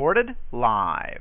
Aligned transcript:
Recorded 0.00 0.34
live. 0.50 1.20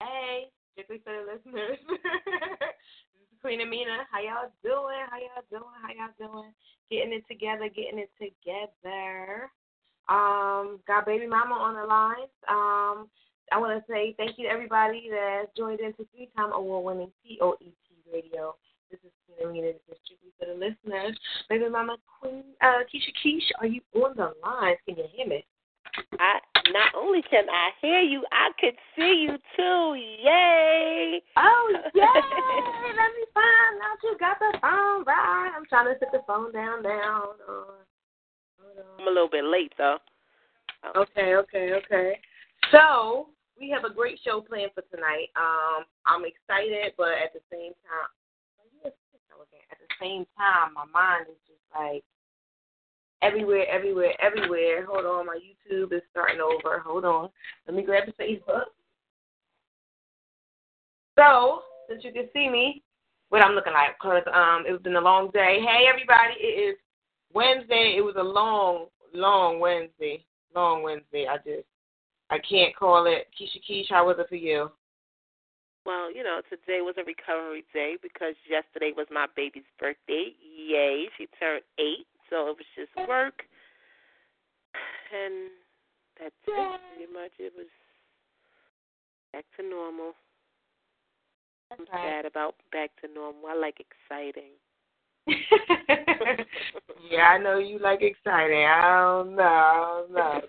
Hey, 0.00 0.50
strictly 0.72 0.98
for 1.04 1.12
the 1.12 1.22
listeners. 1.22 1.78
this 1.86 2.00
is 3.30 3.38
Queen 3.40 3.60
Amina. 3.60 4.02
How 4.10 4.18
y'all 4.18 4.50
doing? 4.64 5.06
How 5.06 5.18
y'all 5.22 5.46
doing? 5.52 5.78
How 5.80 5.94
y'all 5.94 6.18
doing? 6.18 6.50
Getting 6.90 7.12
it 7.12 7.22
together, 7.30 7.68
getting 7.68 8.00
it 8.00 8.10
together. 8.18 9.52
Um, 10.08 10.80
got 10.88 11.06
baby 11.06 11.28
mama 11.28 11.54
on 11.54 11.76
the 11.76 11.86
line. 11.86 12.26
Um, 12.50 13.06
I 13.52 13.58
want 13.58 13.78
to 13.78 13.84
say 13.86 14.12
thank 14.18 14.36
you 14.36 14.48
to 14.48 14.52
everybody 14.52 15.10
that's 15.12 15.56
joined 15.56 15.78
into 15.78 16.04
three-time 16.10 16.50
award-winning 16.50 17.12
POET 17.22 17.62
Radio. 18.12 18.56
This 18.90 18.98
is 19.04 19.12
Queen 19.30 19.48
Amina. 19.48 19.68
This 19.68 19.94
is 19.94 19.98
strictly 20.04 20.34
for 20.40 20.46
the 20.46 20.58
listeners. 20.58 21.16
Baby 21.48 21.68
mama 21.68 21.98
Queen 22.20 22.42
uh, 22.60 22.82
Keisha 22.90 23.14
Keish, 23.24 23.46
are 23.60 23.68
you 23.68 23.80
on 23.94 24.16
the 24.16 24.34
line? 24.42 24.74
Can 24.88 24.96
you 24.96 25.04
hear 25.14 25.28
me? 25.28 25.46
I 26.18 26.38
not 26.72 26.94
only 26.94 27.22
can 27.22 27.44
I 27.50 27.70
hear 27.80 28.00
you, 28.00 28.24
I 28.32 28.50
could 28.58 28.76
see 28.96 29.26
you 29.28 29.36
too. 29.56 29.94
Yay! 29.94 31.20
Oh 31.36 31.72
yay! 31.94 32.04
Let 32.04 33.10
me 33.16 33.24
find 33.34 33.80
out 33.82 33.98
you 34.02 34.16
got 34.18 34.38
the 34.38 34.58
phone 34.60 35.04
right. 35.04 35.52
I'm 35.56 35.64
trying 35.66 35.92
to 35.92 35.98
set 35.98 36.12
the 36.12 36.22
phone 36.26 36.52
down 36.52 36.82
now. 36.82 37.32
Hold 37.46 37.68
on. 37.68 38.84
I'm 38.98 39.06
a 39.06 39.10
little 39.10 39.28
bit 39.28 39.44
late 39.44 39.72
though. 39.76 39.98
Okay, 40.96 41.34
okay, 41.36 41.72
okay. 41.74 42.18
So 42.70 43.28
we 43.58 43.70
have 43.70 43.84
a 43.84 43.94
great 43.94 44.18
show 44.24 44.40
planned 44.40 44.72
for 44.74 44.82
tonight. 44.94 45.30
Um, 45.36 45.84
I'm 46.06 46.24
excited, 46.24 46.92
but 46.96 47.14
at 47.22 47.32
the 47.32 47.42
same 47.50 47.72
time, 47.86 48.10
at 48.84 49.78
the 49.78 49.94
same 50.00 50.26
time, 50.36 50.74
my 50.74 50.84
mind 50.92 51.26
is 51.30 51.40
just 51.46 51.64
like 51.72 52.04
everywhere, 53.22 53.66
everywhere, 53.68 54.14
everywhere. 54.20 54.86
Hold 54.86 55.06
on, 55.06 55.26
my 55.26 55.38
YouTube 55.38 55.92
is 55.92 56.02
starting 56.10 56.40
over. 56.40 56.80
Hold 56.80 57.04
on, 57.04 57.28
let 57.66 57.76
me 57.76 57.82
grab 57.82 58.04
the 58.06 58.12
Facebook. 58.22 58.64
So, 61.18 61.62
since 61.88 62.04
you 62.04 62.12
can 62.12 62.28
see 62.32 62.48
me, 62.48 62.82
what 63.32 63.42
I'm 63.42 63.54
looking 63.54 63.72
like, 63.72 63.96
because 63.98 64.22
um, 64.34 64.64
it's 64.66 64.82
been 64.82 64.96
a 64.96 65.00
long 65.00 65.30
day. 65.32 65.58
Hey, 65.64 65.86
everybody, 65.88 66.34
it 66.36 66.76
is 66.76 66.76
Wednesday. 67.32 67.94
It 67.96 68.02
was 68.02 68.16
a 68.18 68.22
long, 68.22 68.88
long 69.14 69.58
Wednesday. 69.58 70.22
Long 70.54 70.82
Wednesday. 70.82 71.26
I 71.26 71.38
just, 71.38 71.64
I 72.28 72.36
can't 72.38 72.76
call 72.76 73.06
it. 73.06 73.28
Keisha 73.32 73.56
Keish, 73.64 73.88
how 73.88 74.06
was 74.06 74.16
it 74.18 74.28
for 74.28 74.36
you? 74.36 74.70
Well, 75.86 76.14
you 76.14 76.22
know, 76.22 76.42
today 76.50 76.82
was 76.82 76.94
a 76.98 77.04
recovery 77.04 77.64
day 77.72 77.96
because 78.02 78.34
yesterday 78.44 78.92
was 78.94 79.06
my 79.10 79.26
baby's 79.34 79.64
birthday. 79.80 80.36
Yay, 80.44 81.08
she 81.16 81.26
turned 81.40 81.64
eight, 81.78 82.06
so 82.32 82.48
it 82.48 82.56
was 82.56 82.66
just 82.74 83.08
work, 83.08 83.44
and 85.12 85.50
that's 86.18 86.34
it. 86.48 86.80
Pretty 86.96 87.12
much, 87.12 87.32
it 87.38 87.52
was 87.54 87.66
back 89.34 89.44
to 89.58 89.68
normal. 89.68 90.14
I'm 91.70 91.84
sad 91.92 92.24
about 92.24 92.54
back 92.72 92.90
to 93.02 93.08
normal. 93.12 93.42
I 93.50 93.54
like 93.54 93.76
exciting. 93.80 94.52
yeah, 97.10 97.28
I 97.28 97.38
know 97.38 97.58
you 97.58 97.78
like 97.78 98.00
exciting. 98.00 98.64
I 98.64 99.22
don't 99.22 99.36
know. 99.36 99.44
I 99.44 100.00
don't 100.00 100.12
know. 100.14 100.40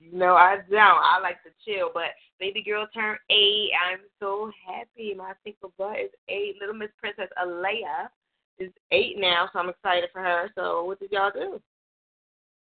no, 0.12 0.34
I 0.34 0.58
don't. 0.70 0.80
I 0.80 1.18
like 1.20 1.42
to 1.42 1.50
chill, 1.66 1.90
but 1.92 2.14
baby 2.38 2.62
girl 2.64 2.86
turned 2.94 3.18
eight. 3.30 3.70
I'm 3.90 4.00
so 4.20 4.52
happy. 4.64 5.12
My 5.16 5.32
single 5.42 5.72
butt 5.76 5.98
is 5.98 6.10
eight. 6.28 6.54
Little 6.60 6.76
Miss 6.76 6.90
Princess 7.00 7.30
Alea 7.42 8.10
is 8.58 8.72
eight 8.92 9.16
now, 9.18 9.48
so 9.52 9.58
I'm 9.58 9.68
excited 9.68 10.10
for 10.12 10.22
her. 10.22 10.50
So, 10.54 10.84
what 10.84 11.00
did 11.00 11.12
y'all 11.12 11.30
do? 11.32 11.60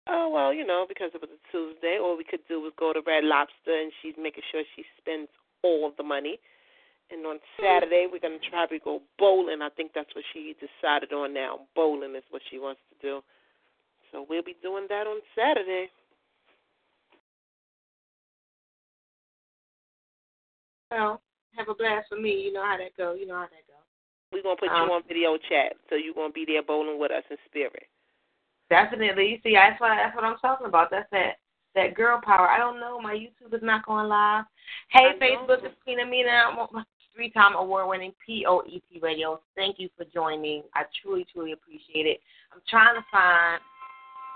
Oh 0.08 0.30
well, 0.32 0.52
you 0.52 0.66
know, 0.66 0.86
because 0.88 1.10
it 1.14 1.20
was 1.20 1.30
a 1.30 1.52
Tuesday, 1.52 1.98
all 2.00 2.16
we 2.16 2.24
could 2.24 2.40
do 2.48 2.60
was 2.60 2.72
go 2.78 2.92
to 2.92 3.02
Red 3.06 3.24
Lobster, 3.24 3.70
and 3.70 3.92
she's 4.02 4.14
making 4.18 4.42
sure 4.50 4.62
she 4.74 4.84
spends 4.98 5.28
all 5.62 5.86
of 5.86 5.96
the 5.96 6.02
money. 6.02 6.38
And 7.10 7.26
on 7.26 7.36
hmm. 7.36 7.62
Saturday, 7.62 8.06
we're 8.10 8.22
going 8.22 8.38
to 8.38 8.50
try 8.50 8.66
to 8.66 8.78
go 8.78 9.02
bowling. 9.18 9.62
I 9.62 9.68
think 9.70 9.92
that's 9.94 10.14
what 10.14 10.24
she 10.32 10.54
decided 10.58 11.12
on 11.12 11.34
now. 11.34 11.66
Bowling 11.74 12.14
is 12.16 12.24
what 12.30 12.42
she 12.50 12.58
wants 12.58 12.80
to 12.90 12.96
do. 13.06 13.20
So 14.10 14.26
we'll 14.28 14.42
be 14.42 14.56
doing 14.62 14.86
that 14.88 15.06
on 15.06 15.20
Saturday. 15.36 15.90
Well, 20.90 21.20
have 21.56 21.68
a 21.68 21.74
blast 21.74 22.08
for 22.08 22.18
me. 22.18 22.30
You 22.30 22.52
know 22.52 22.64
how 22.64 22.76
that 22.78 22.96
go. 22.96 23.14
You 23.14 23.26
know 23.26 23.34
how 23.34 23.46
that. 23.46 23.69
We're 24.32 24.42
gonna 24.42 24.56
put 24.56 24.70
Um, 24.70 24.88
you 24.88 24.94
on 24.94 25.02
video 25.04 25.36
chat, 25.36 25.76
so 25.88 25.96
you're 25.96 26.14
gonna 26.14 26.32
be 26.32 26.44
there 26.44 26.62
bowling 26.62 26.98
with 26.98 27.10
us 27.10 27.24
in 27.30 27.36
spirit. 27.46 27.88
Definitely. 28.68 29.26
You 29.26 29.41
see, 29.42 29.54
that's 29.54 29.80
what 29.80 29.88
that's 29.96 30.14
what 30.14 30.24
I'm 30.24 30.38
talking 30.38 30.66
about. 30.66 30.91
That's 30.91 31.10
that 31.10 31.38
that 31.74 31.94
girl 31.94 32.20
power. 32.22 32.48
I 32.48 32.58
don't 32.58 32.80
know. 32.80 33.00
My 33.00 33.14
YouTube 33.14 33.54
is 33.54 33.62
not 33.62 33.86
going 33.86 34.08
live. 34.08 34.44
Hey, 34.90 35.08
I 35.08 35.12
know. 35.12 35.19
Facebook, 35.19 35.64
it's 35.64 35.74
Queen 35.82 36.00
Amina, 36.00 36.69
three 37.14 37.30
time 37.30 37.54
award 37.56 37.88
winning 37.88 38.12
POET 38.26 38.82
Radio. 39.02 39.40
Thank 39.56 39.78
you 39.78 39.88
for 39.96 40.04
joining. 40.04 40.62
I 40.74 40.84
truly, 41.02 41.26
truly 41.32 41.52
appreciate 41.52 42.06
it. 42.06 42.20
I'm 42.52 42.60
trying 42.69 42.94
to 42.94 43.04
find 43.10 43.60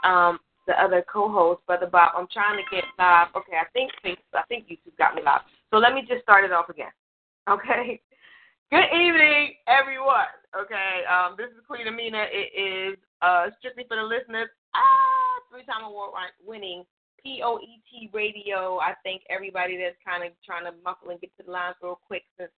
um 0.04 0.38
the 0.66 0.80
other 0.82 1.04
co-host, 1.12 1.60
Brother 1.66 1.86
Bob. 1.86 2.12
I'm 2.16 2.26
trying 2.32 2.56
to 2.56 2.74
get 2.74 2.84
live. 2.98 3.28
Okay, 3.36 3.56
I 3.56 3.66
think 3.72 3.92
Facebook, 4.04 4.34
I 4.34 4.42
think 4.48 4.66
YouTube 4.66 4.96
got 4.98 5.14
me 5.14 5.22
live. 5.22 5.42
So 5.70 5.76
let 5.76 5.94
me 5.94 6.04
just 6.08 6.22
start 6.22 6.44
it 6.44 6.52
off 6.52 6.68
again. 6.68 6.90
Okay. 7.48 8.00
Good 8.74 8.90
evening, 8.90 9.54
everyone. 9.70 10.34
Okay, 10.50 11.06
um, 11.06 11.38
this 11.38 11.46
is 11.54 11.62
Queen 11.62 11.86
Amina. 11.86 12.26
It 12.26 12.50
is 12.58 12.98
uh, 13.22 13.46
strictly 13.60 13.84
for 13.86 13.94
the 13.94 14.02
listeners. 14.02 14.50
Ah, 14.74 15.38
three-time 15.46 15.86
award-winning 15.86 16.82
POET 17.22 18.10
Radio. 18.10 18.82
I 18.82 18.98
thank 19.04 19.22
everybody 19.30 19.78
that's 19.78 19.94
kind 20.02 20.26
of 20.26 20.34
trying 20.42 20.66
to 20.66 20.74
muffle 20.82 21.14
and 21.14 21.20
get 21.20 21.30
to 21.38 21.46
the 21.46 21.52
lines 21.54 21.78
real 21.86 22.00
quick 22.04 22.24
since 22.34 22.50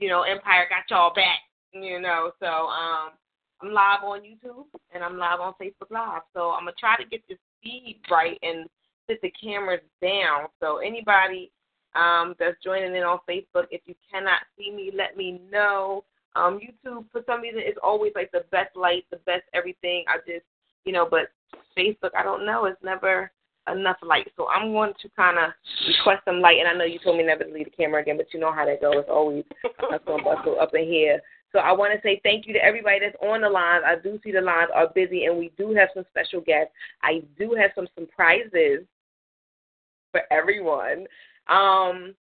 you 0.00 0.08
know 0.08 0.22
Empire 0.22 0.64
got 0.72 0.88
y'all 0.88 1.12
back. 1.12 1.44
You 1.74 2.00
know, 2.00 2.32
so 2.40 2.72
um, 2.72 3.12
I'm 3.60 3.76
live 3.76 4.08
on 4.08 4.24
YouTube 4.24 4.72
and 4.94 5.04
I'm 5.04 5.18
live 5.18 5.40
on 5.40 5.52
Facebook 5.60 5.92
Live. 5.92 6.24
So 6.32 6.56
I'm 6.56 6.64
gonna 6.64 6.80
try 6.80 6.96
to 6.96 7.04
get 7.04 7.20
the 7.28 7.36
speed 7.60 8.00
right 8.10 8.38
and 8.40 8.70
sit 9.06 9.20
the 9.20 9.30
cameras 9.36 9.84
down. 10.00 10.48
So 10.60 10.78
anybody 10.78 11.52
um, 11.94 12.34
that's 12.38 12.56
joining 12.62 12.94
in 12.94 13.02
on 13.02 13.18
Facebook. 13.28 13.66
If 13.70 13.82
you 13.86 13.94
cannot 14.10 14.40
see 14.56 14.70
me, 14.70 14.92
let 14.96 15.16
me 15.16 15.40
know. 15.50 16.04
Um, 16.34 16.58
YouTube, 16.58 17.04
for 17.12 17.22
some 17.26 17.42
reason, 17.42 17.60
is 17.60 17.76
always 17.82 18.12
like 18.14 18.30
the 18.32 18.44
best 18.50 18.74
light, 18.76 19.04
the 19.10 19.18
best 19.18 19.42
everything. 19.52 20.04
I 20.08 20.18
just, 20.18 20.46
you 20.84 20.92
know, 20.92 21.06
but 21.10 21.28
Facebook, 21.76 22.10
I 22.16 22.22
don't 22.22 22.46
know. 22.46 22.64
It's 22.64 22.82
never 22.82 23.30
enough 23.70 23.98
light. 24.02 24.30
So 24.36 24.48
I'm 24.48 24.72
going 24.72 24.92
to 25.02 25.08
kind 25.10 25.38
of 25.38 25.52
request 25.86 26.24
some 26.24 26.40
light. 26.40 26.58
And 26.58 26.68
I 26.68 26.74
know 26.74 26.84
you 26.84 26.98
told 27.04 27.18
me 27.18 27.24
never 27.24 27.44
to 27.44 27.52
leave 27.52 27.66
the 27.66 27.70
camera 27.70 28.02
again, 28.02 28.16
but 28.16 28.32
you 28.32 28.40
know 28.40 28.52
how 28.52 28.64
that 28.64 28.80
goes. 28.80 28.94
It's 28.96 29.10
always 29.10 29.44
hustle 29.78 30.16
and 30.16 30.24
bustle 30.24 30.60
up 30.60 30.74
in 30.74 30.84
here. 30.84 31.20
So 31.52 31.58
I 31.58 31.72
want 31.72 31.92
to 31.92 32.00
say 32.02 32.18
thank 32.24 32.46
you 32.46 32.54
to 32.54 32.64
everybody 32.64 32.98
that's 33.00 33.16
on 33.22 33.42
the 33.42 33.48
lines. 33.48 33.84
I 33.86 33.96
do 34.02 34.18
see 34.24 34.32
the 34.32 34.40
lines 34.40 34.70
are 34.74 34.88
busy, 34.94 35.26
and 35.26 35.38
we 35.38 35.52
do 35.58 35.74
have 35.74 35.90
some 35.94 36.04
special 36.10 36.40
guests. 36.40 36.72
I 37.02 37.22
do 37.38 37.54
have 37.60 37.72
some 37.74 37.86
surprises 37.94 38.86
for 40.12 40.22
everyone. 40.30 41.06
Um, 41.48 42.14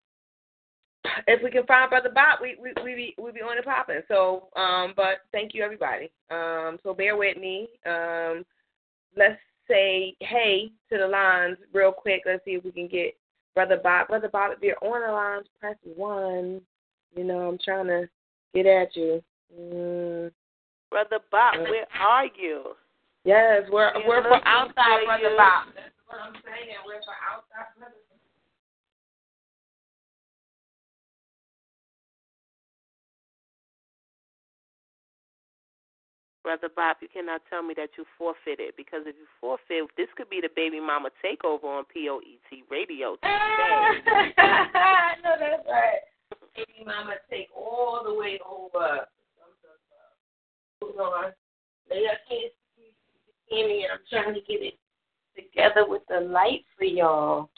if 1.27 1.41
we 1.43 1.51
can 1.51 1.65
find 1.65 1.89
Brother 1.89 2.11
Bob, 2.13 2.39
we 2.41 2.57
we 2.61 2.73
we 2.83 2.95
be 2.95 3.15
we 3.21 3.31
be 3.31 3.41
on 3.41 3.57
it 3.57 3.65
popping. 3.65 4.01
So, 4.07 4.49
um, 4.55 4.93
but 4.95 5.19
thank 5.31 5.53
you 5.53 5.63
everybody. 5.63 6.11
Um, 6.29 6.77
so 6.83 6.93
bear 6.93 7.15
with 7.15 7.37
me. 7.37 7.67
Um, 7.85 8.45
let's 9.15 9.39
say 9.67 10.15
hey 10.19 10.71
to 10.91 10.97
the 10.97 11.07
lines 11.07 11.57
real 11.73 11.91
quick. 11.91 12.23
Let's 12.25 12.43
see 12.45 12.51
if 12.51 12.63
we 12.63 12.71
can 12.71 12.87
get 12.87 13.15
Brother 13.55 13.79
Bob. 13.81 14.07
Brother 14.07 14.29
Bob, 14.31 14.51
if 14.51 14.61
you're 14.61 14.83
on 14.83 15.07
the 15.07 15.13
lines, 15.13 15.47
press 15.59 15.77
one. 15.95 16.61
You 17.15 17.23
know, 17.23 17.49
I'm 17.49 17.57
trying 17.63 17.87
to 17.87 18.09
get 18.53 18.65
at 18.65 18.95
you. 18.95 19.23
Mm. 19.57 20.31
Brother 20.89 21.19
Bob, 21.31 21.55
where 21.59 21.85
are 21.99 22.25
you? 22.25 22.75
Yes, 23.25 23.63
we're 23.71 23.91
We're 24.07 24.23
we're 24.23 24.23
for 24.23 24.47
outside, 24.47 25.05
Brother 25.05 25.29
you. 25.31 25.37
Bob. 25.37 25.67
That's 25.75 25.93
what 26.07 26.17
I'm 26.23 26.33
saying. 26.41 26.81
We're 26.85 27.01
for 27.03 27.17
outside, 27.19 27.69
Brother 27.77 27.98
Brother 36.49 36.73
Bob, 36.75 36.97
you 36.99 37.07
cannot 37.13 37.41
tell 37.47 37.61
me 37.61 37.75
that 37.77 37.89
you 37.95 38.05
forfeited 38.17 38.73
because 38.75 39.01
if 39.05 39.15
you 39.15 39.27
forfeit, 39.39 39.87
this 39.97 40.07
could 40.17 40.31
be 40.31 40.41
the 40.41 40.49
baby 40.55 40.79
mama 40.79 41.09
takeover 41.23 41.65
on 41.65 41.83
POET 41.93 42.63
radio 42.71 43.15
today. 43.21 44.33
no, 45.23 45.35
that's 45.39 45.61
right. 45.69 46.01
Baby 46.55 46.83
mama 46.87 47.13
take 47.29 47.49
all 47.55 48.01
the 48.03 48.15
way 48.15 48.39
over. 48.43 49.05
Hold 50.81 50.95
on. 50.97 51.25
I 51.91 52.17
can't 52.27 52.51
see 53.49 53.63
me. 53.63 53.85
And 53.85 53.93
I'm 53.93 53.99
trying 54.09 54.33
to 54.33 54.41
get 54.41 54.63
it 54.63 54.73
together 55.35 55.87
with 55.87 56.01
the 56.09 56.19
light 56.19 56.65
for 56.75 56.85
y'all. 56.85 57.51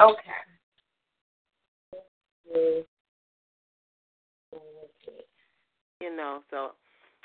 Okay. 0.00 0.42
You 6.00 6.16
know, 6.16 6.42
so 6.50 6.72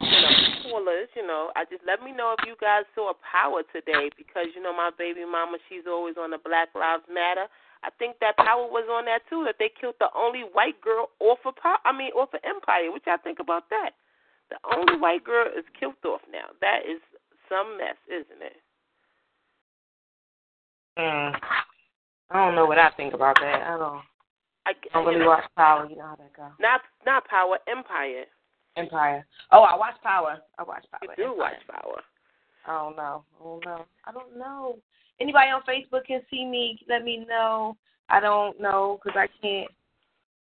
you 0.01 0.21
know, 0.21 0.33
callers, 0.63 1.09
you 1.15 1.25
know, 1.25 1.49
I 1.55 1.65
just 1.65 1.81
let 1.87 2.03
me 2.03 2.11
know 2.11 2.35
if 2.37 2.45
you 2.45 2.55
guys 2.61 2.85
saw 2.93 3.13
Power 3.23 3.63
today 3.73 4.09
because 4.17 4.53
you 4.53 4.61
know 4.61 4.73
my 4.73 4.91
baby 4.97 5.25
mama, 5.25 5.57
she's 5.69 5.89
always 5.89 6.15
on 6.19 6.31
the 6.31 6.37
Black 6.37 6.69
Lives 6.75 7.03
Matter. 7.09 7.49
I 7.83 7.89
think 7.97 8.17
that 8.21 8.37
Power 8.37 8.65
was 8.65 8.85
on 8.89 9.05
that 9.05 9.21
too. 9.29 9.45
That 9.45 9.55
they 9.59 9.69
killed 9.69 9.95
the 9.99 10.09
only 10.15 10.41
white 10.41 10.81
girl 10.81 11.09
off 11.19 11.39
of 11.45 11.55
power. 11.55 11.77
I 11.85 11.93
mean, 11.93 12.11
off 12.13 12.33
of 12.33 12.41
Empire. 12.43 12.91
What 12.91 13.05
y'all 13.05 13.21
think 13.23 13.39
about 13.39 13.69
that? 13.69 13.91
The 14.49 14.57
only 14.75 14.97
white 14.97 15.23
girl 15.23 15.47
is 15.47 15.65
killed 15.79 16.01
off 16.05 16.21
now. 16.31 16.53
That 16.61 16.85
is 16.89 17.01
some 17.49 17.77
mess, 17.77 17.97
isn't 18.09 18.41
it? 18.41 18.57
Mm. 20.97 21.37
I 22.31 22.45
don't 22.45 22.55
know 22.55 22.65
what 22.65 22.79
I 22.79 22.89
think 22.97 23.13
about 23.13 23.37
that. 23.41 23.61
I 23.61 23.77
don't. 23.77 24.01
I, 24.65 24.71
I 24.71 24.73
don't 24.93 25.05
really 25.05 25.19
know, 25.19 25.27
watch 25.27 25.45
Power. 25.55 25.87
You 25.89 25.97
know 25.97 26.11
how 26.11 26.15
that 26.15 26.33
goes. 26.35 26.51
Not 26.59 26.81
not 27.05 27.27
Power, 27.27 27.59
Empire. 27.69 28.25
Empire. 28.77 29.25
Oh, 29.51 29.63
I 29.63 29.75
watch 29.75 29.95
Power. 30.03 30.37
I 30.57 30.63
watch 30.63 30.85
Power. 30.91 31.13
You 31.17 31.23
do 31.23 31.31
Empire. 31.31 31.37
watch 31.37 31.81
Power. 31.81 32.01
I 32.67 32.83
don't 32.83 32.95
know. 32.95 33.23
I 33.39 33.43
don't 33.43 33.65
know. 33.65 33.85
I 34.05 34.11
don't 34.11 34.37
know. 34.37 34.77
Anybody 35.19 35.49
on 35.49 35.61
Facebook 35.61 36.05
can 36.05 36.21
see 36.29 36.45
me. 36.45 36.79
Let 36.87 37.03
me 37.03 37.25
know. 37.27 37.75
I 38.09 38.19
don't 38.19 38.59
know 38.61 38.99
because 39.03 39.17
I 39.17 39.27
can't. 39.41 39.71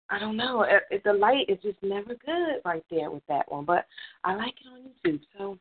I 0.10 0.20
don't 0.20 0.38
know. 0.38 0.62
It, 0.62 0.84
it, 0.90 1.04
the 1.04 1.14
light 1.14 1.46
is 1.50 1.58
just 1.62 1.78
never 1.82 2.16
good 2.26 2.62
right 2.64 2.84
there 2.90 3.12
with 3.12 3.24
that 3.28 3.52
one, 3.52 3.66
but 3.66 3.86
I 4.24 4.36
like 4.36 4.54
it 4.62 4.68
on 4.72 4.90
YouTube. 5.06 5.20
So 5.38 5.58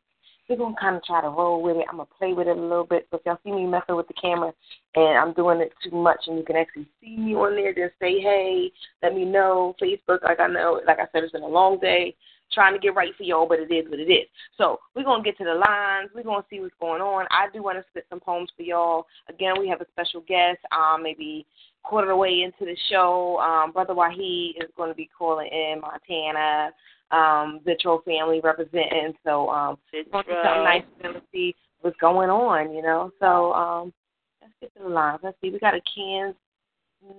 we're 0.47 0.55
gonna 0.55 0.75
kind 0.79 0.95
of 0.95 1.03
try 1.03 1.21
to 1.21 1.27
roll 1.27 1.61
with 1.61 1.75
it. 1.75 1.85
I'm 1.89 1.97
gonna 1.97 2.09
play 2.17 2.31
with 2.31 2.47
it 2.47 2.57
a 2.57 2.61
little 2.61 2.85
bit. 2.85 3.07
So 3.11 3.17
if 3.17 3.25
y'all 3.25 3.37
see 3.43 3.51
me 3.51 3.65
messing 3.65 3.97
with 3.97 4.07
the 4.07 4.13
camera 4.13 4.53
and 4.95 5.17
I'm 5.17 5.33
doing 5.33 5.59
it 5.59 5.73
too 5.83 5.95
much, 5.95 6.19
and 6.27 6.37
you 6.37 6.45
can 6.45 6.55
actually 6.55 6.87
see 7.01 7.17
me 7.17 7.35
on 7.35 7.55
there, 7.55 7.73
just 7.73 7.99
say 7.99 8.21
hey. 8.21 8.71
Let 9.03 9.13
me 9.13 9.25
know. 9.25 9.75
Facebook, 9.81 10.23
like 10.23 10.39
I 10.39 10.47
know, 10.47 10.79
like 10.87 10.99
I 10.99 11.07
said, 11.11 11.23
it's 11.23 11.33
been 11.33 11.43
a 11.43 11.47
long 11.47 11.79
day 11.79 12.15
trying 12.51 12.73
to 12.73 12.79
get 12.79 12.95
right 12.95 13.11
for 13.17 13.23
y'all, 13.23 13.47
but 13.47 13.59
it 13.59 13.71
is 13.71 13.89
what 13.89 13.99
it 13.99 14.11
is. 14.11 14.27
So 14.57 14.79
we're 14.95 15.03
gonna 15.03 15.23
get 15.23 15.37
to 15.37 15.43
the 15.43 15.53
lines. 15.53 16.09
We're 16.13 16.23
gonna 16.23 16.45
see 16.49 16.59
what's 16.59 16.73
going 16.79 17.01
on. 17.01 17.25
I 17.31 17.47
do 17.53 17.63
want 17.63 17.77
to 17.77 17.85
spit 17.89 18.05
some 18.09 18.19
poems 18.19 18.49
for 18.55 18.63
y'all. 18.63 19.05
Again, 19.29 19.53
we 19.59 19.67
have 19.69 19.81
a 19.81 19.85
special 19.91 20.21
guest. 20.21 20.59
Um, 20.71 21.03
maybe 21.03 21.45
quarter 21.83 22.07
of 22.07 22.15
the 22.15 22.17
way 22.17 22.41
into 22.43 22.65
the 22.65 22.77
show, 22.89 23.37
um, 23.39 23.71
Brother 23.71 23.93
Wahid 23.93 24.57
is 24.57 24.69
going 24.75 24.89
to 24.89 24.95
be 24.95 25.09
calling 25.17 25.47
in 25.47 25.81
Montana. 25.81 26.71
Um, 27.09 27.61
Zitro 27.65 28.03
family 28.03 28.41
representing. 28.43 29.13
So 29.23 29.49
um, 29.49 29.77
we're 29.93 30.03
gonna 30.11 30.23
do 30.23 30.33
something 30.43 30.63
nice 30.63 30.83
for 30.97 31.03
them 31.03 31.13
to 31.13 31.21
see 31.31 31.55
what's 31.81 31.97
going 31.97 32.29
on. 32.29 32.73
You 32.73 32.81
know. 32.81 33.11
So 33.19 33.53
um, 33.53 33.93
let's 34.41 34.53
get 34.59 34.75
to 34.75 34.83
the 34.83 34.89
lines. 34.89 35.19
Let's 35.23 35.37
see. 35.41 35.49
We 35.49 35.59
got 35.59 35.73
a 35.73 35.81
Kansas. 35.95 36.35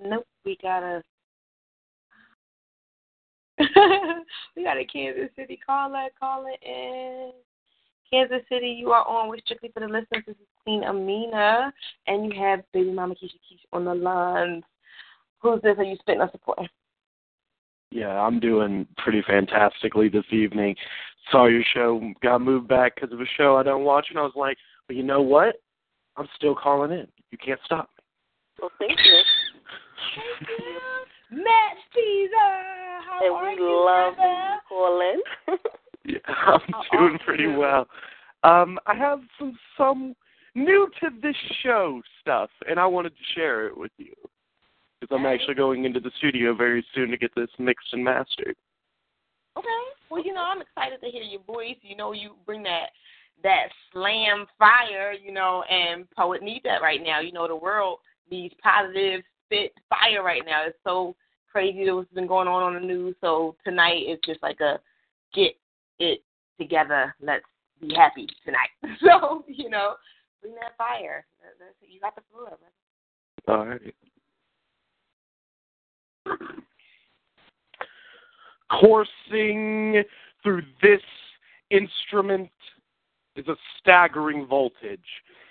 Nope. 0.05 0.27
We 0.45 0.59
got 0.61 0.83
a 0.83 1.03
we 4.57 4.65
got 4.65 4.77
a 4.77 4.85
Kansas 4.85 5.31
City 5.37 5.59
caller 5.65 6.09
calling 6.19 6.57
in. 6.63 7.33
Kansas 8.11 8.43
City, 8.49 8.69
you 8.69 8.91
are 8.91 9.07
on 9.07 9.29
with 9.29 9.41
Strictly 9.45 9.71
for 9.73 9.81
the 9.81 9.87
Listeners. 9.87 10.25
This 10.27 10.37
is 10.37 10.47
Queen 10.65 10.83
Amina, 10.85 11.73
and 12.07 12.33
you 12.33 12.41
have 12.41 12.61
Baby 12.73 12.93
Mama 12.93 13.15
Keisha 13.15 13.35
Keisha 13.35 13.67
on 13.73 13.85
the 13.85 13.95
lines. 13.95 14.65
Who's 15.41 15.61
this? 15.63 15.77
Are 15.79 15.85
you 15.85 15.97
spitting 16.01 16.23
or 16.23 16.31
supporting? 16.31 16.69
Yeah, 17.91 18.21
I'm 18.21 18.41
doing 18.41 18.87
pretty 18.97 19.23
fantastically 19.27 20.09
this 20.09 20.25
evening. 20.31 20.75
Saw 21.31 21.47
your 21.47 21.63
show, 21.75 22.01
got 22.23 22.41
moved 22.41 22.69
back 22.69 22.95
because 22.95 23.13
of 23.13 23.21
a 23.21 23.27
show 23.37 23.57
I 23.57 23.63
don't 23.63 23.85
watch, 23.85 24.07
and 24.11 24.19
I 24.19 24.23
was 24.23 24.33
like, 24.37 24.57
well, 24.89 24.97
you 24.97 25.03
know 25.03 25.23
what? 25.23 25.57
I'm 26.17 26.29
still 26.37 26.55
calling 26.55 26.93
in. 26.93 27.07
You 27.31 27.39
can't 27.39 27.61
stop 27.65 27.91
me. 27.97 28.05
Well, 28.61 28.71
thank 28.79 28.99
you. 29.05 29.23
Thank 30.17 30.49
you. 30.49 30.79
Matt 31.31 31.77
Spezia, 31.91 33.01
how 33.05 33.19
and 33.23 33.35
are 33.35 33.51
we 33.51 33.57
you, 33.57 33.85
love 33.85 34.17
brother? 34.17 34.33
you 34.33 34.59
calling. 34.69 35.23
Yeah, 36.05 36.19
I'm 36.27 36.61
How 36.73 36.99
doing 36.99 37.19
pretty 37.25 37.45
you? 37.45 37.59
well. 37.59 37.87
Um, 38.45 38.79
I 38.87 38.95
have 38.95 39.21
some 39.39 39.59
some 39.77 40.15
new 40.55 40.89
to 41.01 41.09
this 41.23 41.37
show 41.63 42.01
stuff, 42.21 42.51
and 42.69 42.81
I 42.81 42.87
wanted 42.87 43.11
to 43.11 43.23
share 43.35 43.67
it 43.67 43.77
with 43.77 43.93
you 43.99 44.15
because 45.01 45.15
I'm 45.15 45.27
actually 45.27 45.55
going 45.55 45.85
into 45.85 46.01
the 46.01 46.11
studio 46.19 46.55
very 46.55 46.85
soon 46.95 47.11
to 47.11 47.17
get 47.17 47.31
this 47.37 47.51
mixed 47.59 47.93
and 47.93 48.03
mastered. 48.03 48.57
Okay. 49.57 49.67
Well, 50.11 50.25
you 50.25 50.33
know, 50.33 50.45
I'm 50.45 50.63
excited 50.63 51.01
to 51.03 51.11
hear 51.11 51.23
your 51.23 51.43
voice. 51.43 51.77
You 51.83 51.97
know, 51.97 52.13
you 52.13 52.37
bring 52.47 52.63
that 52.63 52.87
that 53.43 53.69
slam 53.93 54.47
fire, 54.59 55.13
you 55.13 55.33
know, 55.33 55.63
and 55.71 56.11
poet 56.17 56.43
needs 56.43 56.65
that 56.65 56.83
right 56.83 57.03
now. 57.03 57.21
You 57.21 57.33
know, 57.33 57.47
the 57.47 57.57
world 57.57 57.99
needs 58.31 58.55
positive 58.63 59.23
spit 59.49 59.73
fire 59.89 60.23
right 60.23 60.43
now. 60.45 60.65
It's 60.67 60.79
so 60.85 61.17
crazy 61.51 61.91
what's 61.91 62.13
been 62.13 62.27
going 62.27 62.49
on 62.49 62.63
on 62.63 62.75
the 62.75 62.87
news. 62.87 63.17
So 63.21 63.57
tonight 63.65 64.03
is 64.07 64.19
just 64.25 64.43
like 64.43 64.61
a 64.61 64.79
get 65.35 65.55
it 65.99 66.23
together. 66.61 67.15
Let's 67.21 67.45
be 67.81 67.95
happy 67.95 68.27
tonight. 68.45 68.71
So 69.01 69.45
you 69.47 69.71
know, 69.71 69.95
bring 70.43 70.55
that 70.55 70.77
fire. 70.77 71.25
That- 71.43 71.55
That's, 71.59 71.75
you 71.81 72.01
got 72.01 72.15
the 72.15 72.23
floor. 72.31 72.59
All 73.49 73.67
right. 73.67 73.95
Coursing 78.81 80.03
through 80.43 80.63
this 80.83 81.01
instrument 81.71 82.51
is 83.35 83.49
a 83.49 83.57
staggering 83.79 84.47
voltage, 84.47 85.01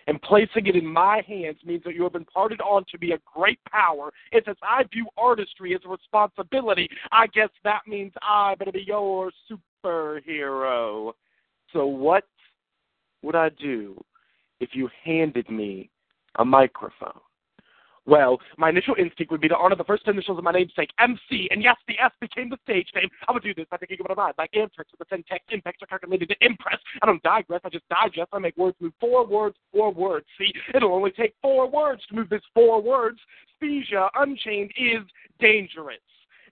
and 0.07 0.21
placing 0.21 0.67
it 0.67 0.75
in 0.75 0.85
my 0.85 1.21
hands 1.27 1.57
means 1.65 1.83
that 1.83 1.93
you 1.93 2.03
have 2.03 2.15
imparted 2.15 2.61
onto 2.61 2.97
me 2.99 3.11
a 3.11 3.19
great 3.25 3.59
power. 3.69 4.11
And 4.31 4.41
since 4.45 4.57
I 4.63 4.83
view 4.91 5.07
artistry 5.17 5.75
as 5.75 5.81
a 5.85 5.89
responsibility, 5.89 6.89
I 7.11 7.27
guess 7.27 7.49
that 7.63 7.81
means 7.87 8.13
I 8.21 8.55
better 8.55 8.71
be 8.71 8.85
your 8.87 9.31
superhero. 9.83 11.13
So, 11.73 11.85
what 11.85 12.23
would 13.21 13.35
I 13.35 13.49
do 13.49 14.01
if 14.59 14.69
you 14.73 14.89
handed 15.03 15.49
me 15.49 15.89
a 16.39 16.45
microphone? 16.45 17.19
Well, 18.07 18.39
my 18.57 18.69
initial 18.69 18.95
instinct 18.97 19.31
would 19.33 19.41
be 19.41 19.49
to 19.49 19.57
honor 19.57 19.75
the 19.75 19.83
first 19.83 20.07
initials 20.07 20.37
of 20.37 20.43
my 20.45 20.53
namesake, 20.53 20.91
MC, 20.97 21.49
and 21.51 21.61
yes, 21.61 21.75
the 21.89 21.99
S 21.99 22.13
became 22.21 22.49
the 22.49 22.57
stage 22.63 22.87
name. 22.95 23.09
I 23.27 23.33
would 23.33 23.43
do 23.43 23.53
this 23.53 23.67
by 23.69 23.75
thinking 23.75 23.97
of 23.99 24.09
it 24.09 24.15
mind, 24.15 24.33
like 24.37 24.51
Amtrex 24.53 24.87
with 24.91 24.99
the 24.99 25.05
syntax 25.09 25.43
impacts 25.51 25.83
are 25.83 25.87
calculated 25.87 26.29
to 26.29 26.35
impress. 26.39 26.79
I 27.01 27.05
don't 27.05 27.21
digress, 27.21 27.59
I 27.65 27.69
just 27.69 27.87
digest. 27.89 28.29
I 28.31 28.39
make 28.39 28.55
words 28.55 28.77
move 28.79 28.93
four 29.01 29.27
words, 29.27 29.57
four 29.73 29.91
words. 29.91 30.25
See, 30.37 30.53
it'll 30.73 30.93
only 30.93 31.11
take 31.11 31.35
four 31.41 31.69
words 31.69 32.01
to 32.07 32.15
move 32.15 32.29
this 32.29 32.41
four 32.53 32.81
words. 32.81 33.19
Spezia, 33.55 34.09
Unchained, 34.15 34.71
is 34.77 35.03
dangerous. 35.41 35.99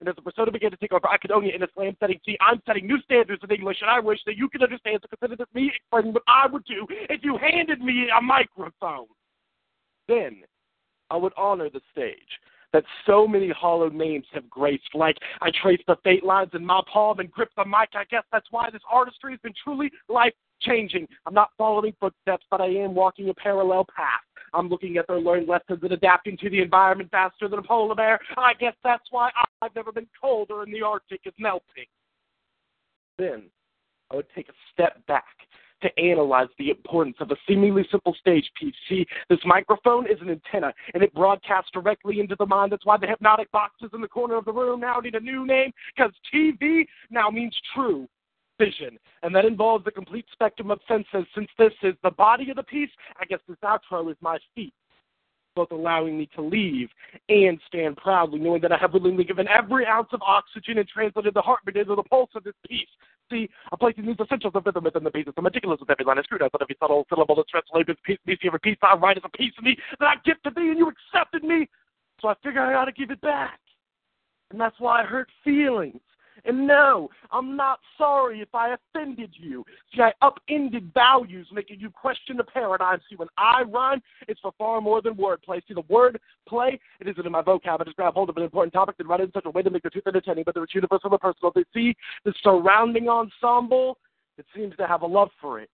And 0.02 0.10
as 0.10 0.16
the 0.16 0.24
persona 0.24 0.52
began 0.52 0.72
to 0.72 0.78
take 0.78 0.92
over 0.92 1.08
Icononia 1.08 1.56
in 1.56 1.64
a 1.64 1.68
slam 1.74 1.96
setting, 2.02 2.20
see, 2.26 2.38
I'm 2.42 2.62
setting 2.66 2.86
new 2.86 3.00
standards 3.04 3.42
in 3.44 3.56
English, 3.56 3.78
and 3.80 3.90
I 3.90 4.02
wish 4.02 4.20
that 4.26 4.36
you 4.36 4.50
could 4.50 4.62
understand 4.62 5.02
to 5.04 5.08
consider 5.08 5.38
this 5.38 5.48
me 5.54 5.72
explaining 5.74 6.12
what 6.12 6.24
I 6.28 6.48
would 6.48 6.66
do 6.66 6.86
if 7.10 7.24
you 7.24 7.38
handed 7.38 7.80
me 7.80 8.10
a 8.10 8.22
microphone. 8.22 9.06
Then 10.10 10.44
I 11.10 11.18
would 11.18 11.34
honor 11.38 11.70
the 11.70 11.82
stage 11.92 12.40
that 12.74 12.84
so 13.06 13.26
many 13.26 13.50
hollow 13.52 13.90
names 13.90 14.26
have 14.34 14.50
graced. 14.50 14.94
Like 14.94 15.18
I 15.42 15.50
trace 15.62 15.80
the 15.88 15.96
fate 16.04 16.26
lines 16.26 16.52
in 16.54 16.66
my 16.66 16.82
palm 16.92 17.20
and 17.20 17.32
grip 17.32 17.50
the 17.56 17.64
mic. 17.64 17.90
I 17.94 18.04
guess 18.10 18.24
that's 18.32 18.48
why 18.52 18.70
this 18.70 18.82
artistry 18.92 19.32
has 19.32 19.40
been 19.40 19.54
truly 19.64 19.92
life 20.10 20.34
changing. 20.62 21.08
I'm 21.26 21.34
not 21.34 21.52
following 21.58 21.94
footsteps, 22.00 22.46
but 22.52 22.60
I 22.60 22.68
am 22.68 22.94
walking 22.94 23.30
a 23.30 23.34
parallel 23.34 23.86
path. 23.96 24.22
I'm 24.54 24.68
looking 24.68 24.98
at 24.98 25.08
their 25.08 25.20
learned 25.20 25.48
lessons 25.48 25.80
and 25.84 25.92
adapting 25.92 26.38
to 26.38 26.50
the 26.50 26.62
environment 26.62 27.12
faster 27.12 27.48
than 27.48 27.60
a 27.60 27.64
polar 27.64 27.96
bear. 27.96 28.20
I 28.38 28.54
guess 28.54 28.76
that's 28.84 29.06
why 29.10 29.30
I've 29.62 29.76
never 29.76 29.92
been 29.92 30.08
colder 30.20 30.64
and 30.64 30.74
the 30.74 30.82
Arctic 30.82 31.22
is 31.26 31.34
melting. 31.38 31.86
Then 33.18 33.44
I 34.12 34.16
would 34.18 34.28
take 34.36 34.50
a 34.50 34.54
step 34.74 35.06
back 35.08 35.24
to 35.82 36.00
analyze 36.00 36.48
the 36.58 36.70
importance 36.70 37.18
of 37.20 37.32
a 37.32 37.36
seemingly 37.48 37.86
simple 37.92 38.16
stage 38.20 38.50
piece. 38.60 38.74
See, 38.90 39.06
this 39.30 39.40
microphone 39.46 40.10
is 40.10 40.20
an 40.22 40.30
antenna, 40.30 40.74
and 40.94 41.04
it 41.04 41.14
broadcasts 41.14 41.72
directly 41.74 42.20
into 42.20 42.36
the 42.38 42.46
mind. 42.46 42.72
That's 42.72 42.86
why 42.86 42.98
the 42.98 43.08
hypnotic 43.08 43.52
boxes 43.52 43.90
in 43.94 44.02
the 44.02 44.08
corner 44.08 44.36
of 44.36 44.46
the 44.46 44.54
room 44.54 44.80
now 44.80 45.00
need 45.00 45.16
a 45.16 45.20
new 45.20 45.46
name, 45.46 45.72
because 45.96 46.14
TV 46.34 46.86
now 47.10 47.30
means 47.30 47.56
true 47.74 48.08
vision, 48.58 48.98
and 49.22 49.36
that 49.36 49.46
involves 49.46 49.84
the 49.84 49.92
complete 49.92 50.26
spectrum 50.32 50.72
of 50.72 50.80
senses. 50.88 51.26
Since 51.36 51.50
this 51.58 51.74
is 51.84 51.94
the 52.04 52.12
body 52.12 52.50
of 52.50 52.56
the 52.56 52.64
piece, 52.64 52.90
I 53.20 53.26
guess 53.26 53.40
this 53.48 53.58
outro 53.64 54.10
is 54.10 54.18
my 54.22 54.38
feet, 54.56 54.74
both 55.56 55.72
allowing 55.72 56.18
me 56.18 56.30
to 56.36 56.42
leave 56.42 56.90
and 57.30 57.60
stand 57.68 57.98
proudly, 57.98 58.40
knowing 58.40 58.62
that 58.62 58.72
I 58.72 58.78
have 58.78 58.94
willingly 58.94 59.24
given 59.24 59.48
every 59.48 59.86
ounce 59.86 60.10
of 60.12 60.22
oxygen 60.22 60.78
and 60.78 60.88
translated 60.88 61.34
the 61.34 61.42
heartbeat 61.42 61.78
into 61.78 61.96
the 61.96 62.04
pulse 62.04 62.30
of 62.36 62.44
this 62.44 62.54
piece. 62.68 62.88
See, 63.32 63.50
a 63.72 63.78
place 63.78 63.96
needs 63.98 64.20
essentials 64.20 64.54
of 64.56 64.66
rhythm 64.66 64.84
within 64.84 65.04
the 65.04 65.10
pieces. 65.10 65.34
The 65.36 65.42
meticulous 65.42 65.80
with 65.80 65.90
every 65.90 66.06
line 66.06 66.20
is 66.20 66.26
scrutinized, 66.26 66.52
but 66.52 66.62
every 66.62 66.76
subtle 66.80 67.06
syllable 67.10 67.40
is 67.40 67.46
translated 67.50 67.98
piece, 68.04 68.20
piece, 68.26 68.38
every 68.46 68.60
piece 68.60 68.78
I 68.84 68.96
write 68.96 69.18
is 69.18 69.24
a 69.26 69.38
piece 69.38 69.54
of 69.58 69.64
me 69.64 69.78
that 70.00 70.06
I 70.06 70.16
give 70.24 70.42
to 70.44 70.52
thee, 70.56 70.70
and 70.70 70.78
you 70.78 70.92
accepted 70.92 71.44
me. 71.44 71.68
So 72.22 72.28
I 72.28 72.36
figure 72.44 72.62
I 72.62 72.76
ought 72.76 72.86
to 72.86 72.92
give 72.92 73.10
it 73.10 73.22
back. 73.22 73.60
And 74.52 74.62
that's 74.62 74.80
why 74.80 75.02
I 75.02 75.06
hurt 75.06 75.30
feelings. 75.44 76.00
And 76.46 76.68
no, 76.68 77.10
I'm 77.32 77.56
not 77.56 77.80
sorry 77.98 78.40
if 78.42 78.54
I 78.54 78.76
offended 78.76 79.32
you. 79.34 79.66
See, 79.94 80.02
I 80.02 80.14
upended 80.22 80.94
values, 80.94 81.48
making 81.52 81.80
you 81.80 81.90
question 81.90 82.38
the 82.38 82.44
paradigm. 82.44 83.00
See, 83.10 83.16
when 83.16 83.28
I 83.38 83.64
rhyme, 83.64 84.02
it's 84.28 84.40
for 84.40 84.52
far 84.58 84.80
more 84.80 85.02
than 85.02 85.16
wordplay. 85.16 85.62
See, 85.68 85.74
the 85.74 85.84
word 85.90 86.20
play, 86.48 86.80
it 87.00 87.08
isn't 87.08 87.26
in 87.26 87.32
my 87.32 87.42
vocab. 87.42 87.82
I 87.82 87.84
just 87.84 87.96
grab 87.96 88.14
hold 88.14 88.30
of 88.30 88.38
an 88.38 88.44
important 88.44 88.74
topic 88.74 88.96
and 89.00 89.10
write 89.10 89.22
it 89.22 89.24
in 89.24 89.32
such 89.32 89.46
a 89.46 89.50
way 89.50 89.64
to 89.64 89.70
make 89.72 89.84
the 89.84 89.90
truth 89.90 90.06
entertaining, 90.08 90.44
but 90.46 90.56
it's 90.56 90.76
universal 90.76 91.12
and 91.12 91.20
personal. 91.20 91.52
They 91.54 91.66
see 91.74 91.96
the 92.24 92.34
surrounding 92.44 93.10
ensemble, 93.10 93.98
it 94.38 94.46
seems 94.56 94.76
to 94.78 94.86
have 94.86 95.02
a 95.02 95.08
love 95.08 95.30
for 95.42 95.60
it. 95.60 95.70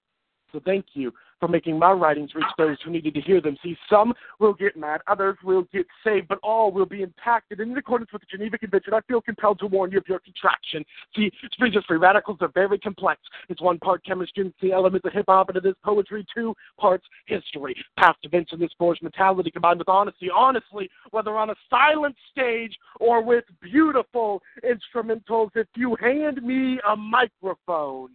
So 0.54 0.62
thank 0.64 0.86
you 0.94 1.12
for 1.42 1.48
making 1.50 1.78
my 1.78 1.92
writings 1.92 2.34
reach 2.36 2.46
those 2.58 2.78
who 2.86 2.92
needed 2.92 3.16
to 3.16 3.22
hear 3.22 3.42
them. 3.42 3.58
See, 3.64 3.76
some 3.90 4.14
will 4.40 4.54
get 4.54 4.78
mad, 4.78 5.02
others 5.08 5.38
will 5.44 5.64
get 5.74 5.88
saved, 6.04 6.28
but 6.30 6.38
all 6.44 6.72
will 6.72 6.86
be 6.86 7.02
impacted. 7.02 7.60
And 7.60 7.72
in 7.72 7.78
accordance 7.78 8.14
with 8.14 8.22
the 8.22 8.28
Geneva 8.38 8.60
Convention, 8.60 8.94
I 8.94 9.02
feel 9.02 9.22
compelled 9.22 9.60
to 9.60 9.68
warn 9.68 9.92
you 9.92 9.98
of 9.98 10.08
your 10.08 10.20
contraction. 10.20 10.86
See, 11.16 11.32
spiritual 11.52 11.82
free 11.88 11.98
radicals 11.98 12.38
are 12.42 12.52
very 12.54 12.78
complex. 12.78 13.22
It's 13.50 13.60
one 13.60 13.80
part 13.80 14.06
chemistry 14.06 14.44
and 14.44 14.54
the 14.62 14.72
elements 14.72 15.06
of 15.06 15.14
hip 15.14 15.26
hop, 15.28 15.50
and 15.50 15.58
it 15.58 15.66
is 15.66 15.74
poetry, 15.84 16.26
two 16.34 16.54
parts 16.80 17.06
history. 17.26 17.76
Past 17.98 18.20
events 18.22 18.52
and 18.54 18.62
this 18.62 18.72
forged 18.78 19.02
mentality 19.02 19.50
combined 19.50 19.80
with 19.80 19.90
honesty. 19.90 20.30
Honestly, 20.34 20.90
whether 21.10 21.36
on 21.38 21.50
a 21.50 21.56
silent 21.70 22.16
stage 22.32 22.78
or 23.00 23.24
with 23.24 23.46
beautiful 23.62 24.44
instrumentals, 24.64 25.50
if 25.56 25.68
you 25.76 25.98
hand 26.00 26.44
me 26.44 26.80
a 26.88 26.96
microphone, 26.96 28.12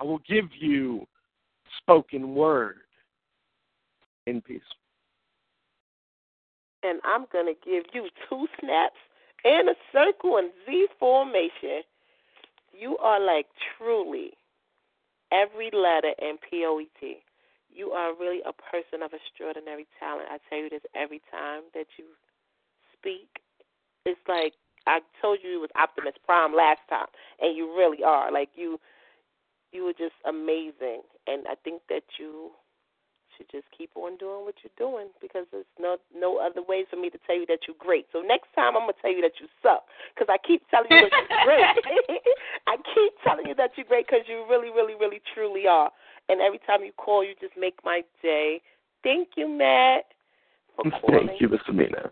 I 0.00 0.04
will 0.04 0.20
give 0.28 0.46
you 0.58 1.06
spoken 1.78 2.34
word 2.34 2.76
in 4.26 4.40
peace. 4.40 4.60
And 6.82 7.00
I'm 7.04 7.26
going 7.32 7.46
to 7.46 7.54
give 7.64 7.84
you 7.92 8.08
two 8.28 8.46
snaps 8.60 8.96
and 9.44 9.68
a 9.68 9.74
circle 9.92 10.38
in 10.38 10.50
Z 10.66 10.86
formation. 10.98 11.82
You 12.72 12.96
are 12.98 13.20
like 13.20 13.46
truly 13.78 14.32
every 15.30 15.70
letter 15.72 16.12
in 16.20 16.36
POET. 16.38 17.22
You 17.74 17.90
are 17.90 18.14
really 18.18 18.40
a 18.40 18.52
person 18.52 19.02
of 19.02 19.12
extraordinary 19.12 19.86
talent. 19.98 20.28
I 20.30 20.38
tell 20.48 20.58
you 20.58 20.70
this 20.70 20.82
every 20.94 21.20
time 21.30 21.62
that 21.74 21.86
you 21.96 22.04
speak. 22.98 23.28
It's 24.04 24.20
like 24.28 24.52
I 24.86 25.00
told 25.20 25.38
you 25.42 25.56
it 25.56 25.60
was 25.60 25.70
Optimus 25.80 26.14
Prime 26.26 26.54
last 26.54 26.80
time, 26.90 27.06
and 27.40 27.56
you 27.56 27.74
really 27.76 28.02
are. 28.04 28.32
Like 28.32 28.50
you 28.56 28.78
you 29.72 29.84
were 29.84 29.96
just 29.96 30.16
amazing, 30.28 31.02
and 31.26 31.46
I 31.48 31.54
think 31.64 31.82
that 31.88 32.04
you 32.18 32.52
should 33.36 33.48
just 33.50 33.64
keep 33.76 33.90
on 33.96 34.16
doing 34.18 34.44
what 34.44 34.54
you're 34.62 34.76
doing 34.76 35.08
because 35.20 35.46
there's 35.50 35.68
no 35.80 35.96
no 36.14 36.38
other 36.38 36.62
way 36.62 36.84
for 36.88 36.96
me 36.96 37.10
to 37.10 37.18
tell 37.26 37.36
you 37.36 37.46
that 37.46 37.60
you're 37.66 37.78
great. 37.78 38.06
So 38.12 38.20
next 38.20 38.48
time 38.54 38.76
I'm 38.76 38.82
gonna 38.82 39.00
tell 39.00 39.12
you 39.12 39.22
that 39.22 39.40
you 39.40 39.46
suck 39.62 39.84
because 40.14 40.28
I 40.28 40.36
keep 40.46 40.62
telling 40.70 40.90
you 40.90 41.08
that 41.08 41.24
you're 41.28 41.46
great. 41.48 42.20
I 42.66 42.76
keep 42.94 43.12
telling 43.24 43.46
you 43.46 43.54
that 43.56 43.72
you're 43.76 43.86
great 43.86 44.06
because 44.06 44.28
you 44.28 44.44
really, 44.48 44.70
really, 44.70 44.94
really, 44.94 45.20
truly 45.34 45.66
are. 45.66 45.90
And 46.28 46.40
every 46.40 46.60
time 46.66 46.84
you 46.84 46.92
call, 46.92 47.24
you 47.24 47.34
just 47.40 47.54
make 47.58 47.76
my 47.84 48.02
day. 48.22 48.60
Thank 49.02 49.30
you, 49.36 49.48
Matt. 49.48 50.04
For 50.76 50.84
Thank 51.08 51.40
you, 51.40 51.48
Miss 51.48 51.60
Amina. 51.68 52.10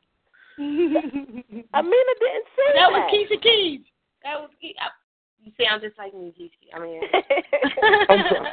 Amina 0.59 2.13
didn't 2.21 2.49
say 2.53 2.69
that. 2.75 2.77
That 2.77 2.91
was 2.91 3.11
Keisha 3.13 3.41
Keys. 3.41 3.81
That 4.23 4.41
was 4.41 4.51
you 5.43 5.53
sound 5.57 5.83
just 5.83 5.97
like 5.97 6.15
me, 6.15 6.33
Gigi. 6.37 6.69
I 6.75 6.79
mean, 6.79 7.01
I'm 8.09 8.25
sorry. 8.29 8.51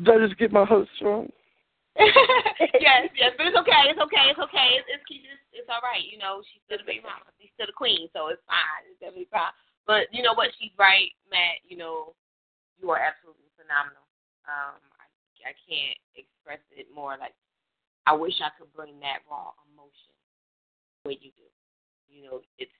Did 0.00 0.10
I 0.10 0.26
just 0.26 0.38
get 0.38 0.52
my 0.52 0.64
host 0.64 0.90
wrong? 1.02 1.30
yes, 2.82 3.06
yes, 3.14 3.30
but 3.38 3.46
it's 3.46 3.60
okay. 3.62 3.86
It's 3.86 4.02
okay. 4.02 4.26
It's 4.26 4.42
okay. 4.42 4.68
It's 4.82 4.88
it's, 4.90 5.06
it's, 5.06 5.62
it's 5.62 5.70
all 5.70 5.84
right. 5.86 6.02
You 6.02 6.18
know, 6.18 6.42
she's 6.42 6.58
still 6.66 6.82
the 6.82 6.88
big 6.88 7.06
mama. 7.06 7.30
She's 7.38 7.54
still 7.54 7.70
the 7.70 7.76
queen, 7.76 8.10
so 8.10 8.34
it's 8.34 8.42
fine. 8.50 8.82
It's 8.90 8.98
definitely 8.98 9.30
fine. 9.30 9.54
But 9.86 10.10
you 10.10 10.26
know 10.26 10.34
what? 10.34 10.50
She's 10.58 10.74
right, 10.74 11.14
Matt. 11.30 11.62
You 11.62 11.78
know, 11.78 12.18
you 12.82 12.90
are 12.90 12.98
absolutely 12.98 13.46
phenomenal. 13.54 14.02
Um, 14.50 14.82
I, 14.98 15.06
I 15.46 15.54
can't 15.54 15.98
express 16.18 16.60
it 16.74 16.90
more. 16.90 17.14
Like, 17.14 17.38
I 18.10 18.12
wish 18.18 18.42
I 18.42 18.50
could 18.58 18.74
bring 18.74 18.98
that 19.06 19.22
raw 19.30 19.54
emotion 19.70 20.18
the 21.06 21.14
way 21.14 21.22
you 21.22 21.30
do. 21.38 21.46
You 22.10 22.26
know, 22.26 22.36
it's 22.58 22.74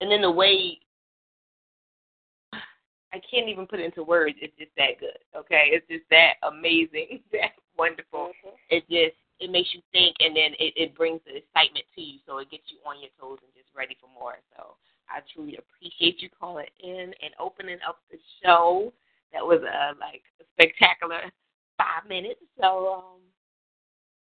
and 0.00 0.10
then 0.10 0.22
the 0.22 0.30
way 0.30 0.78
I 3.16 3.20
can't 3.30 3.48
even 3.48 3.66
put 3.66 3.80
it 3.80 3.88
into 3.88 4.04
words. 4.04 4.36
It's 4.42 4.56
just 4.58 4.76
that 4.76 5.00
good. 5.00 5.16
Okay, 5.32 5.72
it's 5.72 5.88
just 5.88 6.04
that 6.10 6.36
amazing, 6.44 7.24
that 7.32 7.56
wonderful. 7.78 8.36
Mm-hmm. 8.44 8.56
It 8.68 8.84
just 8.90 9.16
it 9.40 9.50
makes 9.50 9.72
you 9.72 9.80
think, 9.92 10.16
and 10.20 10.36
then 10.36 10.52
it, 10.60 10.72
it 10.76 10.96
brings 10.96 11.20
the 11.24 11.36
excitement 11.40 11.84
to 11.94 12.00
you, 12.00 12.18
so 12.26 12.38
it 12.38 12.50
gets 12.50 12.68
you 12.68 12.80
on 12.88 13.00
your 13.00 13.12
toes 13.20 13.40
and 13.44 13.52
just 13.52 13.72
ready 13.76 13.96
for 14.00 14.08
more. 14.12 14.40
So 14.56 14.76
I 15.08 15.20
truly 15.32 15.56
appreciate 15.56 16.20
you 16.20 16.28
calling 16.32 16.68
in 16.82 17.12
and 17.20 17.32
opening 17.40 17.78
up 17.86 18.00
the 18.10 18.18
show. 18.42 18.92
That 19.32 19.44
was 19.44 19.60
a 19.62 19.96
like 19.96 20.24
a 20.40 20.44
spectacular 20.56 21.32
five 21.78 22.08
minutes. 22.08 22.40
So 22.60 23.00
um, 23.00 23.20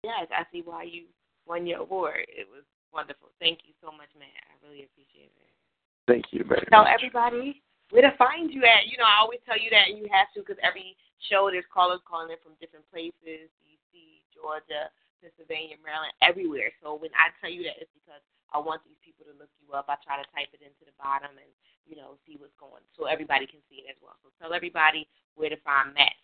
yes, 0.03 0.27
I 0.33 0.43
see 0.51 0.63
why 0.65 0.85
you 0.85 1.07
won 1.47 1.67
your 1.67 1.87
award. 1.87 2.27
It 2.27 2.47
was 2.51 2.65
wonderful. 2.93 3.31
Thank 3.39 3.61
you 3.67 3.75
so 3.83 3.91
much, 3.91 4.11
man. 4.19 4.31
I 4.49 4.55
really 4.67 4.72
appreciate 4.89 5.33
it. 5.35 5.53
Thank 6.11 6.35
you 6.35 6.43
very 6.43 6.67
Tell 6.71 6.85
much. 6.85 6.99
everybody 6.99 7.63
where 7.95 8.03
to 8.03 8.15
find 8.19 8.51
you 8.51 8.65
at. 8.67 8.91
You 8.91 8.99
know, 8.99 9.07
I 9.07 9.21
always 9.23 9.39
tell 9.47 9.59
you 9.59 9.71
that, 9.71 9.87
and 9.93 10.01
you 10.01 10.09
have 10.11 10.33
to 10.35 10.43
because 10.43 10.59
every 10.65 10.99
show 11.31 11.47
there's 11.53 11.69
callers 11.71 12.03
calling 12.03 12.35
in 12.35 12.41
from 12.43 12.59
different 12.59 12.89
places, 12.91 13.47
D.C., 13.63 14.25
Georgia, 14.35 14.91
Pennsylvania, 15.23 15.79
Maryland, 15.79 16.11
everywhere. 16.19 16.75
So 16.83 16.99
when 16.99 17.15
I 17.15 17.31
tell 17.39 17.53
you 17.53 17.63
that, 17.71 17.79
it's 17.79 17.93
because 17.95 18.25
I 18.51 18.59
want 18.59 18.83
these 18.83 18.99
people 18.99 19.23
to 19.31 19.35
look 19.39 19.53
you 19.63 19.71
up. 19.77 19.87
I 19.87 19.95
try 20.03 20.19
to 20.19 20.27
type 20.35 20.51
it 20.51 20.65
into 20.67 20.83
the 20.83 20.97
bottom 20.99 21.39
and 21.39 21.53
you 21.87 21.95
know 21.95 22.19
see 22.27 22.35
what's 22.41 22.57
going, 22.59 22.83
so 22.99 23.07
everybody 23.07 23.47
can 23.47 23.63
see 23.71 23.87
it 23.87 23.95
as 23.95 23.99
well. 24.03 24.19
So 24.27 24.35
tell 24.43 24.57
everybody 24.57 25.07
where 25.39 25.51
to 25.51 25.61
find 25.63 25.95
Matt. 25.95 26.19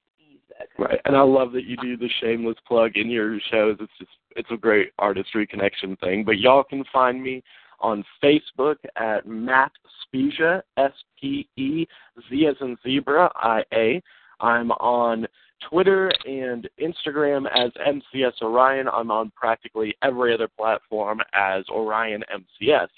Right, 0.78 1.00
and 1.06 1.16
I 1.16 1.22
love 1.22 1.52
that 1.52 1.64
you 1.64 1.76
do 1.78 1.96
the 1.96 2.08
shameless 2.20 2.56
plug 2.66 2.96
in 2.96 3.10
your 3.10 3.38
shows. 3.50 3.76
It's 3.80 3.92
just 3.98 4.10
it's 4.36 4.50
a 4.50 4.56
great 4.56 4.92
artistry 4.98 5.46
connection 5.46 5.96
thing. 5.96 6.24
But 6.24 6.38
y'all 6.38 6.62
can 6.62 6.84
find 6.92 7.22
me 7.22 7.42
on 7.80 8.04
Facebook 8.22 8.76
at 8.96 9.26
Matt 9.26 9.72
Spezia, 10.02 10.62
S 10.76 10.92
P 11.20 11.48
E 11.56 11.86
Z 12.28 12.46
as 12.46 12.56
in 12.60 12.76
zebra, 12.84 13.30
I 13.36 13.62
A. 13.72 14.02
I'm 14.40 14.70
on 14.72 15.26
Twitter 15.68 16.12
and 16.24 16.68
Instagram 16.80 17.46
as 17.54 17.72
MCS 17.86 18.42
Orion. 18.42 18.88
I'm 18.88 19.10
on 19.10 19.32
practically 19.34 19.94
every 20.02 20.32
other 20.32 20.48
platform 20.48 21.20
as 21.32 21.64
Orion 21.70 22.22
MCS. 22.32 22.88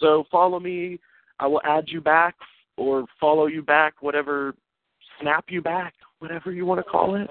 So 0.00 0.24
follow 0.30 0.58
me. 0.58 0.98
I 1.38 1.46
will 1.46 1.62
add 1.64 1.84
you 1.86 2.00
back 2.00 2.34
or 2.76 3.04
follow 3.20 3.46
you 3.46 3.62
back, 3.62 3.94
whatever, 4.00 4.54
snap 5.20 5.46
you 5.48 5.62
back, 5.62 5.94
whatever 6.18 6.52
you 6.52 6.66
want 6.66 6.84
to 6.84 6.90
call 6.90 7.14
it. 7.14 7.30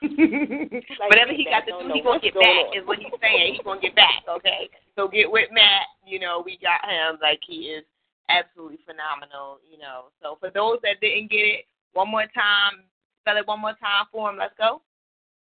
Whatever 0.00 1.32
he 1.32 1.44
got 1.44 1.64
to 1.66 1.72
do, 1.72 1.92
he 1.92 2.02
gonna 2.02 2.20
get 2.20 2.34
back. 2.34 2.76
Is 2.76 2.86
what 2.86 2.98
he's 2.98 3.12
saying. 3.20 3.54
He's 3.54 3.62
gonna 3.64 3.80
get 3.80 3.94
back. 3.94 4.22
Okay. 4.28 4.68
So 4.94 5.08
get 5.08 5.30
with 5.30 5.48
Matt. 5.52 5.86
You 6.06 6.20
know, 6.20 6.42
we 6.44 6.58
got 6.58 6.84
him. 6.84 7.18
Like 7.22 7.40
he 7.46 7.72
is 7.72 7.84
absolutely 8.28 8.78
phenomenal. 8.84 9.58
You 9.70 9.78
know. 9.78 10.12
So 10.22 10.36
for 10.38 10.50
those 10.50 10.78
that 10.82 11.00
didn't 11.00 11.30
get 11.30 11.38
it, 11.38 11.64
one 11.94 12.10
more 12.10 12.26
time, 12.34 12.84
spell 13.22 13.38
it 13.38 13.46
one 13.46 13.60
more 13.60 13.76
time 13.80 14.06
for 14.12 14.28
him. 14.30 14.36
Let's 14.38 14.54
go. 14.58 14.82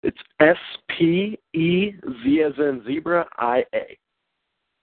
It's 0.03 0.17
S 0.41 0.57
P 0.89 1.39
E 1.53 1.91
Z 2.23 2.43
as 2.43 2.53
in 2.57 2.83
zebra 2.85 3.25
I 3.37 3.63
A. 3.73 3.97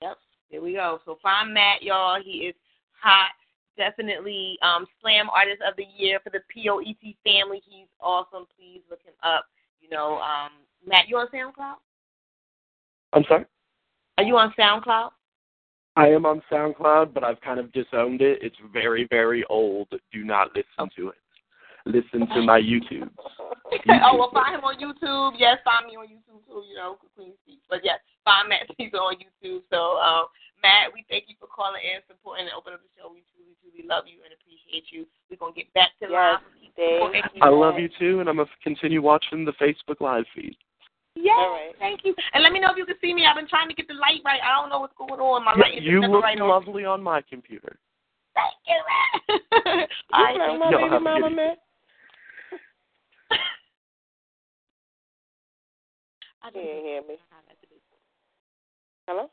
Yep. 0.00 0.18
There 0.50 0.62
we 0.62 0.72
go. 0.72 1.00
So 1.04 1.18
find 1.22 1.52
Matt, 1.52 1.82
y'all. 1.82 2.18
He 2.22 2.48
is 2.48 2.54
hot. 2.98 3.32
Definitely 3.80 4.58
um, 4.60 4.84
Slam 5.00 5.30
Artist 5.30 5.62
of 5.66 5.74
the 5.78 5.86
Year 5.96 6.20
for 6.22 6.28
the 6.28 6.40
POET 6.52 7.16
family. 7.24 7.62
He's 7.64 7.88
awesome. 7.98 8.44
Please 8.58 8.82
look 8.90 9.00
him 9.02 9.14
up. 9.22 9.46
You 9.80 9.88
know, 9.88 10.18
um, 10.18 10.50
Matt, 10.86 11.08
you 11.08 11.16
on 11.16 11.28
SoundCloud? 11.32 11.76
I'm 13.14 13.24
sorry? 13.26 13.46
Are 14.18 14.24
you 14.24 14.36
on 14.36 14.52
SoundCloud? 14.58 15.12
I 15.96 16.08
am 16.08 16.26
on 16.26 16.42
SoundCloud, 16.52 17.14
but 17.14 17.24
I've 17.24 17.40
kind 17.40 17.58
of 17.58 17.72
disowned 17.72 18.20
it. 18.20 18.40
It's 18.42 18.56
very, 18.70 19.06
very 19.08 19.44
old. 19.48 19.88
Do 20.12 20.24
not 20.24 20.48
listen 20.54 20.90
to 20.96 21.08
it. 21.08 21.14
Listen 21.86 22.28
to 22.34 22.42
my 22.42 22.60
YouTube. 22.60 23.08
YouTube. 23.72 24.00
oh, 24.04 24.18
well, 24.18 24.30
find 24.34 24.54
him 24.54 24.60
on 24.60 24.76
YouTube. 24.76 25.36
Yes, 25.38 25.56
find 25.64 25.86
me 25.86 25.96
on 25.96 26.04
YouTube 26.04 26.44
too, 26.46 26.62
you 26.68 26.76
know, 26.76 26.98
Queen 27.16 27.32
Speaks. 27.44 27.64
But 27.70 27.80
yes, 27.82 28.00
find 28.26 28.50
Matt 28.50 28.68
Spezia 28.72 29.00
on 29.00 29.16
YouTube. 29.16 29.62
So, 29.70 29.96
um, 29.96 30.26
Matt, 30.62 30.92
we 30.92 31.04
thank 31.08 31.24
you 31.28 31.36
for 31.40 31.48
calling 31.48 31.80
in, 31.80 32.04
supporting, 32.04 32.48
and 32.48 32.54
opening 32.56 32.80
up 32.80 32.84
the 32.84 32.92
show. 32.96 33.08
We 33.08 33.24
truly, 33.32 33.56
truly 33.64 33.84
love 33.88 34.04
you 34.04 34.20
and 34.24 34.32
appreciate 34.36 34.92
you. 34.92 35.08
We're 35.28 35.40
going 35.40 35.56
to 35.56 35.60
get 35.64 35.72
back 35.72 35.96
to 36.04 36.08
yes, 36.08 36.40
live. 36.40 37.24
I 37.40 37.48
love 37.48 37.80
you 37.80 37.88
too, 37.98 38.20
and 38.20 38.28
I'm 38.28 38.36
going 38.36 38.48
to 38.48 38.60
continue 38.62 39.00
watching 39.00 39.44
the 39.44 39.56
Facebook 39.56 40.00
Live 40.00 40.24
feed. 40.34 40.56
Yes, 41.16 41.36
right. 41.36 41.72
thank 41.78 42.04
you. 42.04 42.14
And 42.32 42.42
let 42.42 42.52
me 42.52 42.60
know 42.60 42.70
if 42.70 42.76
you 42.76 42.86
can 42.86 42.96
see 43.00 43.12
me. 43.12 43.26
I've 43.26 43.36
been 43.36 43.48
trying 43.48 43.68
to 43.68 43.74
get 43.74 43.88
the 43.88 43.94
light 43.94 44.20
right. 44.24 44.40
I 44.40 44.60
don't 44.60 44.70
know 44.70 44.80
what's 44.80 44.96
going 44.96 45.20
on. 45.20 45.44
My 45.44 45.52
light 45.56 45.78
is 45.78 45.84
you 45.84 46.00
never 46.00 46.14
look 46.14 46.22
right 46.22 46.38
lovely 46.38 46.84
on 46.84 47.02
my 47.02 47.20
computer. 47.22 47.78
Thank 48.34 48.54
you, 48.68 48.80
man. 48.86 49.88
All 50.12 50.22
right, 50.24 50.34
You 50.34 50.40
thank 50.40 50.60
my 50.60 50.70
you. 50.70 50.78
Y'all 50.78 50.86
baby 50.86 50.92
have 50.92 51.00
a 51.00 51.04
mama, 51.04 51.28
good 51.28 51.36
man. 51.36 51.56
I 56.42 56.50
He 56.54 56.60
ain't 56.60 56.84
hear 56.86 57.02
me. 57.02 57.16
Hello? 59.06 59.28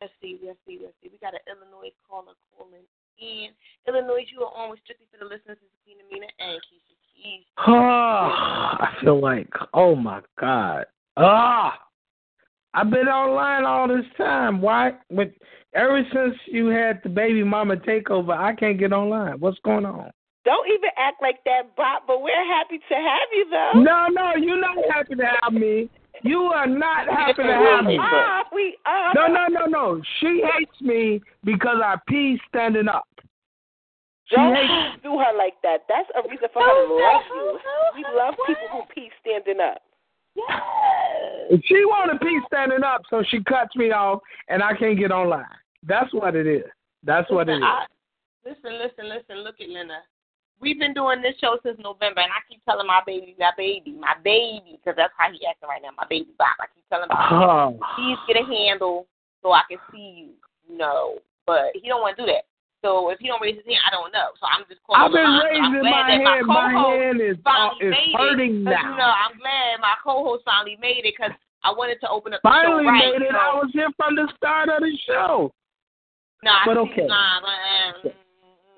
Let's 0.00 0.12
see, 0.22 0.38
let's 0.46 0.58
see, 0.66 0.78
let's 0.80 0.94
see. 1.02 1.10
We 1.10 1.18
got 1.18 1.34
an 1.34 1.40
Illinois 1.50 1.90
caller 2.08 2.34
calling 2.56 2.86
in. 3.18 3.50
Illinois, 3.88 4.26
you 4.30 4.42
are 4.42 4.54
on 4.54 4.70
with 4.70 4.78
strictly 4.84 5.06
for 5.10 5.18
the 5.18 5.24
listeners. 5.24 5.58
This 5.58 5.66
is 5.66 5.78
Tina 5.84 6.04
Mina 6.10 6.26
and 6.38 6.60
Keisha 6.62 6.94
Keys. 7.14 7.44
Ah, 7.58 8.78
I 8.80 9.00
feel 9.02 9.20
like, 9.20 9.50
oh 9.74 9.96
my 9.96 10.20
God. 10.38 10.84
Ah, 11.16 11.78
I've 12.74 12.90
been 12.90 13.08
online 13.08 13.64
all 13.64 13.88
this 13.88 14.06
time. 14.16 14.60
Why? 14.60 14.92
But 15.10 15.32
ever 15.74 16.06
since 16.12 16.36
you 16.46 16.66
had 16.66 17.00
the 17.02 17.08
baby 17.08 17.42
mama 17.42 17.76
takeover, 17.76 18.38
I 18.38 18.54
can't 18.54 18.78
get 18.78 18.92
online. 18.92 19.40
What's 19.40 19.58
going 19.64 19.84
on? 19.84 20.12
Don't 20.44 20.68
even 20.68 20.90
act 20.96 21.20
like 21.20 21.42
that, 21.44 21.74
Bob, 21.76 22.04
but 22.06 22.22
we're 22.22 22.46
happy 22.54 22.78
to 22.78 22.94
have 22.94 23.28
you, 23.32 23.46
though. 23.50 23.80
No, 23.80 24.06
no, 24.12 24.32
you're 24.40 24.60
not 24.60 24.76
happy 24.94 25.16
to 25.16 25.24
have 25.42 25.52
me. 25.52 25.90
You 26.22 26.40
are 26.54 26.66
not 26.66 27.08
happy 27.08 27.42
to 27.42 27.52
have 27.52 27.84
me. 27.84 27.98
are. 27.98 28.02
Ah, 28.02 28.42
we 28.52 28.76
are. 28.86 29.14
No, 29.14 29.26
no, 29.26 29.46
no, 29.48 29.66
no. 29.66 30.02
She 30.20 30.42
hates 30.42 30.80
me 30.80 31.20
because 31.44 31.78
I 31.82 31.96
pee 32.08 32.38
standing 32.48 32.88
up. 32.88 33.08
She 34.26 34.36
Don't 34.36 34.54
hates. 34.54 35.02
do 35.02 35.18
her 35.18 35.36
like 35.36 35.54
that. 35.62 35.84
That's 35.88 36.08
a 36.14 36.28
reason 36.28 36.48
for 36.52 36.62
her 36.62 36.86
to 36.86 36.94
love 36.94 37.22
you. 37.30 37.58
We 37.96 38.04
love 38.14 38.34
people 38.46 38.68
who 38.72 38.80
pee 38.94 39.10
standing 39.20 39.60
up. 39.60 39.82
If 41.50 41.60
she 41.64 41.84
want 41.86 42.12
to 42.12 42.24
pee 42.24 42.38
standing 42.46 42.84
up, 42.84 43.02
so 43.10 43.24
she 43.28 43.42
cuts 43.44 43.74
me 43.74 43.90
off, 43.90 44.20
and 44.48 44.62
I 44.62 44.74
can't 44.74 44.98
get 44.98 45.10
online. 45.10 45.44
That's 45.82 46.12
what 46.12 46.36
it 46.36 46.46
is. 46.46 46.64
That's 47.02 47.30
what 47.30 47.48
it 47.48 47.54
is. 47.54 47.62
Listen. 47.62 47.64
I, 47.64 47.86
listen, 48.44 48.78
listen, 48.78 49.08
listen. 49.08 49.44
Look 49.44 49.60
at 49.60 49.68
Linda. 49.68 49.98
We've 50.60 50.78
been 50.78 50.94
doing 50.94 51.22
this 51.22 51.38
show 51.40 51.58
since 51.62 51.78
November, 51.78 52.20
and 52.20 52.34
I 52.34 52.42
keep 52.50 52.64
telling 52.64 52.86
my 52.86 53.00
baby, 53.06 53.36
my 53.38 53.52
baby, 53.56 53.94
my 53.94 54.14
baby, 54.24 54.78
because 54.78 54.96
that's 54.96 55.14
how 55.16 55.30
he 55.30 55.38
acting 55.46 55.68
right 55.68 55.82
now, 55.82 55.94
my 55.96 56.06
baby 56.10 56.34
Bob. 56.38 56.58
I 56.58 56.66
keep 56.74 56.82
telling 56.90 57.06
him, 57.06 57.14
Oh. 57.14 57.78
please 57.94 58.18
get 58.26 58.42
a 58.42 58.44
handle 58.44 59.06
so 59.42 59.52
I 59.52 59.62
can 59.70 59.78
see 59.92 60.26
you. 60.26 60.30
No, 60.68 61.18
but 61.46 61.70
he 61.74 61.88
don't 61.88 62.02
want 62.02 62.16
to 62.18 62.22
do 62.22 62.26
that. 62.26 62.44
So 62.82 63.10
if 63.10 63.18
he 63.18 63.26
don't 63.26 63.42
raise 63.42 63.56
his 63.56 63.66
hand, 63.66 63.82
I 63.86 63.90
don't 63.90 64.12
know. 64.12 64.30
So 64.38 64.46
I'm 64.46 64.62
just 64.70 64.82
calling 64.86 65.02
I've 65.02 65.14
been 65.14 65.26
him 65.26 65.42
raising 65.46 65.82
my 65.82 66.06
hand. 66.06 66.46
My 66.46 66.70
co-host 66.70 67.02
hand 67.02 67.20
is 67.22 67.38
uh, 67.42 67.50
finally 67.50 67.90
is 67.90 68.14
hurting 68.14 68.54
it. 68.62 68.70
now. 68.70 68.82
You 68.82 68.94
know, 68.98 69.10
I'm 69.10 69.34
glad 69.38 69.82
my 69.82 69.94
co-host 70.02 70.42
finally 70.46 70.78
made 70.78 71.02
it 71.02 71.14
because 71.14 71.34
I 71.66 71.74
wanted 71.74 71.98
to 72.02 72.08
open 72.10 72.34
up 72.34 72.42
the 72.42 72.50
show 72.50 72.78
right. 72.82 73.18
made 73.18 73.26
it. 73.26 73.34
so, 73.34 73.38
I 73.38 73.54
was 73.58 73.70
here 73.74 73.90
from 73.98 74.14
the 74.14 74.30
start 74.36 74.70
of 74.70 74.78
the 74.78 74.94
show. 75.06 75.50
No, 76.42 76.50
I 76.50 76.62
But 76.66 76.76
okay. 76.86 77.06
But, 77.06 77.14
um, 77.14 78.14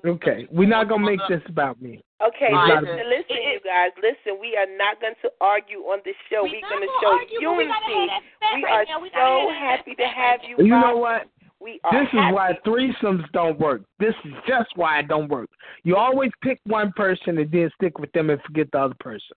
Okay, 0.05 0.47
we're 0.51 0.67
not 0.67 0.89
gonna 0.89 1.05
make 1.05 1.19
this 1.29 1.41
about 1.47 1.81
me. 1.81 2.01
Okay, 2.21 2.49
listen, 2.53 2.87
a- 2.87 3.03
listen, 3.09 3.37
It- 3.37 3.53
you 3.53 3.59
guys. 3.65 3.91
Listen, 3.97 4.39
we 4.39 4.55
are 4.57 4.65
not 4.77 4.99
going 5.01 5.15
to 5.21 5.31
argue 5.41 5.79
on 5.89 5.99
this 6.05 6.15
show. 6.29 6.43
we 6.43 6.61
We're 6.61 6.69
going 6.69 6.81
to 6.81 6.87
gonna 6.87 6.99
show 7.01 7.13
argue, 7.13 7.39
but 7.41 7.57
we 7.57 7.65
gotta 7.65 7.73
have 7.73 7.89
unity. 7.89 8.07
that 8.07 8.21
respect 8.21 8.55
We 8.55 8.63
right 8.63 8.89
are. 8.89 8.99
We 9.01 9.09
so 9.09 9.49
happy 9.53 9.95
to 9.95 10.07
have 10.07 10.39
right 10.41 10.49
you. 10.49 10.65
You 10.65 10.79
know 10.79 10.97
what? 10.97 11.27
We 11.59 11.79
are 11.83 11.91
This 11.93 12.07
is 12.13 12.19
happy. 12.19 12.33
why 12.33 12.57
threesomes 12.65 13.31
don't 13.33 13.59
work. 13.59 13.81
This 13.99 14.15
is 14.25 14.33
just 14.47 14.69
why 14.75 14.99
it 14.99 15.07
don't 15.07 15.27
work. 15.29 15.49
You 15.83 15.95
always 15.95 16.31
pick 16.41 16.59
one 16.65 16.91
person 16.95 17.37
and 17.37 17.51
then 17.51 17.69
stick 17.75 17.99
with 17.99 18.11
them 18.13 18.29
and 18.31 18.41
forget 18.43 18.71
the 18.71 18.79
other 18.79 18.95
person. 18.99 19.35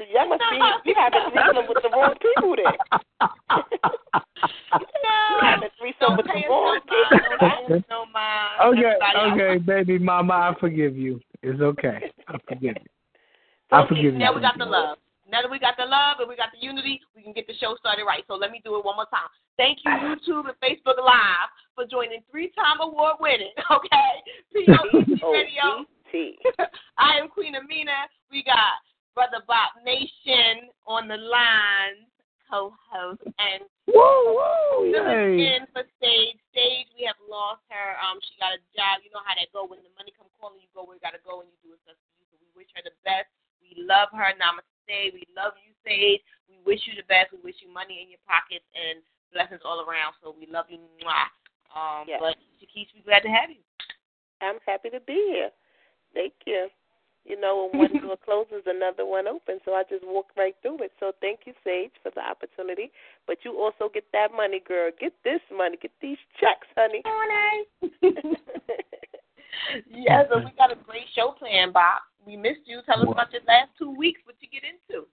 So 0.00 0.06
y'all 0.08 0.26
must 0.26 0.40
be 0.50 0.56
you 0.88 0.94
have 0.96 1.12
a 1.12 1.28
threesome 1.28 1.68
with 1.68 1.82
the 1.82 1.90
wrong 1.92 2.14
people 2.16 2.56
then. 2.56 2.72
You 4.40 5.38
have 5.42 5.62
a 5.62 5.68
threesome 5.76 6.16
with 6.16 6.24
the 6.24 6.40
wrong 6.48 6.80
people. 6.88 7.84
No 7.90 8.06
mind. 8.06 8.80
Okay, 8.80 8.96
okay, 9.34 9.58
baby 9.58 9.98
mama, 9.98 10.32
I 10.32 10.54
forgive 10.58 10.96
you. 10.96 11.20
It's 11.42 11.60
okay. 11.60 12.10
I 12.28 12.38
forgive 12.48 12.76
you. 12.80 12.90
I 13.70 13.86
forgive 13.86 14.14
you. 14.14 14.18
Now 14.18 14.34
we 14.34 14.40
got 14.40 14.56
the 14.56 14.64
love. 14.64 14.96
Now 15.30 15.42
that 15.42 15.50
we 15.50 15.58
got 15.58 15.76
the 15.76 15.84
love 15.84 16.16
and 16.20 16.28
we 16.30 16.34
got 16.34 16.48
the 16.50 16.64
unity, 16.64 17.02
we 17.14 17.22
can 17.22 17.34
get 17.34 17.46
the 17.46 17.54
show 17.60 17.76
started 17.78 18.04
right. 18.06 18.24
So 18.26 18.36
let 18.36 18.50
me 18.50 18.62
do 18.64 18.78
it 18.78 18.84
one 18.84 18.96
more 18.96 19.06
time. 19.12 19.28
Thank 19.58 19.80
you, 19.84 19.90
YouTube 19.90 20.48
and 20.48 20.56
Facebook 20.64 20.96
Live, 20.96 21.52
for 21.74 21.84
joining 21.84 22.20
three-time 22.30 22.80
award 22.80 23.16
winning, 23.20 23.52
okay? 23.70 24.64
POET 24.64 25.20
Radio. 25.30 25.84
T. 26.10 26.38
I 26.98 27.18
am 27.18 27.28
Queen 27.28 27.54
Amina. 27.54 28.08
We 28.32 28.42
got 28.42 28.56
Brother 29.14 29.42
Bob 29.46 29.74
Nation 29.84 30.70
on 30.86 31.08
the 31.10 31.18
line, 31.18 32.06
co-host, 32.46 33.22
and 33.26 33.66
Woo, 33.90 34.38
woo, 34.38 34.86
Phyllis 34.94 35.34
yay. 35.34 35.58
for 35.74 35.82
stage. 35.98 36.38
Stage, 36.54 36.86
we 36.94 37.06
have 37.06 37.18
lost 37.26 37.62
her. 37.70 37.98
Um, 37.98 38.22
she 38.22 38.38
got 38.38 38.54
a 38.54 38.62
job. 38.74 39.02
You 39.02 39.10
know 39.10 39.22
how 39.26 39.34
that 39.34 39.50
go 39.50 39.66
when 39.66 39.82
the 39.82 39.90
money 39.98 40.14
come 40.14 40.30
calling. 40.38 40.62
You 40.62 40.70
go 40.70 40.86
where 40.86 40.94
you 40.94 41.02
gotta 41.02 41.22
go, 41.26 41.42
and 41.42 41.50
you 41.50 41.58
do 41.62 41.74
what's 41.74 41.82
best 41.86 41.98
for 42.06 42.14
you. 42.18 42.26
So 42.30 42.38
we 42.38 42.50
wish 42.54 42.70
her 42.78 42.82
the 42.86 42.94
best. 43.02 43.26
We 43.58 43.74
love 43.82 44.10
her. 44.14 44.30
Namaste. 44.38 45.14
We 45.14 45.26
love 45.34 45.58
you, 45.62 45.74
Sage. 45.82 46.22
We 46.46 46.58
wish 46.62 46.82
you 46.86 46.94
the 46.98 47.06
best. 47.10 47.34
We 47.34 47.42
wish 47.42 47.58
you 47.62 47.70
money 47.70 48.02
in 48.02 48.10
your 48.10 48.22
pockets 48.26 48.66
and 48.74 49.02
blessings 49.34 49.62
all 49.66 49.82
around. 49.82 50.14
So 50.22 50.34
we 50.34 50.46
love 50.50 50.66
you. 50.70 50.78
Mwah. 51.02 51.30
Um, 51.74 52.06
Yes. 52.10 52.18
but 52.18 52.34
Shakisha, 52.58 52.94
we 52.98 53.02
glad 53.06 53.22
to 53.26 53.30
have 53.30 53.50
you. 53.50 53.62
I'm 54.42 54.58
happy 54.66 54.90
to 54.90 54.98
be 55.06 55.14
here. 55.34 55.50
Thank 57.40 57.92
you. 57.92 57.98
You 58.00 58.02
know, 58.02 58.02
when 58.02 58.02
one 58.02 58.02
door 58.02 58.16
closes, 58.24 58.64
another 58.66 59.06
one 59.06 59.26
opens. 59.26 59.60
So 59.64 59.72
I 59.72 59.82
just 59.88 60.04
walk 60.06 60.26
right 60.36 60.54
through 60.62 60.82
it. 60.84 60.92
So 61.00 61.12
thank 61.20 61.40
you, 61.46 61.52
Sage, 61.64 61.92
for 62.02 62.10
the 62.14 62.20
opportunity. 62.20 62.90
But 63.26 63.38
you 63.44 63.58
also 63.58 63.90
get 63.92 64.04
that 64.12 64.28
money, 64.34 64.60
girl. 64.66 64.90
Get 65.00 65.12
this 65.24 65.40
money. 65.56 65.76
Get 65.80 65.92
these 66.00 66.18
checks, 66.38 66.66
honey. 66.76 67.02
yes, 69.90 70.26
and 70.32 70.44
we 70.44 70.50
got 70.56 70.72
a 70.72 70.76
great 70.76 71.06
show 71.14 71.34
planned, 71.38 71.72
Bob. 71.72 72.02
We 72.26 72.36
missed 72.36 72.66
you. 72.66 72.80
Tell 72.86 73.00
us 73.00 73.08
about 73.10 73.32
your 73.32 73.42
last 73.48 73.70
two 73.78 73.90
weeks. 73.90 74.20
What 74.24 74.36
you 74.40 74.48
get 74.52 74.62
into? 74.68 75.06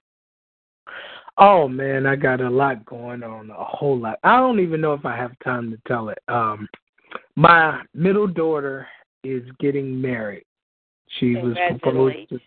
Oh 1.38 1.68
man, 1.68 2.06
I 2.06 2.16
got 2.16 2.42
a 2.42 2.50
lot 2.50 2.86
going 2.86 3.22
on, 3.22 3.50
a 3.52 3.63
whole 3.63 3.98
lot. 4.00 4.20
I 4.24 4.38
don't 4.38 4.60
even 4.60 4.82
know 4.82 4.94
if 4.94 5.06
I 5.06 5.16
have 5.16 5.38
time 5.44 5.70
to 5.72 5.78
tell 5.88 6.10
it. 6.10 6.18
Um, 6.28 6.68
my 7.36 7.82
middle 7.94 8.28
daughter 8.28 8.88
is 9.24 9.44
getting 9.60 10.02
married. 10.02 10.46
She 11.20 11.36
was 11.36 11.56
proposed, 11.80 12.30
to, 12.30 12.39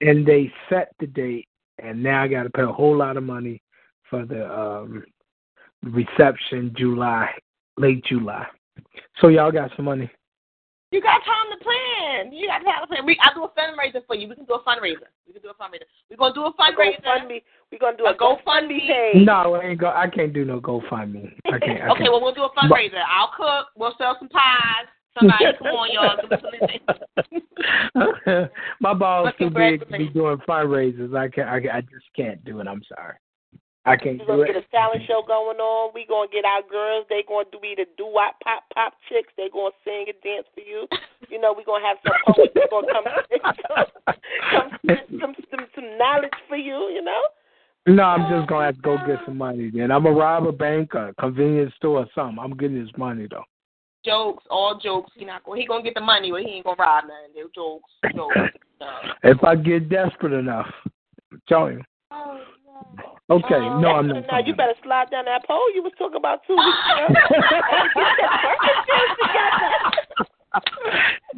and 0.00 0.26
they 0.26 0.52
set 0.68 0.92
the 1.00 1.06
date, 1.06 1.46
and 1.82 2.02
now 2.02 2.22
I 2.22 2.28
got 2.28 2.44
to 2.44 2.50
pay 2.50 2.62
a 2.62 2.66
whole 2.72 2.96
lot 2.96 3.16
of 3.16 3.22
money 3.22 3.62
for 4.08 4.24
the 4.24 4.50
um 4.52 5.04
reception, 5.82 6.72
July, 6.76 7.30
late 7.76 8.04
July. 8.04 8.46
So 9.20 9.28
y'all 9.28 9.52
got 9.52 9.70
some 9.76 9.84
money. 9.84 10.10
You 10.92 11.00
got 11.00 11.22
time 11.24 11.56
to 11.56 11.64
plan. 11.64 12.32
You 12.32 12.48
got 12.48 12.64
time 12.64 12.80
to 12.82 12.86
plan. 12.88 13.06
We, 13.06 13.16
I 13.22 13.32
do 13.32 13.44
a 13.44 13.48
fundraiser 13.50 14.04
for 14.08 14.16
you. 14.16 14.26
We 14.28 14.34
can 14.34 14.44
do 14.44 14.54
a 14.54 14.62
fundraiser. 14.64 15.06
We 15.24 15.32
can 15.34 15.42
do 15.42 15.50
a 15.50 15.54
fundraiser. 15.54 15.86
We're 16.10 16.16
gonna 16.16 16.34
do 16.34 16.44
a 16.46 16.52
fundraiser. 16.54 17.00
GoFundMe. 17.04 17.42
We're 17.70 17.78
gonna 17.78 17.96
do 17.96 18.06
a, 18.06 18.10
A 18.10 18.16
GoFundMe. 18.16 18.42
GoFundMe 18.44 18.88
page. 18.88 19.24
No, 19.26 19.54
I 19.54 19.66
ain't 19.66 19.78
go. 19.80 19.88
I 19.94 20.08
can't 20.08 20.32
do 20.32 20.44
no 20.44 20.60
GoFundMe. 20.60 21.32
I 21.46 21.58
can't. 21.60 21.82
I 21.82 21.88
Okay, 21.90 21.98
can't. 22.00 22.12
well 22.12 22.20
we'll 22.20 22.34
do 22.34 22.42
a 22.42 22.50
fundraiser. 22.50 23.02
I'll 23.08 23.30
cook. 23.36 23.68
We'll 23.76 23.94
sell 23.98 24.16
some 24.18 24.28
pies. 24.30 24.86
Somebody, 25.18 25.44
come 25.58 25.66
on, 25.68 25.88
y'all. 25.92 26.16
Give 26.22 26.32
us 26.32 26.40
some 28.24 28.48
My 28.80 28.94
ball's 28.94 29.34
too 29.38 29.50
big 29.50 29.80
to 29.80 29.86
be 29.86 30.08
doing 30.08 30.38
fundraisers. 30.48 31.16
I 31.16 31.28
can 31.28 31.48
I, 31.48 31.78
I 31.78 31.80
just 31.80 32.06
can't 32.14 32.42
do 32.44 32.60
it. 32.60 32.68
I'm 32.68 32.82
sorry. 32.88 33.16
I 33.86 33.96
can't 33.96 34.18
do 34.18 34.24
it. 34.24 34.28
We're 34.28 34.36
gonna 34.46 34.52
get 34.52 34.62
a 34.62 34.68
talent 34.70 35.02
show 35.06 35.22
going 35.26 35.58
on. 35.58 35.92
We're 35.94 36.06
gonna 36.06 36.28
get 36.30 36.44
our 36.44 36.62
girls. 36.62 37.06
They're 37.08 37.26
gonna 37.26 37.48
do 37.50 37.58
either 37.64 37.86
do 37.96 38.06
wop 38.06 38.36
pop 38.44 38.64
pop 38.74 38.94
chicks. 39.08 39.32
They're 39.36 39.50
gonna 39.50 39.74
sing 39.84 40.06
and 40.06 40.20
dance 40.22 40.46
for 40.54 40.60
you. 40.60 40.86
You 41.28 41.40
know, 41.40 41.54
we're 41.56 41.64
gonna 41.64 41.86
have 41.86 41.98
some 42.06 42.14
poets. 42.26 42.52
They're 42.54 42.70
gonna 42.70 42.86
come 42.92 43.04
come 44.50 44.70
spit 44.84 45.06
some, 45.20 45.34
some 45.50 45.66
some 45.74 45.98
knowledge 45.98 46.30
for 46.48 46.56
you. 46.56 46.90
You 46.94 47.02
know. 47.02 47.22
No, 47.86 48.02
I'm 48.02 48.30
just 48.30 48.48
gonna 48.48 48.66
have 48.66 48.76
to 48.76 48.82
go 48.82 48.98
get 49.06 49.18
some 49.24 49.38
money. 49.38 49.70
Then 49.74 49.90
I'm 49.90 50.04
gonna 50.04 50.14
rob 50.14 50.46
a 50.46 50.52
bank, 50.52 50.94
a 50.94 51.14
convenience 51.18 51.72
store, 51.76 52.00
or 52.00 52.06
something. 52.14 52.38
I'm 52.38 52.56
getting 52.56 52.84
this 52.84 52.92
money 52.96 53.26
though. 53.30 53.44
Jokes, 54.04 54.44
all 54.50 54.78
jokes. 54.82 55.12
He 55.16 55.24
not 55.24 55.44
going. 55.44 55.60
He 55.60 55.66
gonna 55.66 55.82
get 55.82 55.94
the 55.94 56.00
money, 56.00 56.30
but 56.30 56.42
he 56.42 56.48
ain't 56.48 56.64
gonna 56.64 56.76
rob 56.78 57.04
nothing. 57.04 57.34
They're 57.34 57.44
jokes, 57.54 57.90
jokes. 58.14 58.36
If 59.22 59.44
I 59.44 59.56
get 59.56 59.90
desperate 59.90 60.32
enough, 60.32 60.66
I'm 61.30 61.42
telling 61.46 61.84
oh, 62.10 62.40
you. 62.40 63.04
Okay, 63.28 63.60
no, 63.60 63.88
oh, 63.88 63.96
I'm 63.96 64.08
not. 64.08 64.24
Now 64.26 64.38
you 64.38 64.54
better 64.56 64.72
slide 64.82 65.10
down 65.10 65.26
that 65.26 65.46
pole 65.46 65.70
you 65.74 65.82
was 65.82 65.92
talking 65.98 66.16
about 66.16 66.40
two 66.46 66.56
weeks 66.56 66.78
ago. 66.96 67.14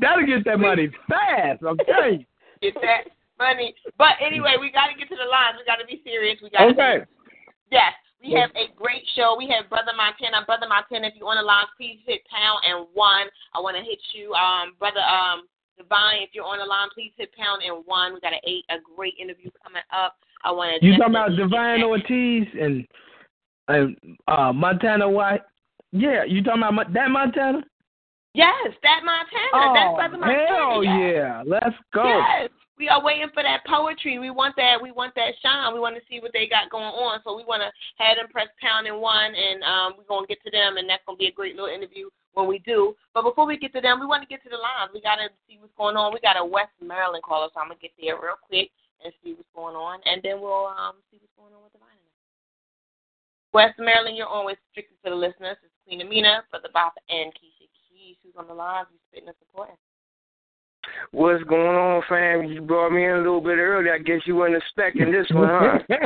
That'll 0.00 0.26
get 0.26 0.44
that 0.44 0.58
money 0.58 0.90
fast. 1.08 1.62
I'm 1.66 1.76
telling 1.84 2.20
you. 2.20 2.26
Get 2.62 2.74
that 2.80 3.12
money. 3.38 3.74
But 3.98 4.16
anyway, 4.24 4.56
we 4.60 4.70
got 4.70 4.88
to 4.88 4.98
get 4.98 5.08
to 5.08 5.16
the 5.16 5.28
lines. 5.28 5.56
We 5.58 5.64
got 5.66 5.76
to 5.76 5.86
be 5.86 6.00
serious. 6.04 6.38
We 6.42 6.50
got 6.50 6.64
to. 6.64 6.72
Okay. 6.72 7.04
Yes, 7.70 7.92
we 8.22 8.32
have 8.34 8.50
a 8.54 8.70
great 8.76 9.02
show. 9.16 9.34
We 9.36 9.50
have 9.50 9.68
Brother 9.68 9.92
Montana. 9.96 10.46
Brother 10.46 10.66
Montana, 10.68 11.08
if 11.08 11.14
you're 11.16 11.28
on 11.28 11.36
the 11.36 11.42
line, 11.42 11.66
please 11.76 11.98
hit 12.06 12.22
pound 12.30 12.62
and 12.64 12.86
one. 12.94 13.26
I 13.54 13.60
want 13.60 13.76
to 13.76 13.82
hit 13.82 13.98
you, 14.14 14.32
um, 14.34 14.74
Brother 14.78 15.02
um, 15.02 15.48
Divine. 15.76 16.22
If 16.22 16.30
you're 16.32 16.46
on 16.46 16.58
the 16.58 16.64
line, 16.64 16.88
please 16.94 17.12
hit 17.16 17.34
pound 17.34 17.62
and 17.62 17.82
one. 17.84 18.14
We 18.14 18.20
got 18.20 18.32
a 18.32 18.40
eight, 18.46 18.64
a 18.70 18.76
great 18.96 19.14
interview 19.20 19.50
coming 19.62 19.82
up. 19.90 20.16
I 20.44 20.52
want 20.52 20.80
to. 20.80 20.86
You 20.86 20.96
talking 20.96 21.14
about 21.14 21.36
Divine 21.36 21.82
Ortiz 21.82 22.46
and 22.60 22.86
and 23.68 23.96
uh, 24.28 24.52
Montana 24.52 25.08
White? 25.08 25.42
Yeah, 25.92 26.24
you 26.24 26.42
talking 26.42 26.62
about 26.62 26.92
that 26.92 27.10
Montana? 27.10 27.62
Yes, 28.34 28.72
that 28.82 29.00
Montana. 29.04 29.50
Oh, 29.52 29.72
That's 29.74 29.94
Brother 29.94 30.18
Montana. 30.18 30.46
hell 30.48 30.84
yeah! 30.84 31.42
Let's 31.44 31.76
go. 31.92 32.06
Yes. 32.06 32.50
We 32.80 32.88
are 32.88 33.04
waiting 33.04 33.28
for 33.34 33.42
that 33.42 33.62
poetry. 33.68 34.18
We 34.18 34.32
want 34.32 34.56
that. 34.56 34.80
We 34.80 34.92
want 34.92 35.14
that 35.14 35.36
shine. 35.44 35.74
We 35.74 35.80
want 35.80 35.94
to 35.96 36.04
see 36.08 36.20
what 36.20 36.32
they 36.32 36.48
got 36.48 36.72
going 36.72 36.88
on. 36.88 37.20
So 37.22 37.36
we 37.36 37.44
want 37.44 37.60
to 37.60 37.70
have 38.00 38.16
them 38.16 38.32
press 38.32 38.48
pound 38.58 38.88
in 38.88 38.96
one, 38.96 39.36
and 39.36 39.60
um, 39.62 39.88
we're 39.98 40.08
gonna 40.08 40.26
get 40.26 40.40
to 40.42 40.50
them, 40.50 40.80
and 40.80 40.88
that's 40.88 41.04
gonna 41.04 41.20
be 41.20 41.28
a 41.28 41.36
great 41.36 41.54
little 41.54 41.68
interview 41.68 42.08
when 42.32 42.48
we 42.48 42.64
do. 42.64 42.96
But 43.12 43.28
before 43.28 43.46
we 43.46 43.60
get 43.60 43.76
to 43.76 43.84
them, 43.84 44.00
we 44.00 44.08
want 44.08 44.24
to 44.24 44.30
get 44.30 44.42
to 44.44 44.50
the 44.50 44.56
lines. 44.56 44.90
We 44.92 45.04
gotta 45.04 45.28
see 45.44 45.60
what's 45.60 45.76
going 45.76 46.00
on. 46.00 46.16
We 46.16 46.20
got 46.24 46.40
a 46.40 46.44
West 46.44 46.72
Maryland 46.80 47.22
caller, 47.22 47.52
so 47.52 47.60
I'm 47.60 47.68
gonna 47.68 47.80
get 47.80 47.92
there 48.00 48.16
real 48.16 48.40
quick 48.40 48.72
and 49.04 49.12
see 49.20 49.36
what's 49.36 49.52
going 49.52 49.76
on, 49.76 50.00
and 50.08 50.24
then 50.24 50.40
we'll 50.40 50.72
um 50.72 51.04
see 51.12 51.20
what's 51.20 51.36
going 51.36 51.52
on 51.52 51.60
with 51.62 51.76
the 51.76 51.82
Vine. 51.82 52.00
West 53.52 53.76
Maryland, 53.76 54.16
you're 54.16 54.32
on 54.32 54.48
with 54.48 54.56
strictly 54.72 54.96
for 55.04 55.12
the 55.12 55.18
listeners. 55.18 55.60
It's 55.60 55.76
Queen 55.84 56.00
Amina 56.00 56.48
for 56.48 56.56
the 56.64 56.72
Bop 56.72 56.96
and 57.12 57.28
Keisha 57.36 57.68
Keys, 57.84 58.16
who's 58.24 58.32
on 58.40 58.48
the 58.48 58.56
line. 58.56 58.88
Who's 58.88 59.02
spitting 59.12 59.28
and 59.28 59.36
supporting. 59.44 59.76
What's 61.12 61.44
going 61.44 61.76
on, 61.76 62.02
fam? 62.08 62.44
You 62.44 62.60
brought 62.62 62.90
me 62.90 63.04
in 63.04 63.10
a 63.10 63.18
little 63.18 63.40
bit 63.40 63.58
early. 63.58 63.90
I 63.90 63.98
guess 63.98 64.22
you 64.26 64.34
weren't 64.36 64.56
expecting 64.56 65.12
this 65.12 65.26
one, 65.30 65.48
huh? 65.50 65.78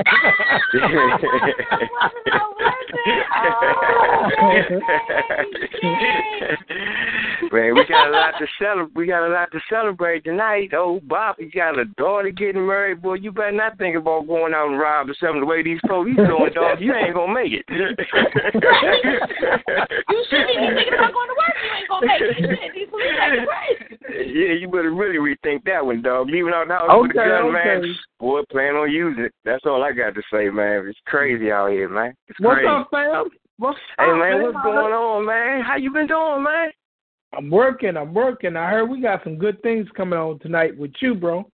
Man, 7.52 7.74
we 7.74 7.84
got 7.86 8.08
a 8.08 8.10
lot 8.10 8.32
to 8.38 8.46
celebrate. 8.58 8.94
We 8.96 9.06
got 9.06 9.26
a 9.26 9.32
lot 9.32 9.50
to 9.52 9.60
celebrate 9.70 10.24
tonight. 10.24 10.70
Oh, 10.74 11.00
Bob, 11.04 11.36
you 11.38 11.50
got 11.50 11.78
a 11.78 11.84
daughter 11.96 12.30
getting 12.30 12.66
married. 12.66 13.00
Boy, 13.02 13.14
you 13.14 13.32
better 13.32 13.52
not 13.52 13.78
think 13.78 13.96
about 13.96 14.26
going 14.26 14.52
out 14.54 14.68
and 14.68 14.78
robbing 14.78 15.14
something 15.20 15.40
the 15.40 15.46
way 15.46 15.62
these 15.62 15.80
police 15.86 16.16
doing, 16.16 16.50
dog. 16.54 16.80
You 16.80 16.92
ain't 16.94 17.14
gonna 17.14 17.32
make 17.32 17.52
it. 17.52 17.64
you 17.68 17.78
shouldn't 20.28 20.50
even 20.50 20.74
thinking 20.74 20.94
about 20.94 21.12
going 21.12 21.28
to 21.28 21.34
work. 21.38 21.54
You 21.62 21.70
ain't 21.78 21.88
gonna 21.88 22.06
make 22.06 22.20
it. 22.20 22.72
These 22.74 22.88
police 22.90 23.14
acting 23.20 23.46
crazy. 23.46 23.96
yeah, 24.34 24.52
you 24.54 24.65
better 24.66 24.92
really 24.92 25.18
rethink 25.18 25.64
that 25.64 25.84
one, 25.84 26.02
dog. 26.02 26.28
Leaving 26.28 26.52
out 26.54 26.68
the 26.68 26.74
house 26.74 26.88
with 27.02 27.10
a 27.12 27.14
gun, 27.14 27.26
okay. 27.26 27.52
man. 27.52 27.96
Boy, 28.20 28.42
plan 28.50 28.74
on 28.74 28.90
using 28.90 29.24
it. 29.24 29.32
That's 29.44 29.64
all 29.66 29.82
I 29.82 29.92
got 29.92 30.14
to 30.14 30.22
say, 30.32 30.48
man. 30.48 30.86
It's 30.86 30.98
crazy 31.06 31.50
out 31.50 31.70
here, 31.70 31.88
man. 31.88 32.14
It's 32.28 32.38
What's 32.40 32.56
crazy. 32.56 32.68
up, 32.68 32.88
fam? 32.90 33.24
What's 33.58 33.78
Hey, 33.98 34.10
up, 34.10 34.18
man, 34.18 34.42
what's 34.42 34.58
going 34.62 34.92
on, 34.92 35.24
man? 35.24 35.62
How 35.62 35.76
you 35.76 35.90
been 35.92 36.06
doing, 36.06 36.42
man? 36.42 36.70
I'm 37.36 37.50
working. 37.50 37.96
I'm 37.96 38.14
working. 38.14 38.56
I 38.56 38.70
heard 38.70 38.86
we 38.90 39.00
got 39.00 39.24
some 39.24 39.36
good 39.36 39.60
things 39.62 39.86
coming 39.96 40.18
on 40.18 40.38
tonight 40.40 40.76
with 40.76 40.92
you, 41.00 41.14
bro. 41.14 41.44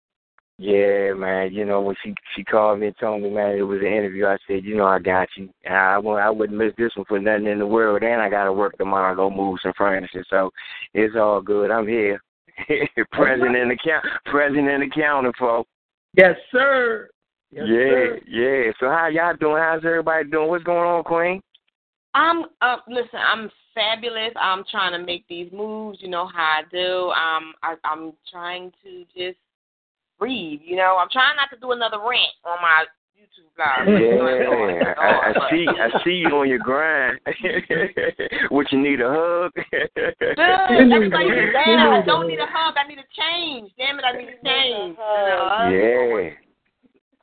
Yeah, 0.59 1.15
man. 1.15 1.53
You 1.53 1.65
know 1.65 1.81
when 1.81 1.97
she 2.05 2.15
she 2.37 2.45
called 2.45 2.79
me 2.79 2.87
and 2.89 2.97
told 3.01 3.23
me, 3.23 3.31
man, 3.31 3.57
it 3.57 3.63
was 3.63 3.81
an 3.81 3.87
interview. 3.87 4.27
I 4.27 4.37
said, 4.47 4.65
you 4.65 4.77
know, 4.77 4.87
I 4.87 5.01
got 5.01 5.29
you. 5.37 5.49
And 5.65 5.75
I 5.75 5.99
won't- 5.99 6.21
I 6.21 6.31
wouldn't 6.31 6.59
miss 6.59 6.73
this 6.77 6.95
one 6.95 7.07
for 7.07 7.19
nothing 7.19 7.47
in 7.47 7.59
the 7.59 7.67
world. 7.67 8.03
And 8.05 8.21
I 8.23 8.29
got 8.29 8.45
to 8.45 8.53
work 8.53 8.77
tomorrow. 8.77 9.15
Go 9.17 9.31
move 9.31 9.59
some 9.61 9.73
furniture. 9.77 10.25
So 10.29 10.53
it's 10.95 11.17
all 11.17 11.41
good. 11.41 11.71
I'm 11.71 11.89
here, 11.89 12.21
present 13.13 13.57
and 13.57 13.73
account, 13.73 14.05
present 14.27 14.69
and 14.69 14.83
accounting 14.83 15.33
for. 15.39 15.65
Yes, 16.17 16.37
sir. 16.51 17.09
Yes, 17.51 17.65
yeah, 17.69 17.77
sir. 17.77 18.21
yeah. 18.27 18.73
So 18.81 18.89
how 18.89 19.09
y'all 19.09 19.37
doing? 19.37 19.63
How's 19.63 19.85
everybody 19.85 20.29
doing? 20.29 20.49
What's 20.49 20.65
going 20.65 20.89
on, 20.89 21.05
Queen? 21.05 21.43
I'm 22.15 22.45
uh 22.61 22.77
listen, 22.89 23.19
I'm 23.19 23.51
fabulous. 23.75 24.33
I'm 24.41 24.65
trying 24.71 24.93
to 24.93 25.05
make 25.05 25.27
these 25.29 25.51
moves, 25.53 25.99
you 26.01 26.09
know 26.09 26.27
how 26.27 26.61
I 26.61 26.63
do. 26.71 27.11
Um 27.11 27.55
I 27.63 27.75
I'm 27.85 28.13
trying 28.31 28.73
to 28.85 29.05
just 29.17 29.39
breathe, 30.19 30.61
you 30.65 30.77
know. 30.77 30.99
I'm 31.01 31.09
trying 31.11 31.37
not 31.37 31.51
to 31.55 31.61
do 31.61 31.73
another 31.73 31.99
rant 31.99 32.35
on 32.45 32.59
my 32.61 32.85
YouTube 33.33 33.49
blog. 33.57 33.89
You 33.89 34.17
know, 34.17 34.27
it's 34.27 34.49
going, 34.49 34.77
Yeah, 34.77 34.95
I, 34.99 35.33
I 35.33 35.51
see. 35.51 35.67
I 35.69 36.05
see 36.05 36.23
you 36.23 36.29
on 36.37 36.49
your 36.49 36.59
grind. 36.59 37.19
what 38.51 38.71
you 38.73 38.81
need 38.81 39.01
a 39.01 39.09
hug? 39.09 39.53
Good. 39.55 40.39
Everybody 40.39 41.25
You 41.25 41.35
says, 41.35 41.47
need 41.47 41.53
damn, 41.53 41.93
I 41.93 41.99
a 42.01 42.07
don't 42.07 42.29
need 42.29 42.39
a 42.39 42.47
hug, 42.47 42.75
I 42.77 42.89
need 42.89 42.99
a 42.99 43.09
change. 43.17 43.73
Damn 43.79 43.99
it, 43.99 44.05
I 44.05 44.13
need 44.17 44.29
a 44.29 44.39
change. 44.45 44.97
You 44.97 45.79
know, 45.79 46.21
yeah. 46.21 46.31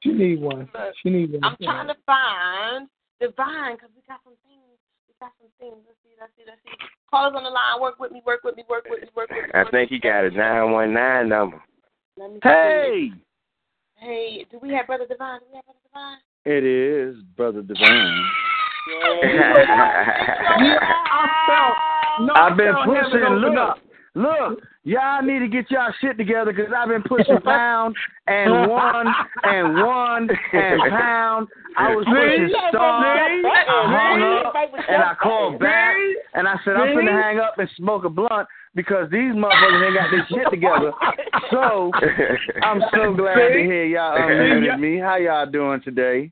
She 0.02 0.10
need 0.12 0.42
one. 0.42 0.70
She 1.04 1.10
need 1.10 1.34
one. 1.34 1.44
I'm 1.44 1.58
trying 1.62 1.88
to 1.88 1.96
find 2.06 2.88
Divine 3.20 3.76
because 3.76 3.90
we 3.96 4.02
got 4.08 4.22
some 4.24 4.34
things. 4.48 4.80
We 5.08 5.14
got 5.20 5.32
some 5.40 5.52
things. 5.60 5.84
Let's 5.86 6.00
see, 6.04 6.16
let's 6.20 6.32
see, 6.38 6.44
let's 6.48 6.62
see. 6.64 6.88
Callers 7.12 7.34
on 7.36 7.44
the 7.44 7.50
line. 7.50 7.82
Work 7.82 8.00
with 8.00 8.12
me. 8.12 8.22
Work 8.26 8.44
with 8.44 8.56
me. 8.56 8.64
Work 8.70 8.86
with 8.90 9.02
me. 9.02 9.10
Work 9.16 9.30
with 9.30 9.44
me. 9.44 9.52
I 9.54 9.70
think 9.70 9.90
with 9.90 9.90
he 9.90 10.00
got 10.00 10.24
a 10.24 10.32
nine 10.32 10.72
one 10.72 10.94
nine 10.94 11.28
number. 11.28 11.62
Let 12.16 12.32
me 12.32 12.40
see. 12.44 13.14
Hey, 14.00 14.08
Hey, 14.10 14.46
do 14.52 14.60
we 14.62 14.74
have 14.74 14.88
Brother 14.88 15.06
Divine? 15.08 15.40
Do 15.40 15.46
we 15.52 15.56
have 15.56 15.66
Brother 15.66 15.80
Divine? 15.92 16.18
it 16.46 16.64
is 16.64 17.16
Brother 17.36 17.62
Divine. 17.62 18.26
I 19.68 21.28
felt. 21.48 22.28
No, 22.28 22.34
I've 22.34 22.58
been 22.58 22.74
felt 22.74 22.86
pushing. 22.86 23.20
Look, 23.20 23.58
up. 23.58 23.78
look, 24.16 24.60
y'all 24.84 25.22
need 25.22 25.40
to 25.40 25.48
get 25.48 25.70
y'all 25.70 25.94
shit 26.02 26.18
together 26.18 26.52
because 26.54 26.72
I've 26.76 26.88
been 26.90 27.04
pushing 27.04 27.40
pound 27.42 27.96
and 28.28 28.70
one 28.70 29.08
and 29.44 29.76
one 29.76 30.30
and 30.54 30.82
pound. 30.90 31.48
I 31.78 31.96
was 31.96 32.06
pushing 32.06 32.50
star. 32.70 33.06
I 33.06 33.36
hung 33.88 34.22
up 34.46 34.54
and 34.88 35.04
I 35.04 35.14
called 35.22 35.60
back 35.60 35.96
and 36.34 36.48
I 36.48 36.56
said 36.64 36.76
I'm 36.76 36.96
gonna 36.96 37.12
hang 37.12 37.40
up 37.40 37.60
and 37.60 37.70
smoke 37.78 38.06
a 38.06 38.10
blunt 38.10 38.48
because 38.76 39.10
these 39.12 39.34
motherfuckers 39.34 39.86
ain't 39.86 39.96
got 39.96 40.12
their 40.12 40.28
shit 40.30 40.50
together. 40.52 40.92
So 41.52 41.92
I'm 42.64 42.82
so 42.94 43.14
glad 43.14 43.50
to 43.50 43.64
hear 43.64 43.86
y'all 43.86 44.18
unmuted 44.18 44.80
me. 44.80 45.00
How 45.00 45.18
y'all 45.18 45.50
doing 45.50 45.82
today? 45.82 46.32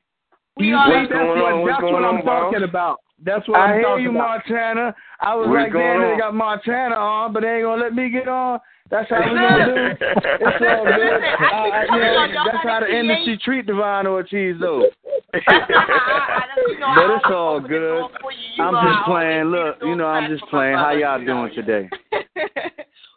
We 0.57 0.67
You 0.69 0.75
are. 0.75 0.87
see, 0.87 0.93
What's 0.97 1.11
that's 1.11 1.23
going 1.23 1.61
what, 1.61 1.69
that's 1.71 1.81
what 1.83 2.03
I'm 2.03 2.17
on, 2.17 2.25
boss? 2.25 2.51
talking 2.53 2.63
about. 2.63 2.99
That's 3.23 3.47
what 3.47 3.59
I 3.59 3.65
I'm 3.65 3.73
hear 3.73 3.81
talking 3.83 4.03
you, 4.03 4.09
about. 4.11 4.41
Montana. 4.47 4.95
I 5.21 5.35
was 5.35 5.47
What's 5.49 5.63
like, 5.63 5.73
damn, 5.73 6.01
they 6.01 6.17
got 6.17 6.33
Montana 6.35 6.95
on, 6.95 7.33
but 7.33 7.41
they 7.41 7.55
ain't 7.55 7.63
gonna 7.63 7.81
let 7.81 7.93
me 7.93 8.09
get 8.09 8.27
on. 8.27 8.59
That's 8.89 9.09
how 9.09 9.19
we 9.19 9.35
gonna 9.35 9.65
do. 9.65 10.05
It's 10.39 10.61
all 10.61 10.85
good. 10.85 11.17
Uh, 11.17 11.63
think 11.73 11.91
you 11.91 11.97
you 11.97 12.01
know, 12.01 12.25
know, 12.25 12.33
y'all 12.33 12.45
that's 12.45 12.63
how 12.63 12.79
the 12.79 12.87
industry 12.87 13.37
treat 13.43 13.65
Divine 13.65 14.07
Ortiz, 14.07 14.55
though. 14.59 14.87
That's 15.33 15.45
not 15.47 15.69
how 15.69 15.83
I, 15.83 16.45
I, 16.45 16.71
you 16.71 16.79
know, 16.79 16.93
But 16.95 17.15
it's 17.15 17.25
all 17.27 17.59
good. 17.59 17.99
door 17.99 18.09
for 18.21 18.31
you. 18.31 18.37
You 18.55 18.63
I'm 18.63 18.73
just 18.87 19.05
playing. 19.05 19.45
Look, 19.45 19.75
you 19.81 19.95
know, 19.95 20.05
I'm 20.07 20.29
just 20.31 20.43
playing. 20.49 20.75
How 20.77 20.91
y'all 20.91 21.23
doing 21.23 21.51
today? 21.53 21.89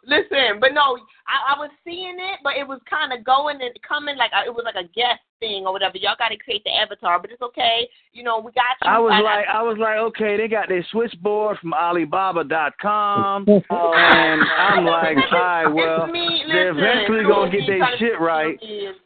Listen, 0.05 0.57
but 0.59 0.73
no, 0.73 0.97
I, 1.29 1.53
I 1.53 1.59
was 1.59 1.69
seeing 1.85 2.17
it, 2.17 2.39
but 2.43 2.57
it 2.57 2.67
was 2.67 2.79
kind 2.89 3.13
of 3.13 3.23
going 3.23 3.61
and 3.61 3.69
coming 3.87 4.17
like 4.17 4.31
it 4.45 4.49
was 4.49 4.65
like 4.65 4.75
a 4.75 4.87
guest 4.89 5.21
thing 5.39 5.65
or 5.65 5.73
whatever. 5.73 5.97
Y'all 5.97 6.15
got 6.17 6.29
to 6.29 6.37
create 6.37 6.63
the 6.63 6.71
avatar, 6.71 7.19
but 7.19 7.29
it's 7.29 7.41
okay. 7.41 7.87
You 8.11 8.23
know, 8.23 8.39
we 8.39 8.51
got 8.51 8.81
you. 8.81 8.89
I 8.89 8.97
was 8.97 9.13
I- 9.13 9.21
like, 9.21 9.45
I 9.47 9.61
was 9.61 9.77
like, 9.77 9.97
okay, 9.97 10.37
they 10.37 10.47
got 10.47 10.69
their 10.69 10.85
switchboard 10.91 11.59
from 11.59 11.73
Alibaba.com, 11.73 13.45
and 13.47 14.41
I'm 14.41 14.85
like, 14.85 15.17
all 15.17 15.39
right, 15.39 15.67
well, 15.67 16.09
It's 16.09 16.47
they're 16.51 16.73
listen, 16.73 16.83
eventually 16.83 17.23
gonna 17.23 17.51
get 17.51 17.67
their 17.67 17.97
shit 17.99 18.19
right, 18.19 18.57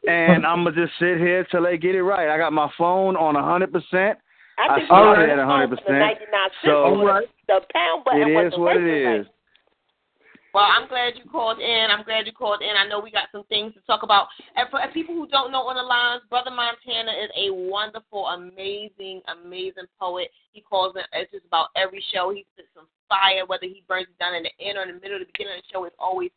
and 0.08 0.46
I'm 0.46 0.64
gonna 0.64 0.76
just 0.76 0.98
sit 0.98 1.18
here 1.18 1.46
till 1.52 1.64
they 1.64 1.78
get 1.78 1.96
it 1.96 2.04
right. 2.04 2.30
I 2.30 2.38
got 2.38 2.54
my 2.54 2.72
phone 2.78 3.18
on 3.18 3.36
a 3.36 3.44
hundred 3.44 3.74
percent. 3.74 4.20
I 4.58 4.76
think 4.76 4.88
started 4.88 5.28
you 5.28 5.32
at 5.32 5.36
got 5.36 5.70
100%, 5.70 5.86
the 5.86 5.92
99 5.92 6.08
cents 6.08 6.52
so- 6.64 7.22
the 7.48 7.60
pound 7.74 8.06
button 8.06 8.22
It 8.22 8.34
was 8.34 8.54
is 8.54 8.60
what 8.60 8.78
it 8.78 8.82
working 8.82 9.20
is. 9.22 9.28
Well, 10.56 10.72
I'm 10.72 10.88
glad 10.88 11.20
you 11.20 11.30
called 11.30 11.60
in. 11.60 11.88
I'm 11.92 12.06
glad 12.06 12.26
you 12.26 12.32
called 12.32 12.62
in. 12.62 12.80
I 12.80 12.88
know 12.88 13.02
we 13.02 13.12
got 13.12 13.28
some 13.34 13.44
things 13.52 13.74
to 13.74 13.82
talk 13.82 14.04
about. 14.04 14.28
And 14.56 14.70
for 14.72 14.80
people 14.94 15.14
who 15.14 15.28
don't 15.28 15.52
know 15.52 15.68
on 15.68 15.76
the 15.76 15.84
lines, 15.84 16.24
Brother 16.30 16.50
Montana 16.50 17.12
is 17.12 17.30
a 17.36 17.52
wonderful, 17.52 18.28
amazing, 18.28 19.20
amazing 19.28 19.92
poet. 20.00 20.30
He 20.54 20.62
calls 20.62 20.96
it 20.96 21.04
it's 21.12 21.30
just 21.30 21.44
about 21.44 21.76
every 21.76 22.02
show. 22.14 22.32
He 22.32 22.46
spits 22.54 22.70
some 22.74 22.88
fire, 23.10 23.46
whether 23.46 23.66
he 23.66 23.84
burns 23.90 24.08
it 24.08 24.18
down 24.18 24.34
in 24.34 24.48
the 24.48 24.56
end 24.64 24.78
or 24.78 24.84
in 24.84 24.96
the 24.96 25.02
middle, 25.02 25.20
the 25.20 25.28
beginning 25.28 25.60
of 25.60 25.64
the 25.68 25.68
show 25.76 25.84
is 25.84 25.92
always 26.00 26.32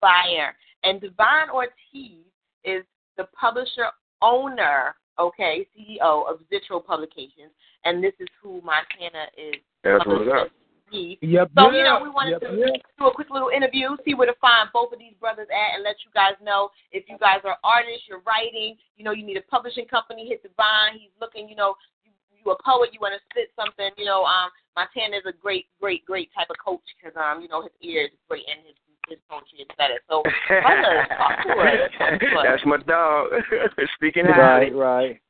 fire. 0.00 0.58
And 0.82 1.00
Divine 1.00 1.54
Ortiz 1.54 2.26
is 2.64 2.82
the 3.16 3.30
publisher 3.30 3.94
owner, 4.22 4.96
okay, 5.20 5.68
CEO 5.70 6.26
of 6.26 6.42
Zitro 6.50 6.84
Publications, 6.84 7.54
and 7.84 8.02
this 8.02 8.14
is 8.18 8.26
who 8.42 8.60
Montana 8.66 9.30
is. 9.38 9.62
That's 9.84 10.02
what's 10.04 10.26
up. 10.34 10.50
He 10.92 11.16
Yep. 11.24 11.50
so, 11.56 11.72
yeah, 11.72 11.76
you 11.76 11.84
know, 11.84 11.98
we 12.04 12.12
wanted 12.12 12.36
yep, 12.36 12.40
to 12.44 12.52
yeah. 12.52 12.76
do 13.00 13.06
a 13.08 13.14
quick 13.14 13.32
little 13.32 13.48
interview, 13.48 13.96
see 14.04 14.12
where 14.12 14.28
to 14.28 14.36
find 14.44 14.68
both 14.76 14.92
of 14.92 15.00
these 15.00 15.16
brothers 15.16 15.48
at, 15.48 15.74
and 15.74 15.82
let 15.82 15.96
you 16.04 16.12
guys 16.12 16.36
know 16.44 16.68
if 16.92 17.08
you 17.08 17.16
guys 17.16 17.40
are 17.48 17.56
artists, 17.64 18.04
you're 18.04 18.20
writing, 18.28 18.76
you 19.00 19.02
know, 19.02 19.12
you 19.16 19.24
need 19.24 19.40
a 19.40 19.46
publishing 19.48 19.88
company, 19.88 20.28
hit 20.28 20.44
Divine. 20.44 21.00
He's 21.00 21.16
looking, 21.18 21.48
you 21.48 21.56
know, 21.56 21.74
you, 22.04 22.12
you 22.28 22.44
a 22.52 22.56
poet, 22.62 22.92
you 22.92 23.00
want 23.00 23.16
to 23.16 23.22
spit 23.32 23.48
something, 23.56 23.88
you 23.96 24.04
know, 24.04 24.28
um, 24.28 24.52
Montana 24.76 25.16
is 25.16 25.24
a 25.24 25.32
great, 25.32 25.66
great, 25.80 26.04
great 26.04 26.28
type 26.36 26.52
of 26.52 26.56
coach 26.60 26.84
because, 27.00 27.16
um, 27.16 27.40
you 27.40 27.48
know, 27.48 27.62
his 27.64 27.72
ear 27.80 28.04
is 28.12 28.16
great 28.28 28.44
and 28.44 28.60
his 28.66 28.76
his 29.08 29.18
poetry 29.28 29.58
is 29.58 29.68
better. 29.76 29.98
So, 30.08 30.22
brothers, 30.48 31.08
talk 31.18 31.42
to 31.42 31.52
us. 31.58 31.90
Talk 31.98 32.20
to 32.20 32.26
us. 32.38 32.46
That's 32.46 32.62
my 32.64 32.76
dog. 32.86 33.30
Speaking 33.96 34.24
highly. 34.26 34.70
Right, 34.70 34.74
right. 34.74 35.20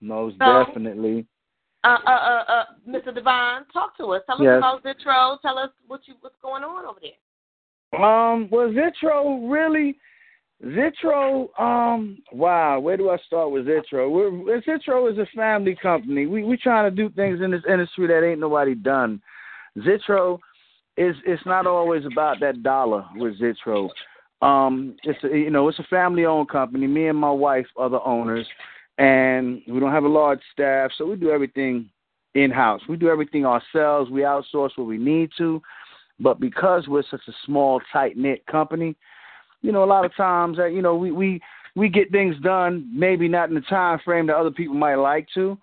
Most 0.00 0.36
So- 0.38 0.64
definitely. 0.66 1.26
Uh, 1.86 1.98
uh, 2.06 2.10
uh, 2.10 2.44
uh, 2.48 2.64
Mr. 2.88 3.14
Divine, 3.14 3.62
talk 3.72 3.96
to 3.98 4.04
us. 4.06 4.22
Tell 4.26 4.36
us 4.36 4.42
Yes. 4.42 4.58
about 4.58 4.82
Zitro. 4.82 5.40
Tell 5.40 5.58
us 5.58 5.70
what 5.86 6.00
you 6.08 6.14
what's 6.20 6.36
going 6.42 6.64
on 6.64 6.84
over 6.84 6.98
there. 7.00 8.00
Um, 8.02 8.48
well, 8.50 8.68
Zitro 8.68 9.50
really, 9.50 9.96
Zitro. 10.64 11.48
Um, 11.60 12.18
wow, 12.32 12.80
where 12.80 12.96
do 12.96 13.10
I 13.10 13.18
start 13.18 13.52
with 13.52 13.66
Zitro? 13.66 14.10
We're, 14.10 14.60
Zitro 14.62 15.10
is 15.10 15.18
a 15.18 15.26
family 15.36 15.76
company. 15.80 16.26
We 16.26 16.42
we 16.42 16.56
trying 16.56 16.90
to 16.90 16.94
do 16.94 17.08
things 17.10 17.40
in 17.40 17.52
this 17.52 17.62
industry 17.68 18.08
that 18.08 18.24
ain't 18.26 18.40
nobody 18.40 18.74
done. 18.74 19.22
Zitro 19.78 20.40
it's 20.96 21.18
it's 21.26 21.44
not 21.46 21.66
always 21.66 22.04
about 22.04 22.40
that 22.40 22.62
dollar 22.62 23.04
with 23.16 23.38
Zitro. 23.40 23.90
Um, 24.42 24.96
it's 25.02 25.22
a, 25.24 25.28
you 25.28 25.50
know 25.50 25.68
it's 25.68 25.78
a 25.78 25.84
family 25.84 26.24
owned 26.24 26.48
company. 26.48 26.86
Me 26.86 27.08
and 27.08 27.18
my 27.18 27.30
wife 27.30 27.66
are 27.76 27.90
the 27.90 28.02
owners, 28.02 28.46
and 28.98 29.62
we 29.68 29.80
don't 29.80 29.92
have 29.92 30.04
a 30.04 30.08
large 30.08 30.40
staff, 30.52 30.90
so 30.96 31.06
we 31.06 31.16
do 31.16 31.30
everything 31.30 31.88
in 32.34 32.50
house. 32.50 32.80
We 32.88 32.96
do 32.96 33.08
everything 33.08 33.44
ourselves. 33.44 34.10
We 34.10 34.22
outsource 34.22 34.70
what 34.76 34.86
we 34.86 34.98
need 34.98 35.30
to, 35.38 35.62
but 36.20 36.40
because 36.40 36.88
we're 36.88 37.02
such 37.10 37.22
a 37.28 37.32
small, 37.44 37.80
tight 37.92 38.16
knit 38.16 38.46
company, 38.46 38.96
you 39.62 39.72
know, 39.72 39.84
a 39.84 39.86
lot 39.86 40.04
of 40.04 40.14
times 40.14 40.58
that 40.58 40.72
you 40.72 40.82
know 40.82 40.96
we 40.96 41.10
we 41.12 41.40
we 41.74 41.88
get 41.88 42.10
things 42.10 42.36
done, 42.42 42.90
maybe 42.92 43.28
not 43.28 43.48
in 43.48 43.54
the 43.54 43.60
time 43.62 43.98
frame 44.04 44.26
that 44.26 44.36
other 44.36 44.50
people 44.50 44.74
might 44.74 44.94
like 44.96 45.26
to, 45.34 45.58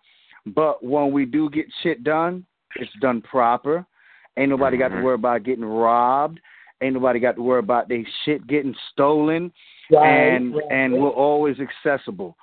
but 0.46 0.84
when 0.84 1.12
we 1.12 1.26
do 1.26 1.50
get 1.50 1.66
shit 1.82 2.04
done, 2.04 2.46
it's 2.76 2.92
done 3.02 3.22
proper. 3.22 3.86
Ain't 4.38 4.50
nobody 4.50 4.78
got 4.78 4.90
to 4.90 4.96
Mm-hmm. 4.96 5.04
worry 5.04 5.16
about 5.16 5.44
getting 5.44 5.66
robbed. 5.66 6.40
Ain't 6.82 6.96
nobody 6.96 7.20
got 7.20 7.36
to 7.36 7.42
worry 7.42 7.60
about 7.60 7.88
their 7.88 8.04
shit 8.26 8.46
getting 8.48 8.76
stolen. 8.92 9.52
Right, 9.92 10.08
and 10.08 10.56
right. 10.56 10.64
and 10.72 10.94
we're 10.94 11.10
always 11.10 11.58
accessible. 11.60 12.36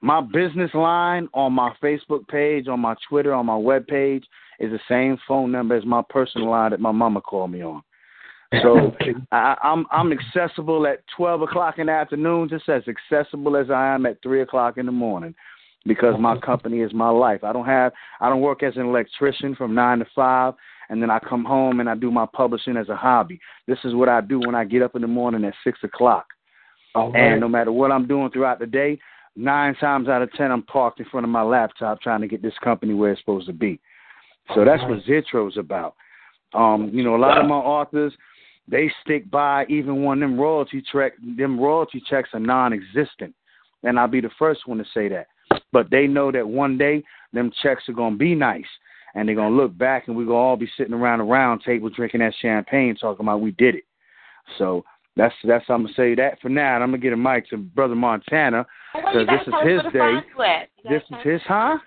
My 0.00 0.20
business 0.20 0.70
line 0.74 1.28
on 1.34 1.52
my 1.52 1.72
Facebook 1.82 2.26
page, 2.28 2.68
on 2.68 2.80
my 2.80 2.94
Twitter, 3.08 3.34
on 3.34 3.46
my 3.46 3.56
web 3.56 3.86
page 3.86 4.24
is 4.60 4.70
the 4.70 4.80
same 4.88 5.18
phone 5.26 5.50
number 5.50 5.76
as 5.76 5.84
my 5.84 6.02
personal 6.08 6.50
line 6.50 6.70
that 6.70 6.80
my 6.80 6.92
mama 6.92 7.20
called 7.20 7.50
me 7.50 7.62
on. 7.62 7.82
So 8.62 8.92
I, 9.32 9.56
I'm 9.62 9.86
I'm 9.90 10.12
accessible 10.12 10.86
at 10.86 11.02
twelve 11.16 11.42
o'clock 11.42 11.78
in 11.78 11.86
the 11.86 11.92
afternoon, 11.92 12.48
just 12.48 12.68
as 12.68 12.82
accessible 12.88 13.56
as 13.56 13.70
I 13.70 13.94
am 13.94 14.06
at 14.06 14.22
three 14.22 14.42
o'clock 14.42 14.78
in 14.78 14.86
the 14.86 14.92
morning, 14.92 15.34
because 15.84 16.14
my 16.18 16.38
company 16.38 16.80
is 16.80 16.92
my 16.94 17.10
life. 17.10 17.42
I 17.44 17.52
don't 17.52 17.66
have 17.66 17.92
I 18.20 18.28
don't 18.28 18.40
work 18.40 18.62
as 18.62 18.76
an 18.76 18.86
electrician 18.86 19.54
from 19.54 19.74
nine 19.74 19.98
to 19.98 20.06
five, 20.14 20.54
and 20.88 21.02
then 21.02 21.10
I 21.10 21.18
come 21.18 21.44
home 21.44 21.80
and 21.80 21.90
I 21.90 21.94
do 21.94 22.10
my 22.10 22.26
publishing 22.32 22.76
as 22.76 22.88
a 22.88 22.96
hobby. 22.96 23.40
This 23.66 23.78
is 23.84 23.94
what 23.94 24.08
I 24.08 24.20
do 24.20 24.38
when 24.40 24.54
I 24.54 24.64
get 24.64 24.82
up 24.82 24.94
in 24.94 25.02
the 25.02 25.08
morning 25.08 25.44
at 25.44 25.54
six 25.64 25.80
o'clock. 25.82 26.26
Right. 26.94 27.14
And 27.14 27.40
no 27.40 27.48
matter 27.48 27.70
what 27.70 27.92
I'm 27.92 28.08
doing 28.08 28.30
throughout 28.30 28.58
the 28.58 28.66
day, 28.66 28.98
nine 29.38 29.74
times 29.76 30.08
out 30.08 30.22
of 30.22 30.32
ten 30.32 30.50
I'm 30.50 30.62
parked 30.62 31.00
in 31.00 31.06
front 31.06 31.24
of 31.24 31.30
my 31.30 31.42
laptop 31.42 32.00
trying 32.00 32.20
to 32.20 32.28
get 32.28 32.42
this 32.42 32.58
company 32.62 32.94
where 32.94 33.12
it's 33.12 33.20
supposed 33.20 33.46
to 33.46 33.52
be. 33.52 33.80
So 34.54 34.64
that's 34.64 34.82
what 34.82 35.04
Zitro's 35.04 35.56
about. 35.56 35.94
Um, 36.54 36.90
you 36.92 37.02
know, 37.02 37.14
a 37.14 37.18
lot 37.18 37.38
of 37.38 37.46
my 37.46 37.56
authors, 37.56 38.12
they 38.66 38.90
stick 39.02 39.30
by 39.30 39.66
even 39.68 40.04
when 40.04 40.20
them 40.20 40.38
royalty 40.38 40.82
check 40.92 41.12
them 41.36 41.58
royalty 41.60 42.02
checks 42.08 42.30
are 42.32 42.40
non 42.40 42.72
existent. 42.72 43.34
And 43.84 43.98
I'll 43.98 44.08
be 44.08 44.20
the 44.20 44.30
first 44.38 44.66
one 44.66 44.78
to 44.78 44.84
say 44.92 45.08
that. 45.08 45.28
But 45.72 45.90
they 45.90 46.06
know 46.06 46.32
that 46.32 46.48
one 46.48 46.76
day 46.76 47.04
them 47.32 47.52
checks 47.62 47.88
are 47.88 47.94
gonna 47.94 48.16
be 48.16 48.34
nice 48.34 48.66
and 49.14 49.28
they're 49.28 49.36
gonna 49.36 49.54
look 49.54 49.76
back 49.76 50.08
and 50.08 50.16
we're 50.16 50.24
gonna 50.24 50.36
all 50.36 50.56
be 50.56 50.70
sitting 50.76 50.94
around 50.94 51.20
a 51.20 51.24
round 51.24 51.62
table 51.62 51.90
drinking 51.90 52.20
that 52.20 52.34
champagne 52.40 52.96
talking 52.96 53.24
about 53.24 53.40
we 53.40 53.52
did 53.52 53.76
it. 53.76 53.84
So 54.56 54.84
that's 55.18 55.34
that's 55.44 55.64
I'm 55.68 55.82
gonna 55.82 55.94
say 55.94 56.14
that 56.14 56.40
for 56.40 56.48
now. 56.48 56.76
And 56.76 56.84
I'm 56.84 56.90
gonna 56.90 57.02
get 57.02 57.12
a 57.12 57.16
mic 57.16 57.50
to 57.50 57.58
Brother 57.58 57.96
Montana 57.96 58.64
because 58.94 59.26
this 59.26 59.42
is 59.46 59.54
his 59.64 59.92
day. 59.92 59.98
find 59.98 60.24
you 60.34 60.42
at. 60.44 60.68
You 60.76 60.84
gotta 60.84 60.94
This 60.94 61.02
is 61.10 61.24
his 61.24 61.40
huh? 61.46 61.78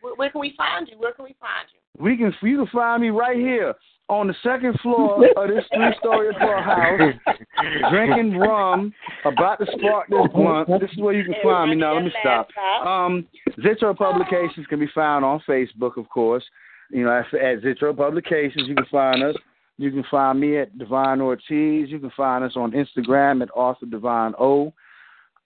Where, 0.00 0.14
where 0.14 0.30
can 0.30 0.40
we 0.40 0.54
find 0.56 0.88
you? 0.88 0.98
Where 0.98 1.12
can 1.12 1.26
we 1.26 1.36
find 1.38 1.68
you? 1.72 2.02
We 2.02 2.16
can 2.16 2.34
you 2.42 2.56
can 2.56 2.66
find 2.68 3.02
me 3.02 3.10
right 3.10 3.36
here 3.36 3.74
on 4.08 4.28
the 4.28 4.34
second 4.42 4.78
floor 4.80 5.22
of 5.36 5.48
this 5.48 5.64
three 5.74 5.94
story 5.98 6.32
house, 6.34 7.12
drinking 7.90 8.38
rum, 8.38 8.94
about 9.26 9.58
to 9.58 9.66
spark 9.76 10.08
this 10.08 10.26
blunt. 10.32 10.68
This 10.80 10.90
is 10.92 10.98
where 10.98 11.12
you 11.12 11.24
can 11.24 11.34
find 11.42 11.70
me. 11.70 11.76
Now 11.76 11.94
let 11.94 12.04
me 12.04 12.12
stop. 12.20 12.48
Um, 12.86 13.26
Zitro 13.58 13.96
Publications 13.96 14.66
can 14.68 14.80
be 14.80 14.88
found 14.94 15.24
on 15.24 15.42
Facebook, 15.46 15.98
of 15.98 16.08
course. 16.08 16.44
You 16.90 17.04
know, 17.04 17.10
at, 17.10 17.26
at 17.34 17.62
Zitro 17.62 17.94
Publications, 17.94 18.68
you 18.68 18.76
can 18.76 18.86
find 18.90 19.22
us. 19.22 19.34
You 19.78 19.90
can 19.90 20.04
find 20.10 20.40
me 20.40 20.58
at 20.58 20.78
Divine 20.78 21.20
Ortiz. 21.20 21.90
You 21.90 21.98
can 21.98 22.12
find 22.16 22.42
us 22.44 22.56
on 22.56 22.72
Instagram 22.72 23.42
at 23.42 23.50
Author 23.54 23.86
Divine 23.86 24.32
O. 24.38 24.72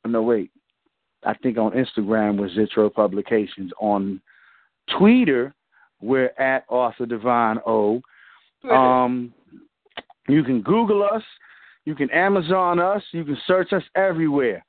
No, 0.06 0.22
wait. 0.22 0.50
I 1.24 1.34
think 1.34 1.58
on 1.58 1.72
Instagram 1.72 2.38
was 2.38 2.52
Zitro 2.52 2.92
Publications. 2.92 3.72
On 3.80 4.20
Twitter, 4.98 5.54
we're 6.00 6.32
at 6.38 6.64
Author 6.68 7.06
Divine 7.06 7.58
O. 7.66 8.00
Um, 8.70 9.34
you 10.28 10.44
can 10.44 10.62
Google 10.62 11.02
us. 11.02 11.22
You 11.84 11.94
can 11.94 12.10
Amazon 12.10 12.78
us. 12.78 13.02
You 13.12 13.24
can 13.24 13.38
search 13.46 13.72
us 13.72 13.82
everywhere. 13.96 14.64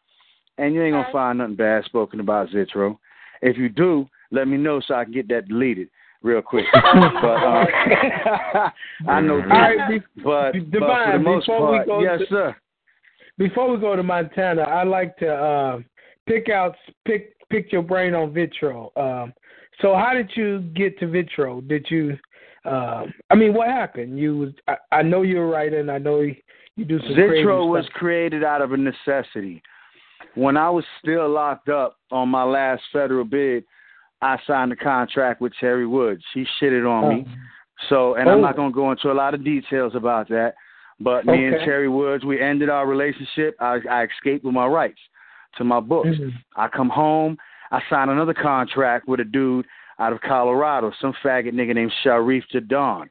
And 0.58 0.74
you 0.74 0.84
ain't 0.84 0.94
going 0.94 1.06
to 1.06 1.12
find 1.12 1.38
nothing 1.38 1.56
bad 1.56 1.86
spoken 1.86 2.20
about 2.20 2.50
Zitro. 2.50 2.98
If 3.42 3.58
you 3.58 3.70
do, 3.70 4.08
let 4.32 4.48
me 4.48 4.58
know 4.58 4.82
so 4.86 4.96
I 4.96 5.04
can 5.04 5.14
get 5.14 5.28
that 5.30 5.48
deleted 5.48 5.90
real 6.22 6.42
quick. 6.42 6.66
but 6.74 6.82
uh, 6.82 7.66
I 9.08 9.22
know 9.22 9.36
All 9.36 9.48
right, 9.48 9.78
this, 9.90 10.02
be- 10.16 10.22
but, 10.24 10.52
be- 10.54 10.60
but 10.60 10.80
for 10.80 11.12
the 11.14 11.20
most 11.20 11.46
before 11.48 11.72
we 11.72 11.78
part, 11.78 11.88
go 11.88 12.00
yes, 12.02 12.20
to- 12.20 12.26
sir. 12.28 12.56
Before 13.38 13.72
we 13.74 13.80
go 13.80 13.96
to 13.96 14.04
Montana, 14.04 14.62
I 14.64 14.84
like 14.84 15.18
to 15.18 15.34
uh, 15.34 15.80
pick 16.28 16.50
out 16.50 16.76
pick 17.06 17.36
pick 17.50 17.72
your 17.72 17.82
brain 17.82 18.14
on 18.14 18.34
Zitro. 18.34 18.96
Um, 18.98 19.34
so 19.82 19.96
how 19.96 20.14
did 20.14 20.30
you 20.36 20.60
get 20.76 21.00
to 21.00 21.06
Zitro? 21.08 21.68
Did 21.68 21.88
you? 21.90 22.18
Um, 22.66 23.12
I 23.32 23.36
mean, 23.36 23.54
what 23.56 23.70
happened? 23.70 24.20
You 24.20 24.38
was 24.38 24.50
I, 24.68 24.76
I 24.92 25.02
know 25.02 25.24
you're 25.24 25.46
a 25.46 25.48
writer, 25.48 25.80
and 25.80 25.90
I 25.90 25.98
know 25.98 26.20
you, 26.20 26.36
you 26.76 26.86
do 26.86 27.00
some 27.00 27.16
crazy 27.16 27.44
was 27.46 27.86
stuff. 27.86 27.94
created 27.96 28.44
out 28.44 28.62
of 28.62 28.74
a 28.74 28.78
necessity. 28.78 29.64
When 30.36 30.56
I 30.56 30.70
was 30.70 30.86
still 31.02 31.28
locked 31.28 31.70
up 31.70 31.98
on 32.12 32.30
my 32.30 32.44
last 32.44 32.84
federal 32.94 33.26
bid, 33.26 33.64
I 34.22 34.38
signed 34.46 34.72
a 34.72 34.76
contract 34.76 35.42
with 35.42 35.54
Terry 35.60 35.88
Woods. 35.88 36.24
He 36.34 36.46
shitted 36.60 36.90
on 36.90 37.10
me. 37.10 37.26
So, 37.90 38.14
and 38.16 38.30
I'm 38.30 38.38
Oh. 38.38 38.42
not 38.42 38.56
going 38.56 38.72
to 38.72 38.76
go 38.76 38.92
into 38.92 39.12
a 39.12 39.14
lot 39.14 39.34
of 39.34 39.44
details 39.44 39.96
about 39.96 40.28
that. 40.30 40.54
But 41.00 41.26
me 41.26 41.46
and 41.46 41.56
Okay. 41.56 41.66
Terry 41.66 41.90
Woods, 41.90 42.24
we 42.24 42.40
ended 42.40 42.70
our 42.70 42.86
relationship. 42.86 43.56
I, 43.60 43.80
I 43.90 44.04
escaped 44.04 44.46
with 44.46 44.54
my 44.54 44.68
rights 44.68 45.00
to 45.58 45.64
my 45.64 45.80
books. 45.80 46.10
Mhm. 46.10 46.32
I 46.56 46.68
come 46.68 46.90
home. 46.90 47.38
I 47.72 47.82
sign 47.90 48.10
another 48.10 48.36
contract 48.36 49.08
with 49.08 49.20
a 49.20 49.24
dude 49.24 49.66
out 49.98 50.14
of 50.14 50.22
Colorado, 50.22 50.92
some 51.02 51.14
faggot 51.24 51.54
nigga 51.54 51.74
named 51.74 51.92
Sharif 52.04 52.44
Jadon. 52.54 53.10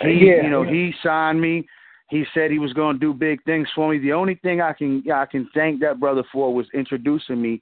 He, 0.00 0.12
Yeah, 0.28 0.42
you 0.42 0.48
know, 0.50 0.62
yeah. 0.62 0.70
he 0.70 0.94
signed 1.02 1.40
me. 1.40 1.68
He 2.08 2.24
said 2.32 2.50
he 2.50 2.58
was 2.58 2.72
going 2.72 2.96
to 2.96 3.00
do 3.00 3.12
big 3.12 3.42
things 3.44 3.68
for 3.74 3.90
me. 3.90 3.98
The 3.98 4.12
only 4.12 4.36
thing 4.36 4.60
I 4.62 4.72
can 4.72 5.02
I 5.12 5.26
can 5.26 5.46
thank 5.52 5.80
that 5.80 5.98
brother 6.00 6.22
for 6.32 6.54
was 6.54 6.66
introducing 6.72 7.42
me 7.42 7.60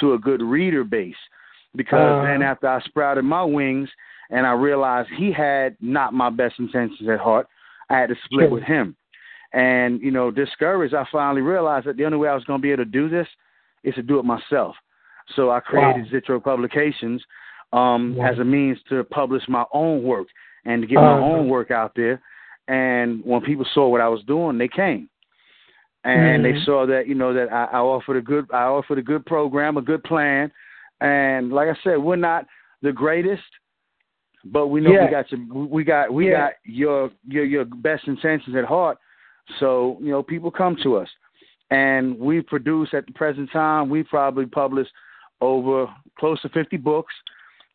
to 0.00 0.14
a 0.14 0.18
good 0.18 0.42
reader 0.42 0.82
base. 0.82 1.14
Because 1.74 2.16
Uh. 2.18 2.22
then 2.22 2.42
after 2.42 2.68
I 2.68 2.80
sprouted 2.80 3.24
my 3.24 3.42
wings 3.44 3.90
and 4.30 4.46
I 4.46 4.52
realized 4.52 5.08
he 5.10 5.32
had 5.32 5.76
not 5.80 6.12
my 6.12 6.30
best 6.30 6.58
intentions 6.58 7.08
at 7.08 7.18
heart, 7.20 7.46
I 7.90 7.98
had 7.98 8.08
to 8.10 8.16
split 8.24 8.48
Sure. 8.48 8.50
with 8.50 8.62
him. 8.64 8.94
And, 9.52 10.00
you 10.00 10.10
know, 10.10 10.30
discouraged, 10.30 10.94
I 10.94 11.04
finally 11.12 11.42
realized 11.42 11.86
that 11.86 11.96
the 11.96 12.06
only 12.06 12.16
way 12.18 12.28
I 12.28 12.34
was 12.34 12.44
going 12.44 12.58
to 12.58 12.62
be 12.62 12.72
able 12.72 12.84
to 12.84 12.90
do 12.90 13.08
this 13.08 13.28
is 13.84 13.94
to 13.96 14.02
do 14.02 14.18
it 14.18 14.24
myself. 14.24 14.76
So 15.34 15.50
I 15.50 15.60
created 15.60 16.08
Zitro 16.10 16.42
Publications 16.42 17.24
um, 17.72 18.16
Wow. 18.16 18.26
as 18.26 18.38
a 18.38 18.44
means 18.44 18.82
to 18.90 19.02
publish 19.04 19.48
my 19.48 19.64
own 19.72 20.02
work 20.02 20.28
and 20.64 20.82
to 20.82 20.86
get 20.86 20.96
my 20.96 21.12
Uh-huh. 21.12 21.22
own 21.24 21.48
work 21.48 21.70
out 21.70 21.94
there. 21.94 22.20
And 22.68 23.22
when 23.24 23.40
people 23.42 23.64
saw 23.64 23.88
what 23.88 24.00
I 24.00 24.08
was 24.08 24.22
doing, 24.24 24.56
they 24.58 24.68
came, 24.68 25.08
and 26.04 26.44
they 26.44 26.52
Mhm. 26.52 26.64
saw 26.64 26.86
that 26.86 27.06
you 27.06 27.14
know 27.14 27.32
that 27.32 27.52
I, 27.52 27.64
I 27.72 27.78
offered 27.78 28.16
a 28.16 28.20
good 28.20 28.46
I 28.52 28.64
offered 28.64 28.98
a 28.98 29.02
good 29.02 29.24
program, 29.26 29.76
a 29.76 29.82
good 29.82 30.02
plan, 30.04 30.52
and 31.02 31.52
like 31.52 31.68
I 31.68 31.76
said, 31.82 31.96
we're 31.96 32.16
not 32.16 32.46
the 32.80 32.92
greatest, 32.92 33.42
but 34.44 34.68
we 34.68 34.80
know 34.80 34.92
Yeah. 34.92 35.04
we 35.06 35.10
got 35.10 35.32
your 35.32 35.66
we 35.66 35.84
got 35.84 36.12
we 36.12 36.30
Yeah. 36.30 36.38
got 36.38 36.52
your 36.64 37.10
your 37.26 37.44
your 37.44 37.64
best 37.64 38.06
intentions 38.06 38.56
at 38.56 38.64
heart. 38.64 38.98
So 39.58 39.98
you 40.00 40.10
know 40.10 40.22
people 40.22 40.50
come 40.50 40.76
to 40.84 40.96
us, 40.96 41.08
and 41.70 42.18
we 42.18 42.40
produce 42.40 42.94
at 42.94 43.06
the 43.06 43.12
present 43.12 43.50
time 43.50 43.88
we 43.90 44.04
probably 44.04 44.46
published 44.46 44.92
over 45.40 45.92
close 46.18 46.40
to 46.42 46.48
fifty 46.50 46.76
books, 46.76 47.12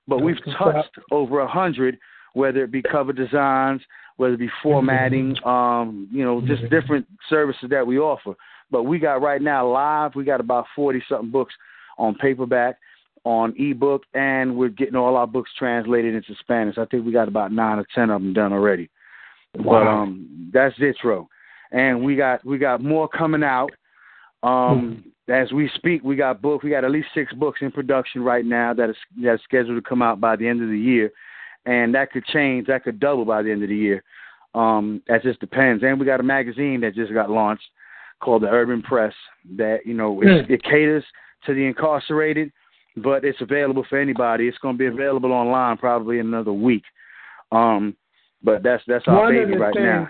but 0.07 0.19
we've 0.21 0.43
touched 0.57 0.97
over 1.11 1.41
a 1.41 1.47
hundred, 1.47 1.99
whether 2.33 2.63
it 2.63 2.71
be 2.71 2.81
cover 2.81 3.11
designs, 3.11 3.81
whether 4.15 4.35
it 4.35 4.39
be 4.39 4.51
formatting, 4.63 5.35
um, 5.45 6.07
you 6.11 6.23
know, 6.23 6.39
just 6.41 6.69
different 6.69 7.05
services 7.29 7.69
that 7.69 7.85
we 7.85 7.99
offer. 7.99 8.33
But 8.71 8.83
we 8.83 8.99
got 8.99 9.21
right 9.21 9.41
now 9.41 9.67
live, 9.67 10.15
we 10.15 10.23
got 10.23 10.39
about 10.39 10.67
forty 10.75 11.03
something 11.09 11.29
books 11.31 11.53
on 11.97 12.15
paperback, 12.15 12.77
on 13.23 13.53
ebook, 13.57 14.03
and 14.13 14.55
we're 14.55 14.69
getting 14.69 14.95
all 14.95 15.15
our 15.15 15.27
books 15.27 15.51
translated 15.57 16.15
into 16.15 16.35
Spanish. 16.39 16.77
I 16.77 16.85
think 16.85 17.05
we 17.05 17.11
got 17.11 17.27
about 17.27 17.51
nine 17.51 17.79
or 17.79 17.85
ten 17.93 18.09
of 18.09 18.21
them 18.21 18.33
done 18.33 18.53
already. 18.53 18.89
But 19.53 19.65
Wow. 19.65 20.03
um, 20.03 20.49
that's 20.53 20.77
Zitro, 20.77 21.27
and 21.71 22.03
we 22.03 22.15
got 22.15 22.45
we 22.45 22.57
got 22.57 22.81
more 22.81 23.07
coming 23.07 23.43
out. 23.43 23.71
Um, 24.43 25.03
as 25.29 25.51
we 25.51 25.69
speak, 25.75 26.03
we 26.03 26.15
got 26.15 26.41
book. 26.41 26.63
We 26.63 26.69
got 26.69 26.85
at 26.85 26.91
least 26.91 27.09
six 27.13 27.33
books 27.33 27.59
in 27.61 27.71
production 27.71 28.23
right 28.23 28.45
now 28.45 28.73
that 28.73 28.89
is 28.89 28.95
that's 29.21 29.43
scheduled 29.43 29.81
to 29.81 29.87
come 29.87 30.01
out 30.01 30.21
by 30.21 30.35
the 30.35 30.47
end 30.47 30.61
of 30.61 30.69
the 30.69 30.79
year, 30.79 31.11
and 31.65 31.93
that 31.95 32.11
could 32.11 32.25
change. 32.25 32.67
That 32.67 32.83
could 32.83 32.99
double 32.99 33.25
by 33.25 33.41
the 33.41 33.51
end 33.51 33.63
of 33.63 33.69
the 33.69 33.75
year. 33.75 34.03
Um, 34.55 35.01
that 35.07 35.23
just 35.23 35.39
depends. 35.39 35.83
And 35.83 35.99
we 35.99 36.05
got 36.05 36.19
a 36.19 36.23
magazine 36.23 36.81
that 36.81 36.95
just 36.95 37.13
got 37.13 37.29
launched 37.29 37.65
called 38.21 38.43
the 38.43 38.47
Urban 38.47 38.81
Press. 38.81 39.13
That 39.57 39.79
you 39.85 39.93
know 39.93 40.21
it's, 40.21 40.49
it 40.49 40.63
caters 40.63 41.03
to 41.45 41.53
the 41.53 41.65
incarcerated, 41.65 42.51
but 42.97 43.23
it's 43.23 43.41
available 43.41 43.85
for 43.89 43.99
anybody. 43.99 44.47
It's 44.47 44.57
going 44.57 44.75
to 44.75 44.79
be 44.79 44.87
available 44.87 45.31
online 45.31 45.77
probably 45.77 46.19
in 46.19 46.27
another 46.27 46.53
week. 46.53 46.83
Um, 47.51 47.95
But 48.43 48.63
that's 48.63 48.83
that's 48.87 49.05
our 49.07 49.23
one 49.23 49.33
baby 49.33 49.57
right 49.57 49.73
things, 49.73 49.85
now. 49.85 50.09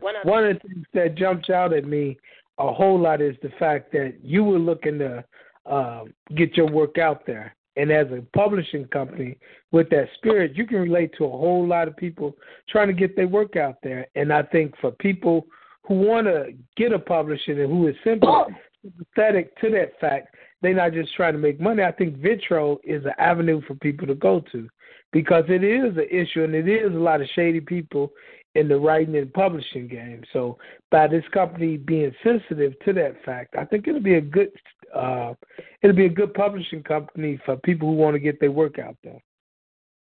One 0.00 0.16
of 0.16 0.24
One 0.24 0.46
of 0.46 0.54
the 0.54 0.68
things 0.68 0.86
that 0.94 1.14
jumps 1.16 1.50
out 1.50 1.72
at 1.72 1.84
me 1.84 2.18
a 2.58 2.72
whole 2.72 2.98
lot 2.98 3.20
is 3.20 3.36
the 3.42 3.50
fact 3.58 3.92
that 3.92 4.14
you 4.22 4.44
were 4.44 4.58
looking 4.58 4.98
to 4.98 5.24
uh, 5.66 6.04
get 6.36 6.56
your 6.56 6.70
work 6.70 6.98
out 6.98 7.26
there. 7.26 7.54
And 7.76 7.92
as 7.92 8.08
a 8.08 8.22
publishing 8.36 8.86
company 8.86 9.38
with 9.70 9.88
that 9.90 10.08
spirit, 10.16 10.56
you 10.56 10.66
can 10.66 10.78
relate 10.78 11.12
to 11.18 11.24
a 11.24 11.30
whole 11.30 11.64
lot 11.64 11.86
of 11.86 11.96
people 11.96 12.34
trying 12.68 12.88
to 12.88 12.92
get 12.92 13.14
their 13.14 13.28
work 13.28 13.54
out 13.54 13.76
there. 13.84 14.08
And 14.16 14.32
I 14.32 14.42
think 14.42 14.74
for 14.80 14.90
people 14.92 15.46
who 15.86 15.94
want 15.94 16.26
to 16.26 16.54
get 16.76 16.92
a 16.92 16.98
publishing 16.98 17.60
and 17.60 17.70
who 17.70 17.86
is 17.86 17.94
sympathetic 18.04 19.56
to 19.60 19.70
that 19.70 19.92
fact, 20.00 20.34
they're 20.62 20.74
not 20.74 20.92
just 20.92 21.14
trying 21.14 21.34
to 21.34 21.38
make 21.38 21.60
money. 21.60 21.82
I 21.82 21.92
think 21.92 22.18
Zitro 22.18 22.78
is 22.84 23.04
an 23.04 23.12
avenue 23.18 23.60
for 23.66 23.74
people 23.76 24.06
to 24.08 24.14
go 24.14 24.42
to 24.52 24.68
because 25.12 25.44
it 25.48 25.64
is 25.64 25.96
an 25.96 26.08
issue 26.10 26.44
and 26.44 26.54
it 26.54 26.68
is 26.68 26.92
a 26.92 26.98
lot 26.98 27.20
of 27.20 27.28
shady 27.34 27.60
people 27.60 28.12
in 28.54 28.68
the 28.68 28.76
writing 28.76 29.16
and 29.16 29.32
publishing 29.32 29.86
game. 29.86 30.22
So 30.32 30.58
by 30.90 31.06
this 31.06 31.24
company 31.32 31.76
being 31.76 32.12
sensitive 32.24 32.72
to 32.84 32.92
that 32.94 33.22
fact, 33.24 33.54
I 33.56 33.64
think 33.64 33.86
it'll 33.86 34.00
be 34.00 34.14
a 34.14 34.20
good 34.20 34.50
uh, 34.94 35.34
it'll 35.82 35.96
be 35.96 36.06
a 36.06 36.10
good 36.10 36.34
publishing 36.34 36.82
company 36.82 37.38
for 37.44 37.56
people 37.58 37.88
who 37.88 37.94
want 37.94 38.14
to 38.14 38.20
get 38.20 38.40
their 38.40 38.50
work 38.50 38.78
out 38.78 38.96
there. 39.04 39.22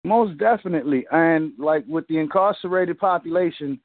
Most 0.05 0.39
definitely. 0.39 1.07
And 1.13 1.53
like 1.59 1.85
with 1.87 2.07
the 2.09 2.19
incarcerated 2.19 2.99
population, 2.99 3.79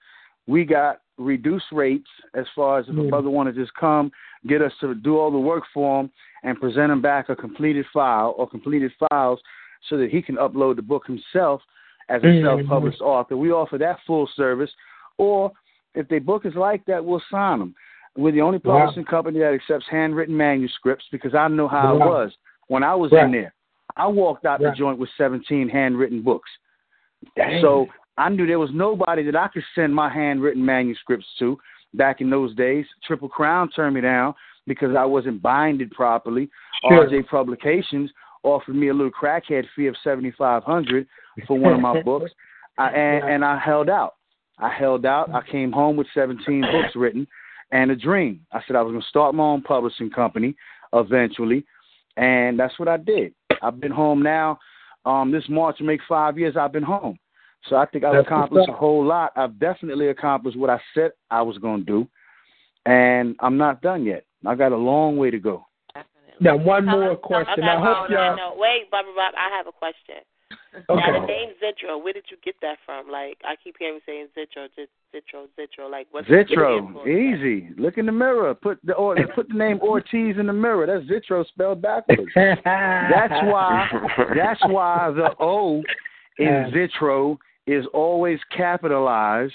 we 0.47 0.63
got 0.63 1.01
reduced 1.17 1.65
rates 1.71 2.07
as 2.33 2.45
far 2.55 2.79
as 2.79 2.85
if 2.87 2.95
a 2.95 2.99
Mm. 2.99 3.09
brother 3.09 3.29
want 3.29 3.53
to 3.53 3.61
just 3.61 3.73
come, 3.75 4.11
get 4.47 4.61
us 4.61 4.71
to 4.79 4.95
do 4.95 5.17
all 5.17 5.31
the 5.31 5.37
work 5.37 5.63
for 5.73 6.01
him, 6.01 6.11
and 6.45 6.61
present 6.61 6.91
him 6.91 7.01
back 7.01 7.27
a 7.29 7.35
completed 7.35 7.85
file 7.91 8.35
or 8.37 8.47
completed 8.47 8.91
files 9.09 9.39
so 9.89 9.97
that 9.97 10.11
he 10.11 10.21
can 10.21 10.35
upload 10.35 10.77
the 10.77 10.81
book 10.81 11.05
himself 11.05 11.61
as 12.07 12.23
a 12.23 12.27
Mhm. 12.27 12.43
self-published 12.43 13.01
author. 13.01 13.35
We 13.35 13.51
offer 13.51 13.77
that 13.79 13.99
full 14.01 14.27
service. 14.27 14.73
Or 15.17 15.51
if 15.95 16.07
the 16.07 16.19
book 16.19 16.45
is 16.45 16.55
like 16.55 16.85
that, 16.85 17.03
we'll 17.03 17.19
sign 17.31 17.59
them. 17.59 17.75
We're 18.15 18.31
the 18.31 18.41
only 18.41 18.59
Wow. 18.63 18.79
publishing 18.79 19.05
company 19.05 19.39
that 19.39 19.53
accepts 19.53 19.87
handwritten 19.87 20.37
manuscripts 20.37 21.07
because 21.11 21.33
I 21.33 21.47
know 21.47 21.67
how 21.67 21.95
it 21.95 21.99
was 21.99 22.37
when 22.67 22.83
I 22.83 22.93
was 22.93 23.11
Right. 23.11 23.25
in 23.25 23.31
there. 23.31 23.53
I 23.97 24.07
walked 24.07 24.45
out 24.45 24.61
Right. 24.61 24.69
the 24.69 24.75
joint 24.75 24.99
with 24.99 25.09
17 25.17 25.67
handwritten 25.67 26.21
books. 26.21 26.49
Dang. 27.35 27.59
So 27.61 27.89
I 28.17 28.29
knew 28.29 28.45
there 28.45 28.59
was 28.59 28.71
nobody 28.71 29.23
that 29.23 29.35
I 29.35 29.47
could 29.47 29.65
send 29.73 29.95
my 29.95 30.09
handwritten 30.09 30.63
manuscripts 30.63 31.35
to 31.39 31.59
back 31.95 32.21
in 32.21 32.29
those 32.29 32.53
days. 32.53 32.87
Triple 33.01 33.29
Crown 33.29 33.69
turned 33.69 33.95
me 33.95 34.01
down 34.01 34.35
because 34.67 34.95
I 34.97 35.05
wasn't 35.05 35.41
binded 35.41 35.91
properly. 35.91 36.49
Sure. 36.87 37.07
RJ 37.07 37.27
Publications 37.27 38.11
offered 38.43 38.75
me 38.75 38.89
a 38.89 38.93
little 38.93 39.11
crackhead 39.11 39.65
fee 39.75 39.87
of 39.87 39.95
seventy 40.03 40.31
five 40.31 40.63
hundred 40.63 41.07
for 41.47 41.57
one 41.57 41.73
of 41.73 41.81
my 41.81 42.01
books, 42.03 42.31
I, 42.77 42.89
and, 42.89 43.29
and 43.29 43.45
I 43.45 43.59
held 43.59 43.89
out. 43.89 44.15
I 44.59 44.69
held 44.69 45.05
out. 45.05 45.33
I 45.33 45.41
came 45.49 45.71
home 45.71 45.95
with 45.95 46.07
seventeen 46.13 46.61
books 46.71 46.95
written 46.95 47.27
and 47.71 47.91
a 47.91 47.95
dream. 47.95 48.45
I 48.51 48.61
said 48.65 48.75
I 48.75 48.81
was 48.81 48.91
going 48.91 49.01
to 49.01 49.07
start 49.07 49.35
my 49.35 49.43
own 49.43 49.61
publishing 49.61 50.09
company 50.09 50.55
eventually, 50.93 51.65
and 52.17 52.59
that's 52.59 52.77
what 52.79 52.87
I 52.87 52.97
did. 52.97 53.33
I've 53.61 53.79
been 53.79 53.91
home 53.91 54.21
now. 54.21 54.59
Um, 55.05 55.31
this 55.31 55.43
March 55.49 55.77
will 55.79 55.87
make 55.87 56.01
five 56.07 56.37
years 56.37 56.55
I've 56.57 56.71
been 56.71 56.83
home. 56.83 57.17
So 57.69 57.75
I 57.75 57.85
think 57.85 58.03
I've 58.03 58.13
That's 58.13 58.27
accomplished 58.27 58.69
a 58.69 58.73
whole 58.73 59.03
lot. 59.03 59.31
I've 59.35 59.59
definitely 59.59 60.09
accomplished 60.09 60.57
what 60.57 60.69
I 60.69 60.79
said 60.93 61.11
I 61.31 61.41
was 61.41 61.57
going 61.57 61.79
to 61.79 61.85
do, 61.85 62.07
and 62.85 63.35
I'm 63.39 63.57
not 63.57 63.81
done 63.81 64.05
yet. 64.05 64.25
I 64.47 64.55
got 64.55 64.71
a 64.71 64.77
long 64.77 65.17
way 65.17 65.31
to 65.31 65.39
go. 65.39 65.65
Definitely. 65.93 66.33
now 66.41 66.55
one 66.57 66.85
Tell 66.85 66.97
more 66.99 67.11
us- 67.11 67.17
question. 67.23 67.63
Okay, 67.63 67.67
I 67.67 67.75
hope 67.79 68.09
y'all. 68.09 68.35
No, 68.35 68.53
wait, 68.57 68.89
Barbara 68.91 69.13
Bob, 69.15 69.33
I 69.37 69.55
have 69.57 69.67
a 69.67 69.71
question. 69.71 70.15
Now 70.89 71.21
the 71.21 71.25
name 71.25 71.49
Zitro, 71.63 72.03
where 72.03 72.11
did 72.11 72.25
you 72.29 72.35
get 72.43 72.55
that 72.61 72.77
from? 72.85 73.09
Like 73.09 73.37
I 73.45 73.55
keep 73.63 73.75
hearing 73.79 73.95
you 73.95 74.01
saying 74.05 74.27
Zitro, 74.37 74.67
Zitro, 74.77 75.45
Zitro. 75.57 75.89
Like 75.89 76.07
what's 76.11 76.29
what's 76.29 76.51
Zitro, 76.51 76.79
influence? 76.79 77.07
easy. 77.07 77.69
Look 77.81 77.97
in 77.97 78.05
the 78.05 78.11
mirror. 78.11 78.53
Put 78.53 78.79
the 78.83 78.93
or, 78.93 79.15
put 79.35 79.47
the 79.47 79.53
name 79.55 79.79
Ortiz 79.81 80.35
in 80.37 80.47
the 80.47 80.53
mirror. 80.53 80.85
That's 80.85 81.09
Zitro 81.09 81.47
spelled 81.47 81.81
backwards. 81.81 82.29
That's 82.35 83.33
why. 83.45 83.89
That's 84.35 84.61
why 84.67 85.11
the 85.15 85.29
O 85.39 85.77
in 86.37 86.45
Yeah. 86.45 86.69
Zitro 86.71 87.37
is 87.67 87.85
always 87.93 88.39
capitalized 88.55 89.53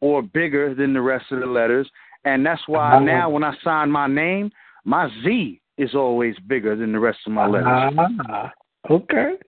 or 0.00 0.22
bigger 0.22 0.74
than 0.74 0.92
the 0.94 1.00
rest 1.02 1.26
of 1.30 1.40
the 1.40 1.46
letters, 1.46 1.88
and 2.24 2.44
that's 2.44 2.62
why 2.66 2.92
Uh-huh. 2.96 3.00
now 3.00 3.30
when 3.30 3.44
I 3.44 3.54
sign 3.62 3.90
my 3.90 4.06
name, 4.06 4.50
my 4.84 5.08
Z 5.22 5.60
is 5.78 5.94
always 5.94 6.38
bigger 6.46 6.76
than 6.76 6.92
the 6.92 6.98
rest 7.00 7.18
of 7.26 7.32
my 7.32 7.46
letters. 7.46 7.94
Ah, 8.28 8.52
okay. 8.90 9.22
Okay. 9.24 9.38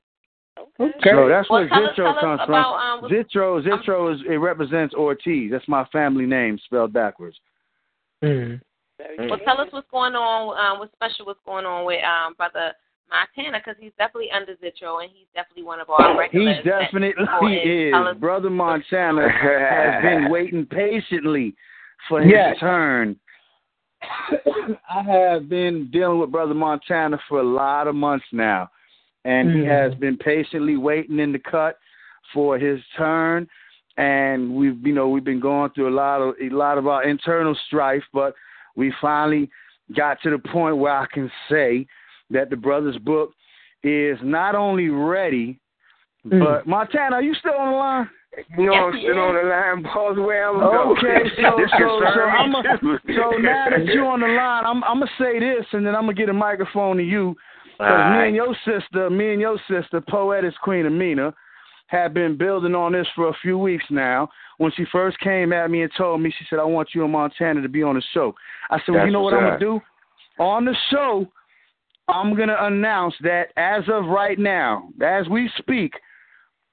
Okay. 0.78 1.10
So 1.12 1.28
that's 1.28 1.48
Well, 1.48 1.60
where 1.60 1.68
Zitro 1.68 1.94
tell 1.94 2.06
us 2.08 2.20
comes 2.20 2.40
about, 2.44 2.98
from. 2.98 3.04
um, 3.04 3.10
Zitro, 3.10 3.62
Zitro 3.64 4.14
is 4.14 4.20
it 4.28 4.36
represents 4.36 4.94
Ortiz. 4.94 5.50
That's 5.50 5.66
my 5.68 5.84
family 5.86 6.26
name 6.26 6.58
spelled 6.64 6.92
backwards. 6.92 7.38
Mm. 8.22 8.60
Very 8.98 9.28
Well, 9.30 9.38
tell 9.40 9.60
us 9.60 9.68
what's 9.72 9.88
going 9.90 10.14
on. 10.14 10.56
Um, 10.58 10.78
what's 10.78 10.92
special? 10.92 11.26
What's 11.26 11.40
going 11.46 11.66
on 11.66 11.84
with 11.84 12.02
um 12.04 12.34
brother 12.34 12.72
Montana? 13.10 13.58
Because 13.58 13.76
he's 13.80 13.92
definitely 13.98 14.30
under 14.32 14.52
Zitro, 14.56 15.02
and 15.02 15.10
he's 15.14 15.28
definitely 15.34 15.64
one 15.64 15.80
of 15.80 15.88
our 15.90 16.16
regulars. 16.18 16.56
He 16.62 16.68
definitely 16.68 17.14
that- 17.26 17.66
is. 17.66 17.92
Tell 17.92 18.08
us- 18.08 18.16
Brother 18.16 18.50
Montana 18.50 19.28
has 19.30 20.02
been 20.02 20.30
waiting 20.30 20.66
patiently 20.66 21.54
for 22.08 22.20
his 22.20 22.30
Yes. 22.32 22.58
turn. 22.58 23.16
I 24.02 25.02
have 25.02 25.48
been 25.48 25.88
dealing 25.90 26.18
with 26.18 26.30
Brother 26.30 26.54
Montana 26.54 27.18
for 27.28 27.40
a 27.40 27.42
lot 27.42 27.88
of 27.88 27.94
months 27.94 28.26
now, 28.32 28.68
and 29.24 29.50
he 29.50 29.60
Mhm. 29.62 29.66
has 29.68 29.94
been 29.94 30.16
patiently 30.16 30.76
waiting 30.76 31.18
in 31.18 31.32
the 31.32 31.38
cut 31.38 31.78
for 32.32 32.58
his 32.58 32.80
turn. 32.96 33.48
And 33.96 34.54
we've, 34.54 34.86
you 34.86 34.92
know, 34.92 35.08
we've 35.08 35.24
been 35.24 35.40
going 35.40 35.70
through 35.70 35.88
a 35.88 35.96
lot 35.96 36.20
of 36.20 36.34
a 36.40 36.50
lot 36.50 36.76
of 36.76 36.86
our 36.86 37.02
internal 37.04 37.54
strife, 37.66 38.04
but 38.12 38.34
we 38.76 38.90
finally 39.00 39.48
got 39.94 40.20
to 40.22 40.30
the 40.30 40.38
point 40.38 40.76
where 40.76 40.92
I 40.92 41.06
can 41.06 41.30
say 41.48 41.86
that 42.30 42.50
the 42.50 42.56
brother's 42.56 42.98
book 42.98 43.32
is 43.82 44.20
not 44.22 44.54
only 44.54 44.90
ready, 44.90 45.58
Mm. 46.26 46.40
but 46.44 46.66
Montana, 46.66 47.16
are 47.16 47.22
you 47.22 47.34
still 47.34 47.54
on 47.54 47.70
the 47.70 47.76
line? 47.78 48.10
You 48.58 48.66
know, 48.66 48.72
I'm 48.72 48.92
still 48.98 49.18
on 49.18 49.34
the 49.34 49.48
line, 49.48 49.82
boss. 49.82 50.16
Where 50.16 50.48
I'm 50.48 50.60
going. 50.60 50.98
Okay, 50.98 51.28
so 51.42 51.56
This 51.56 51.70
so 51.78 52.00
so 52.14 52.20
I'm 52.22 52.54
a, 52.54 52.62
so 53.06 53.36
now 53.38 53.66
that 53.70 53.86
you're 53.86 54.06
on 54.06 54.20
the 54.20 54.26
line, 54.26 54.64
I'm 54.64 54.84
I'm 54.84 55.00
gonna 55.00 55.10
say 55.18 55.38
this, 55.38 55.64
and 55.72 55.86
then 55.86 55.94
I'm 55.94 56.02
gonna 56.02 56.14
get 56.14 56.28
a 56.28 56.34
microphone 56.34 56.96
to 56.98 57.02
you. 57.02 57.34
Because 57.78 58.12
me 58.12 58.26
and 58.28 58.36
your 58.36 58.56
sister, 58.64 59.10
me 59.10 59.32
and 59.32 59.40
your 59.40 59.58
sister, 59.68 60.00
poetess 60.08 60.54
Queen 60.62 60.86
Amina, 60.86 61.34
have 61.88 62.14
been 62.14 62.36
building 62.36 62.74
on 62.74 62.92
this 62.92 63.06
for 63.14 63.28
a 63.28 63.36
few 63.42 63.58
weeks 63.58 63.84
now. 63.90 64.28
When 64.58 64.72
she 64.74 64.84
first 64.90 65.18
came 65.20 65.52
at 65.52 65.70
me 65.70 65.82
and 65.82 65.92
told 65.96 66.22
me, 66.22 66.32
she 66.38 66.46
said, 66.48 66.58
"I 66.58 66.64
want 66.64 66.90
you 66.94 67.04
and 67.04 67.12
Montana 67.12 67.60
to 67.60 67.68
be 67.68 67.82
on 67.82 67.96
the 67.96 68.02
show." 68.12 68.34
I 68.70 68.78
said, 68.80 68.94
"Well, 68.94 69.06
you 69.06 69.12
know 69.12 69.22
what 69.22 69.34
what's 69.34 69.42
I'm 69.42 69.48
gonna 69.50 69.58
do? 69.58 69.80
On 70.38 70.64
the 70.64 70.74
show, 70.90 71.26
I'm 72.08 72.34
gonna 72.36 72.56
announce 72.60 73.14
that 73.22 73.52
as 73.56 73.84
of 73.88 74.06
right 74.06 74.38
now, 74.38 74.88
as 75.02 75.28
we 75.28 75.50
speak, 75.58 75.94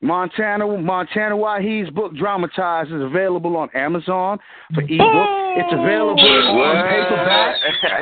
Montana 0.03 0.67
Montana 0.67 1.35
Waheed's 1.35 1.89
book 1.91 2.13
Dramatized 2.15 2.91
is 2.91 3.01
available 3.01 3.55
on 3.55 3.69
Amazon 3.73 4.37
for 4.75 4.81
ebook. 4.81 5.43
It's 5.55 5.71
available 5.71 6.19
on 6.19 6.75
paperback. 6.91 7.55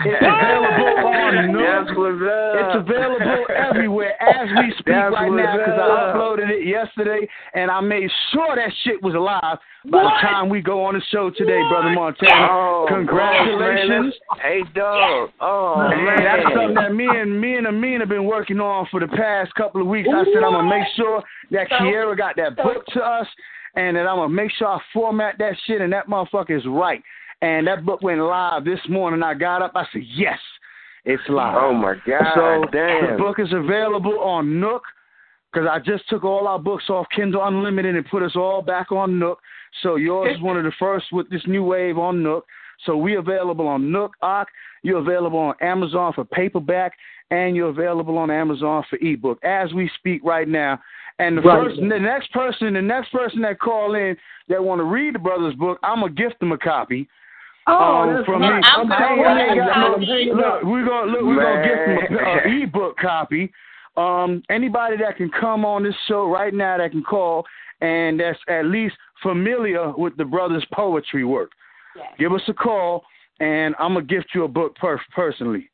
It's 0.06 0.26
available 0.26 1.08
on 1.14 1.52
Nook. 1.52 1.62
That's 1.62 1.98
what's 1.98 2.22
up. 2.26 2.58
It's 2.58 2.76
available 2.90 3.46
everywhere 3.54 4.22
as 4.22 4.50
we 4.58 4.72
speak 4.80 4.96
That's 4.98 5.14
right 5.14 5.32
now 5.32 5.58
because 5.58 5.78
I 5.78 6.14
uploaded 6.16 6.50
it 6.50 6.66
yesterday 6.66 7.28
and 7.54 7.70
I 7.70 7.82
made 7.82 8.10
sure 8.34 8.56
that 8.56 8.72
shit 8.84 9.02
was 9.04 9.14
alive 9.14 9.60
by 9.90 10.04
the 10.04 10.10
time 10.22 10.50
we 10.50 10.62
go 10.62 10.86
on 10.86 10.94
the 10.94 11.02
show 11.12 11.32
today, 11.32 11.60
brother 11.70 11.90
Montana. 11.90 12.48
Oh, 12.52 12.86
Congratulations. 12.88 14.14
Hey, 14.42 14.62
dog. 14.76 15.32
Oh, 15.40 15.76
Man, 15.90 16.06
man. 16.06 16.24
that's 16.24 16.44
something 16.54 16.76
that 16.76 16.94
me 16.94 17.08
and 17.10 17.40
me 17.42 17.56
and 17.56 17.66
Amin 17.66 18.00
have 18.00 18.10
been 18.10 18.26
working 18.26 18.60
on 18.60 18.88
for 18.92 19.00
the 19.00 19.08
past 19.08 19.54
couple 19.56 19.82
of 19.82 19.88
weeks. 19.88 20.08
I 20.14 20.24
said 20.26 20.44
I'm 20.44 20.54
gonna 20.54 20.70
make 20.70 20.88
sure 20.96 21.24
that 21.52 21.68
Kiera 21.92 22.18
got 22.18 22.36
that 22.38 22.56
book 22.56 22.86
to 22.94 23.02
us, 23.02 23.28
and 23.76 23.96
that 23.96 24.08
I'm 24.08 24.18
gonna 24.18 24.30
make 24.30 24.52
sure 24.52 24.68
I 24.68 24.80
format 24.94 25.36
that 25.40 25.54
shit 25.66 25.82
and 25.82 25.92
that 25.94 26.08
motherfucker 26.08 26.58
is 26.58 26.66
right. 26.66 27.02
And 27.42 27.66
that 27.68 27.86
book 27.86 28.02
went 28.02 28.22
live 28.22 28.66
this 28.66 28.80
morning. 28.88 29.24
I 29.24 29.34
got 29.34 29.62
up. 29.62 29.72
I 29.76 29.86
said 29.92 30.04
yes, 30.06 30.38
it's 31.06 31.24
live. 31.28 31.58
Oh, 31.60 31.74
my 31.74 31.96
God. 32.06 32.34
So 32.36 32.66
Damn. 32.72 33.12
the 33.12 33.18
book 33.18 33.40
is 33.40 33.52
available 33.52 34.20
on 34.20 34.60
Nook 34.60 34.84
because 35.52 35.68
I 35.70 35.80
just 35.80 36.08
took 36.08 36.24
all 36.24 36.48
our 36.48 36.60
books 36.60 36.86
off 36.90 37.08
Kindle 37.16 37.46
Unlimited 37.46 37.96
and 37.96 38.06
put 38.08 38.22
us 38.22 38.36
all 38.36 38.62
back 38.62 38.92
on 38.92 39.18
Nook. 39.18 39.40
So 39.82 39.96
yours 39.96 40.36
is 40.36 40.42
one 40.42 40.58
of 40.58 40.64
the 40.64 40.72
first 40.78 41.06
with 41.12 41.30
this 41.30 41.42
new 41.48 41.64
wave 41.64 41.98
on 41.98 42.22
Nook. 42.22 42.46
So 42.86 42.98
we're 42.98 43.20
available 43.20 43.68
on 43.68 43.92
Nook, 43.92 44.14
Arc. 44.22 44.48
You're 44.84 45.00
available 45.00 45.40
on 45.40 45.56
Amazon 45.62 46.14
for 46.14 46.26
paperback, 46.26 46.94
and 47.30 47.56
you're 47.56 47.70
available 47.70 48.18
on 48.18 48.32
Amazon 48.32 48.84
for 48.90 48.98
ebook 49.02 49.40
as 49.44 49.74
we 49.74 49.90
speak 49.98 50.22
right 50.24 50.48
now. 50.48 50.80
And 51.20 51.38
the 51.38 51.42
Right. 51.42 51.64
first, 51.66 51.80
the 51.80 52.00
next 52.00 52.32
person, 52.32 52.74
the 52.74 52.82
next 52.82 53.12
person 53.12 53.42
that 53.42 53.60
call 53.60 53.94
in 53.94 54.18
that 54.48 54.64
want 54.64 54.80
to 54.80 54.84
read 54.86 55.14
the 55.16 55.20
brother's 55.20 55.54
book, 55.56 55.78
I'm 55.84 56.00
gonna 56.00 56.12
gift 56.14 56.40
them 56.40 56.52
a 56.52 56.58
copy. 56.58 57.08
Oh, 57.68 58.02
um, 58.02 58.14
that's 58.16 58.26
from 58.26 58.42
me. 58.42 58.50
nice. 58.50 58.64
I'm 58.76 58.82
I'm 58.82 58.88
gonna 58.90 59.06
hanging 59.06 59.60
order 59.60 59.62
out. 59.62 59.70
a 59.70 59.72
I'm 59.74 59.92
copy. 59.94 60.06
hanging 60.08 60.34
Look, 60.34 60.64
we're 60.64 60.86
gonna 60.86 61.12
look. 61.12 61.22
We're 61.22 61.44
gonna 61.44 61.64
give 61.68 62.10
them 62.10 62.16
Man. 62.16 62.40
a, 62.40 62.50
a 62.50 62.64
ebook 62.64 62.98
copy. 62.98 63.54
Um, 63.98 64.42
anybody 64.50 64.98
that 64.98 65.18
can 65.18 65.30
come 65.30 65.64
on 65.64 65.84
this 65.84 65.96
show 66.08 66.28
right 66.28 66.54
now 66.54 66.78
that 66.78 66.90
can 66.92 67.04
call, 67.04 67.46
and 67.82 68.20
that's 68.20 68.40
at 68.48 68.66
least 68.66 68.96
familiar 69.22 69.92
with 69.92 70.16
the 70.18 70.26
brothers' 70.26 70.66
poetry 70.74 71.24
work, 71.24 71.52
Yes. 71.96 72.06
give 72.18 72.34
us 72.34 72.42
a 72.48 72.54
call, 72.54 73.04
and 73.40 73.76
I'm 73.80 73.94
gonna 73.94 74.06
gift 74.06 74.30
you 74.34 74.44
a 74.44 74.48
book 74.48 74.76
per- 74.76 75.02
personally. 75.16 75.70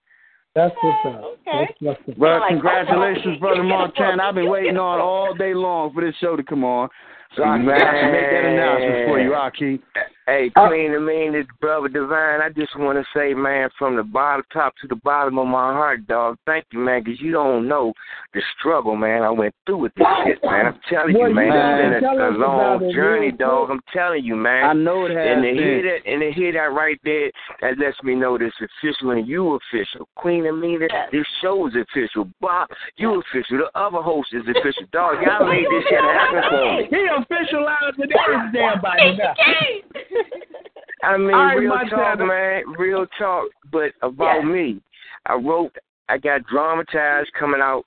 That's 0.55 0.73
what's 0.81 1.05
up. 1.05 1.21
Oh, 1.23 1.35
okay. 1.47 1.75
That's 1.81 1.99
what's 1.99 2.09
up. 2.09 2.17
Well, 2.17 2.39
like, 2.39 2.43
oh, 2.45 2.53
congratulations, 2.53 3.25
okay. 3.27 3.39
brother 3.39 3.63
You 3.63 3.69
get 3.69 3.75
a 3.75 3.77
Montana. 3.77 4.23
I've 4.23 4.35
been 4.35 4.49
waiting 4.49 4.77
on 4.77 4.97
book. 4.99 5.05
all 5.05 5.33
day 5.35 5.53
long 5.53 5.93
for 5.93 6.03
this 6.03 6.15
show 6.19 6.35
to 6.35 6.43
come 6.43 6.63
on, 6.63 6.89
so 7.37 7.43
I 7.43 7.57
got 7.63 7.77
to 7.77 8.11
make 8.11 8.29
that 8.31 8.45
announcement 8.45 9.07
for 9.07 9.19
you, 9.21 9.33
Aki. 9.33 9.79
Hey, 10.27 10.51
oh. 10.57 10.67
Queen, 10.67 10.93
I 10.93 10.99
mean, 10.99 11.35
it's 11.35 11.47
Brother 11.61 11.87
Divine. 11.87 12.41
I 12.41 12.49
just 12.49 12.77
want 12.77 12.97
to 12.99 13.05
say, 13.17 13.33
man, 13.33 13.69
from 13.79 13.95
the 13.95 14.03
bottom, 14.03 14.43
top 14.51 14.73
to 14.81 14.87
the 14.87 14.97
bottom 14.97 15.39
of 15.39 15.47
my 15.47 15.71
heart, 15.71 16.05
dog, 16.05 16.35
thank 16.45 16.65
you, 16.73 16.79
man, 16.79 17.01
because 17.01 17.21
you 17.21 17.31
don't 17.31 17.65
know 17.65 17.93
the 18.33 18.41
struggle, 18.59 18.97
man, 18.97 19.23
I 19.23 19.29
went 19.29 19.55
through 19.65 19.77
with 19.77 19.95
this 19.95 20.05
shit, 20.25 20.39
man. 20.43 20.65
I'm 20.65 20.79
telling 20.89 21.15
Well, 21.17 21.29
you, 21.29 21.35
man, 21.35 21.45
you 21.45 21.53
gotta 21.53 21.95
it's 21.95 22.01
been 22.01 22.19
a, 22.19 22.29
a 22.29 22.43
long 22.43 22.75
about 22.75 22.83
it 22.83 22.93
journey, 22.93 23.31
dog. 23.31 23.69
I'm 23.71 23.79
telling 23.93 24.25
you, 24.25 24.35
man. 24.35 24.65
I 24.65 24.73
know 24.73 25.05
it 25.05 25.15
has 25.15 25.27
and 25.31 25.43
to 25.43 25.53
hear 25.53 25.81
that, 25.83 26.11
and 26.11 26.19
to 26.19 26.31
hear 26.33 26.51
that 26.51 26.75
right 26.75 26.99
there, 27.05 27.31
that 27.61 27.79
lets 27.79 27.95
me 28.03 28.13
know 28.13 28.37
this 28.37 28.51
official 28.59 29.11
and 29.11 29.25
you 29.25 29.55
official. 29.55 30.09
Queen, 30.15 30.45
I 30.45 30.51
mean, 30.51 30.81
this 30.81 31.25
show 31.41 31.67
is 31.67 31.73
official. 31.73 32.27
Bob, 32.41 32.67
you 32.97 33.23
official. 33.23 33.63
The 33.63 33.79
other 33.79 34.03
host 34.03 34.27
is 34.33 34.43
official. 34.43 34.91
Dog, 34.91 35.23
y'all 35.23 35.47
made 35.47 35.63
this 35.71 35.87
shit 35.87 36.03
happen 36.03 36.43
for 36.51 36.59
me. 36.75 37.25
He 37.29 37.35
officialized 37.35 37.99
it 37.99 38.11
every 38.27 38.51
damn 38.53 38.81
body 38.81 39.17
now. 39.17 39.33
I 41.03 41.17
mean, 41.17 41.33
All 41.33 41.45
right, 41.45 41.53
real 41.55 41.69
Montana. 41.75 42.15
talk, 42.17 42.19
man. 42.27 42.63
Real 42.77 43.05
talk. 43.19 43.47
But 43.71 43.91
about 44.01 44.37
Yes. 44.37 44.45
me, 44.45 44.81
I 45.25 45.33
wrote. 45.35 45.75
I 46.09 46.17
got 46.17 46.45
dramatized 46.47 47.31
coming 47.33 47.61
out. 47.61 47.85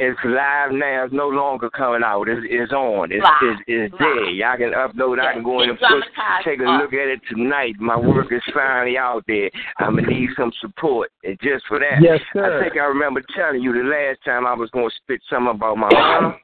It's 0.00 0.18
live 0.24 0.72
now. 0.72 1.04
It's 1.04 1.14
no 1.14 1.28
longer 1.28 1.70
coming 1.70 2.02
out. 2.04 2.28
It's, 2.28 2.40
it's 2.50 2.72
on. 2.72 3.12
It's, 3.12 3.22
Live. 3.22 3.32
it's, 3.42 3.62
it's 3.68 3.92
Live. 3.92 4.00
there. 4.00 4.24
Y'all 4.30 4.56
can 4.56 4.72
upload. 4.72 5.20
I 5.20 5.32
can 5.32 5.44
go 5.44 5.62
in 5.62 5.70
and 5.70 5.78
push, 5.78 6.04
take 6.44 6.58
a 6.60 6.64
up. 6.68 6.82
look 6.82 6.92
at 6.92 7.06
it 7.06 7.20
tonight. 7.30 7.74
My 7.78 7.96
work 7.96 8.32
is 8.32 8.42
finally 8.52 8.98
out 8.98 9.22
there. 9.28 9.48
I'm 9.78 9.94
gonna 9.94 10.08
need 10.08 10.30
some 10.36 10.50
support, 10.60 11.12
and 11.22 11.38
just 11.40 11.64
for 11.68 11.78
that, 11.78 12.02
Yes, 12.02 12.20
sir. 12.32 12.58
I 12.58 12.64
think 12.64 12.76
I 12.76 12.84
remember 12.86 13.22
telling 13.36 13.62
you 13.62 13.72
the 13.72 13.88
last 13.88 14.18
time 14.24 14.44
I 14.44 14.54
was 14.54 14.68
gonna 14.70 14.90
spit 15.04 15.20
something 15.30 15.54
about 15.54 15.78
my 15.78 15.88
mom 15.92 16.34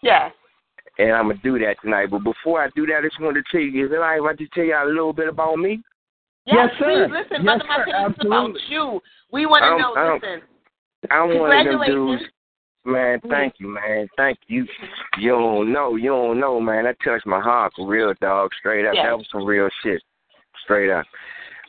Yes. 0.00 0.30
And 0.98 1.12
I'm 1.12 1.28
gonna 1.28 1.40
do 1.42 1.58
that 1.60 1.76
tonight. 1.82 2.10
But 2.10 2.24
before 2.24 2.62
I 2.62 2.68
do 2.74 2.86
that, 2.86 2.98
I 2.98 3.02
just 3.02 3.20
wanted 3.20 3.44
to 3.44 3.50
tell 3.52 3.60
you, 3.60 3.86
is 3.86 3.92
it 3.92 3.94
all 3.96 4.00
right 4.00 4.18
if 4.20 4.24
I 4.24 4.34
just 4.34 4.52
tell 4.52 4.64
you 4.64 4.74
a 4.76 4.84
little 4.86 5.12
bit 5.12 5.28
about 5.28 5.56
me? 5.58 5.82
Yes, 6.46 6.70
sir. 6.78 7.06
Please 7.08 7.12
listen, 7.30 7.44
Yes, 7.44 7.60
Brother 7.60 7.64
sir. 7.64 7.92
Martinez, 7.92 8.16
it's 8.16 8.26
about 8.26 8.50
you. 8.68 9.00
We 9.32 9.46
want 9.46 9.62
to 9.62 9.66
I 9.66 9.68
don't- 9.70 9.80
know. 9.80 9.94
I 9.94 10.04
don't- 10.06 10.22
listen, 10.22 10.42
I'm 11.10 11.38
one 11.38 11.52
of 11.56 11.64
them 11.66 11.86
dudes. 11.86 12.22
Man, 12.84 13.20
thank 13.28 13.54
you, 13.60 13.68
man. 13.68 14.08
Thank 14.16 14.38
you. 14.46 14.66
You 15.18 15.30
don't 15.32 15.72
know, 15.72 15.96
you 15.96 16.08
don't 16.08 16.40
know, 16.40 16.58
man. 16.58 16.84
That 16.84 16.96
touched 17.04 17.26
my 17.26 17.40
heart 17.40 17.72
for 17.76 17.86
real, 17.86 18.14
dog. 18.20 18.50
Straight 18.58 18.86
up, 18.86 18.94
Yes. 18.94 19.04
that 19.06 19.18
was 19.18 19.26
some 19.30 19.44
real 19.44 19.68
shit. 19.82 20.02
Straight 20.64 20.90
up. 20.90 21.04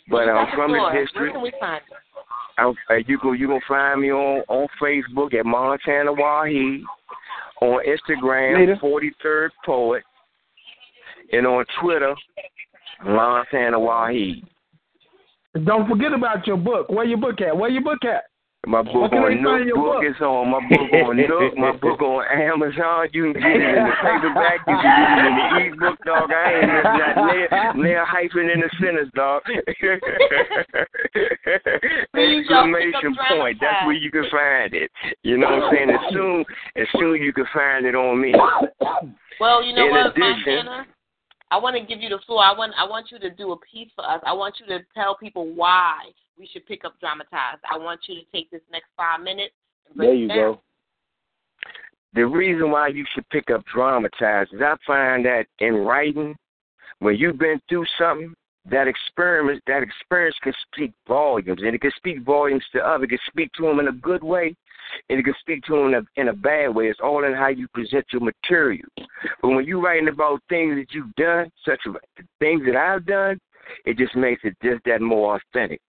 But 0.08 0.26
you 0.26 0.32
I'm 0.32 0.46
got 0.46 0.52
the 0.52 0.56
from 0.56 0.72
the 0.72 0.78
floor. 0.78 0.92
district. 0.94 1.16
Where 1.16 1.32
can 1.34 1.42
we 1.42 1.52
find 1.60 1.82
you? 1.90 1.96
I'm, 2.58 2.76
uh, 2.90 2.94
you 3.06 3.18
can 3.20 3.36
you 3.36 3.48
can 3.48 3.62
find 3.68 4.02
me 4.02 4.12
on 4.12 4.44
on 4.48 4.68
Facebook 4.82 5.34
at 5.34 5.46
Montana 5.46 6.12
Wahid, 6.14 6.84
on 7.62 7.84
Instagram 7.86 8.60
Later. 8.60 8.80
43rd 8.82 9.50
Poet, 9.66 10.04
and 11.32 11.46
on 11.46 11.66
Twitter 11.82 12.14
Montana 13.04 13.78
Wahid. 13.78 14.44
Don't 15.66 15.88
forget 15.90 16.14
about 16.14 16.46
your 16.46 16.58
book. 16.58 16.90
Where 16.90 17.06
your 17.06 17.18
book 17.18 17.42
at? 17.42 17.56
Where 17.56 17.70
your 17.70 17.84
book 17.84 18.04
at? 18.04 18.29
My 18.68 18.82
book 18.84 19.12
on 19.14 19.42
Nook 19.42 19.74
book 19.74 19.76
book? 19.76 20.04
is 20.04 20.20
on 20.22 20.52
my 20.52 20.60
book 20.68 20.92
on 20.92 21.16
Nook, 21.32 21.58
my 21.58 21.72
book 21.78 22.02
on 22.02 22.26
Amazon. 22.28 23.08
You 23.14 23.32
can 23.32 23.42
get 23.42 23.56
it 23.56 23.56
in 23.56 23.88
the 23.88 23.96
paperback, 24.04 24.60
you 24.68 24.76
can 24.76 24.84
get 24.84 25.16
it 25.16 25.32
in 25.32 25.34
the 25.40 25.88
ebook, 25.88 25.98
dog. 26.04 26.30
I 26.30 26.60
ain't 26.60 26.68
missing 26.68 27.00
that 27.00 27.16
nail, 27.24 27.48
nail 27.84 28.04
hyphen 28.06 28.50
in 28.52 28.60
the 28.60 28.70
sentence, 28.84 29.10
dog. 29.16 29.42
Exclamation 32.20 33.16
point. 33.32 33.58
That's 33.62 33.86
where 33.88 33.96
you 33.96 34.12
can 34.12 34.26
find 34.30 34.74
it. 34.74 34.92
You 35.24 35.38
know 35.38 35.48
what 35.48 35.64
I'm 35.64 35.74
saying? 35.74 35.90
As 35.92 36.12
soon 36.12 36.44
as 36.76 36.88
soon 37.00 37.22
you 37.24 37.32
can 37.32 37.46
find 37.54 37.86
it 37.86 37.96
on 37.96 38.20
me. 38.20 38.34
Well, 39.40 39.64
you 39.64 39.74
know 39.74 39.86
In 39.88 39.92
what, 39.92 40.08
addition- 40.08 40.66
Montana? 40.68 40.86
I 41.52 41.58
want 41.58 41.76
to 41.78 41.82
give 41.84 42.02
you 42.04 42.10
the 42.10 42.20
floor. 42.28 42.44
I 42.44 42.52
want 42.56 42.74
I 42.78 42.84
want 42.88 43.08
you 43.10 43.18
to 43.20 43.30
do 43.32 43.54
a 43.54 43.58
piece 43.58 43.90
for 43.96 44.04
us. 44.06 44.20
I 44.26 44.34
want 44.34 44.56
you 44.60 44.66
to 44.68 44.84
tell 44.94 45.16
people 45.18 45.48
why 45.56 46.02
we 46.40 46.48
should 46.52 46.66
pick 46.66 46.86
up 46.86 47.00
dramatized. 47.00 47.62
I 47.70 47.78
want 47.78 48.00
you 48.08 48.16
to 48.16 48.22
take 48.32 48.50
this 48.50 48.62
next 48.72 48.88
five 48.96 49.22
minutes 49.22 49.54
and 49.88 49.96
break 49.98 50.08
There 50.08 50.16
it 50.16 50.20
you 50.20 50.28
down. 50.28 50.38
go. 50.38 50.62
The 52.14 52.26
reason 52.26 52.72
why 52.72 52.88
you 52.88 53.06
should 53.14 53.28
pick 53.30 53.52
up 53.52 53.64
dramatized 53.72 54.54
is 54.54 54.62
I 54.62 54.76
find 54.88 55.26
that 55.26 55.46
in 55.60 55.76
writing, 55.76 56.36
when 57.00 57.16
you've 57.18 57.38
been 57.38 57.62
through 57.70 57.86
something, 58.00 58.34
that 58.70 58.88
experience 58.88 59.62
that 59.68 59.84
experience 59.84 60.36
can 60.44 60.54
speak 60.72 60.92
volumes, 61.08 61.62
and 61.64 61.76
it 61.76 61.82
can 61.82 61.92
speak 61.96 62.24
volumes 62.24 62.64
to 62.74 62.80
others. 62.80 63.06
It 63.06 63.10
can 63.10 63.20
speak 63.28 63.52
to 63.54 63.64
them 63.64 63.80
in 63.80 63.88
a 63.88 63.92
good 63.94 64.24
way, 64.24 64.56
and 65.10 65.20
it 65.20 65.24
can 65.24 65.34
speak 65.40 65.64
to 65.66 65.76
them 65.76 65.88
in 65.88 65.94
a, 65.96 66.22
in 66.22 66.28
a 66.30 66.34
bad 66.34 66.76
way. 66.76 66.88
It's 66.88 67.00
all 67.02 67.24
in 67.24 67.34
how 67.34 67.48
you 67.48 67.68
present 67.74 68.06
your 68.12 68.22
material. 68.22 68.88
But 69.42 69.50
when 69.50 69.66
you're 69.66 69.82
writing 69.82 70.10
about 70.10 70.42
things 70.50 70.76
that 70.76 70.94
you've 70.94 71.14
done, 71.16 71.50
such 71.66 71.80
as 71.88 71.94
things 72.40 72.64
that 72.66 72.76
I've 72.76 73.06
done, 73.06 73.40
it 73.86 73.98
just 73.98 74.16
makes 74.16 74.42
it 74.44 74.56
just 74.64 74.84
that 74.86 75.02
more 75.02 75.38
authentic. 75.38 75.80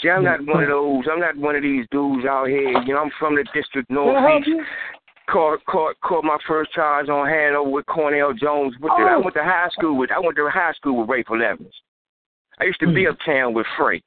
See, 0.00 0.08
I'm 0.08 0.24
not 0.24 0.44
one 0.46 0.62
of 0.62 0.68
those. 0.68 1.04
I'm 1.10 1.20
not 1.20 1.36
one 1.36 1.56
of 1.56 1.62
these 1.62 1.86
dudes 1.90 2.26
out 2.26 2.48
here. 2.48 2.70
You 2.82 2.94
know, 2.94 3.00
I'm 3.00 3.10
from 3.18 3.34
the 3.34 3.44
district 3.54 3.90
I 3.90 3.94
northeast. 3.94 4.60
Caught, 5.28 5.64
caught, 5.64 5.94
caught 6.02 6.22
my 6.24 6.36
first 6.46 6.70
charge 6.72 7.08
on 7.08 7.26
Hanover 7.26 7.70
with 7.70 7.86
Cornell 7.86 8.34
Jones. 8.34 8.74
With 8.78 8.92
the, 8.98 9.04
I 9.04 9.14
Oh. 9.14 9.20
went 9.20 9.34
to 9.36 9.42
high 9.42 9.68
school 9.70 9.96
with. 9.96 10.10
I 10.12 10.18
went 10.18 10.36
to 10.36 10.48
high 10.50 10.72
school 10.72 10.98
with 10.98 11.08
Rayful 11.08 11.42
Evans. 11.42 11.74
I 12.60 12.64
used 12.64 12.78
to 12.80 12.92
be 12.92 13.04
Hmm. 13.04 13.12
uptown 13.12 13.54
with 13.54 13.66
Frey. 13.76 14.02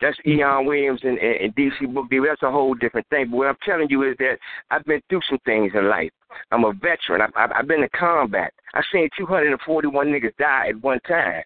That's 0.00 0.18
Eon 0.26 0.66
Williams 0.66 1.00
and, 1.04 1.16
and, 1.18 1.36
and 1.40 1.54
DC 1.54 1.86
Book 1.94 2.10
Deal. 2.10 2.24
That's 2.24 2.42
a 2.42 2.50
whole 2.50 2.74
different 2.74 3.06
thing. 3.08 3.30
But 3.30 3.36
what 3.36 3.46
I'm 3.48 3.56
telling 3.64 3.88
you 3.88 4.02
is 4.02 4.16
that 4.18 4.38
I've 4.70 4.84
been 4.84 5.00
through 5.08 5.20
some 5.28 5.38
things 5.44 5.72
in 5.74 5.88
life. 5.88 6.10
I'm 6.50 6.64
a 6.64 6.72
veteran. 6.72 7.20
I've, 7.22 7.32
I've, 7.36 7.52
I've 7.52 7.66
been 7.68 7.82
in 7.82 7.88
combat. 7.94 8.52
I've 8.74 8.84
seen 8.92 9.08
241 9.16 10.06
niggas 10.08 10.36
die 10.38 10.68
at 10.68 10.82
one 10.82 11.00
time. 11.08 11.42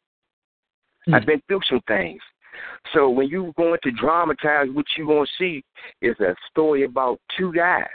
Hmm. 1.05 1.15
I've 1.15 1.27
been 1.27 1.43
through 1.49 1.61
some 1.69 1.83
things. 1.87 2.21
So 2.93 3.09
when 3.09 3.29
you 3.29 3.53
going 3.57 3.79
to 3.83 3.91
dramatize, 3.91 4.69
what 4.73 4.87
you 4.97 5.07
gonna 5.07 5.27
see 5.39 5.63
is 6.01 6.19
a 6.21 6.35
story 6.51 6.85
about 6.85 7.21
two 7.37 7.53
guys. 7.53 7.87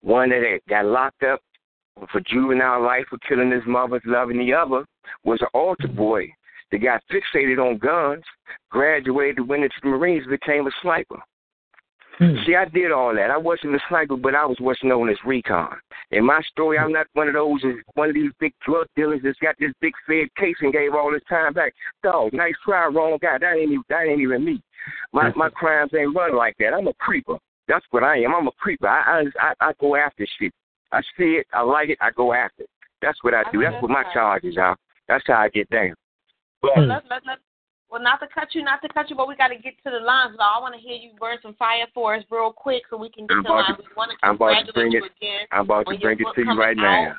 One 0.00 0.30
that 0.30 0.60
got 0.68 0.86
locked 0.86 1.22
up 1.22 1.40
for 2.12 2.20
juvenile 2.20 2.82
life 2.82 3.04
for 3.10 3.18
killing 3.28 3.50
his 3.50 3.66
mother's 3.66 4.02
love, 4.04 4.30
and 4.30 4.40
the 4.40 4.54
other 4.54 4.84
was 5.24 5.40
an 5.40 5.48
altar 5.54 5.88
boy 5.88 6.28
that 6.70 6.78
got 6.78 7.02
fixated 7.10 7.58
on 7.58 7.78
guns, 7.78 8.24
graduated, 8.70 9.46
went 9.46 9.64
into 9.64 9.74
the 9.82 9.88
Marines, 9.88 10.26
became 10.26 10.66
a 10.66 10.70
sniper. 10.82 11.18
Hmm. 12.18 12.34
See, 12.44 12.56
I 12.56 12.64
did 12.64 12.90
all 12.90 13.14
that. 13.14 13.30
I 13.30 13.36
wasn't 13.36 13.76
a 13.76 13.78
sniper, 13.88 14.16
but 14.16 14.34
I 14.34 14.44
was 14.44 14.56
what's 14.60 14.82
known 14.82 15.08
as 15.08 15.16
recon. 15.24 15.76
In 16.10 16.26
my 16.26 16.40
story, 16.50 16.76
I'm 16.76 16.92
not 16.92 17.06
one 17.12 17.28
of 17.28 17.34
those, 17.34 17.62
one 17.94 18.08
of 18.08 18.14
these 18.14 18.32
big 18.40 18.52
drug 18.66 18.86
dealers 18.96 19.20
that's 19.22 19.38
got 19.38 19.54
this 19.60 19.72
big 19.80 19.92
fed 20.06 20.26
case 20.36 20.56
and 20.60 20.72
gave 20.72 20.94
all 20.94 21.12
his 21.12 21.22
time 21.28 21.52
back. 21.52 21.72
Dog, 22.02 22.32
nice 22.32 22.54
try, 22.64 22.86
wrong 22.86 23.18
guy. 23.22 23.38
That 23.38 23.54
ain't 23.54 23.70
even, 23.70 23.84
that 23.88 24.06
ain't 24.08 24.20
even 24.20 24.44
me. 24.44 24.60
My 25.12 25.32
my 25.34 25.48
crimes 25.50 25.92
ain't 25.94 26.14
run 26.14 26.36
like 26.36 26.56
that. 26.58 26.74
I'm 26.74 26.88
a 26.88 26.94
creeper. 26.94 27.36
That's 27.68 27.84
what 27.90 28.02
I 28.02 28.18
am. 28.18 28.34
I'm 28.34 28.48
a 28.48 28.52
creeper. 28.52 28.88
I 28.88 29.22
I 29.22 29.48
I, 29.48 29.68
I 29.68 29.72
go 29.80 29.96
after 29.96 30.26
shit. 30.40 30.52
I 30.92 31.02
see 31.16 31.36
it. 31.36 31.46
I 31.52 31.62
like 31.62 31.90
it. 31.90 31.98
I 32.00 32.10
go 32.10 32.32
after 32.32 32.62
it. 32.62 32.70
That's 33.02 33.18
what 33.22 33.34
I 33.34 33.44
do. 33.52 33.60
That's 33.60 33.80
what 33.82 33.90
my 33.90 34.04
charges 34.12 34.56
are. 34.58 34.76
That's 35.08 35.24
how 35.26 35.34
I 35.34 35.48
get 35.50 35.68
down. 35.70 35.94
Well, 36.62 36.86
let, 36.86 37.04
let, 37.08 37.22
let, 37.26 37.38
well, 37.90 38.02
not 38.02 38.20
to 38.20 38.28
cut 38.28 38.54
you, 38.54 38.62
not 38.62 38.82
to 38.82 38.88
cut 38.92 39.08
you, 39.08 39.16
but 39.16 39.28
we 39.28 39.36
got 39.36 39.48
to 39.48 39.56
get 39.56 39.74
to 39.84 39.90
the 39.90 40.04
lines. 40.04 40.34
So 40.36 40.42
I 40.42 40.60
want 40.60 40.74
to 40.74 40.80
hear 40.80 40.96
you 40.96 41.10
burn 41.18 41.38
some 41.42 41.54
fire 41.54 41.86
for 41.94 42.14
us 42.14 42.24
real 42.30 42.52
quick 42.52 42.82
so 42.90 42.96
we 42.96 43.10
can 43.10 43.26
get 43.26 43.36
I'm 43.38 43.44
to 43.44 43.48
the 43.48 43.54
lines. 43.54 43.78
We 43.78 43.96
want 43.96 44.12
to 44.12 44.16
I'm 44.22 44.36
about 44.36 44.66
to 44.66 44.72
bring 44.72 44.92
it- 44.92 45.02
again. 45.04 45.48
I'm 45.52 45.64
about 45.64 45.86
to 45.88 45.98
bring 45.98 46.20
it 46.20 46.26
to 46.34 46.44
you 46.44 46.58
right 46.58 46.76
now. 46.76 47.16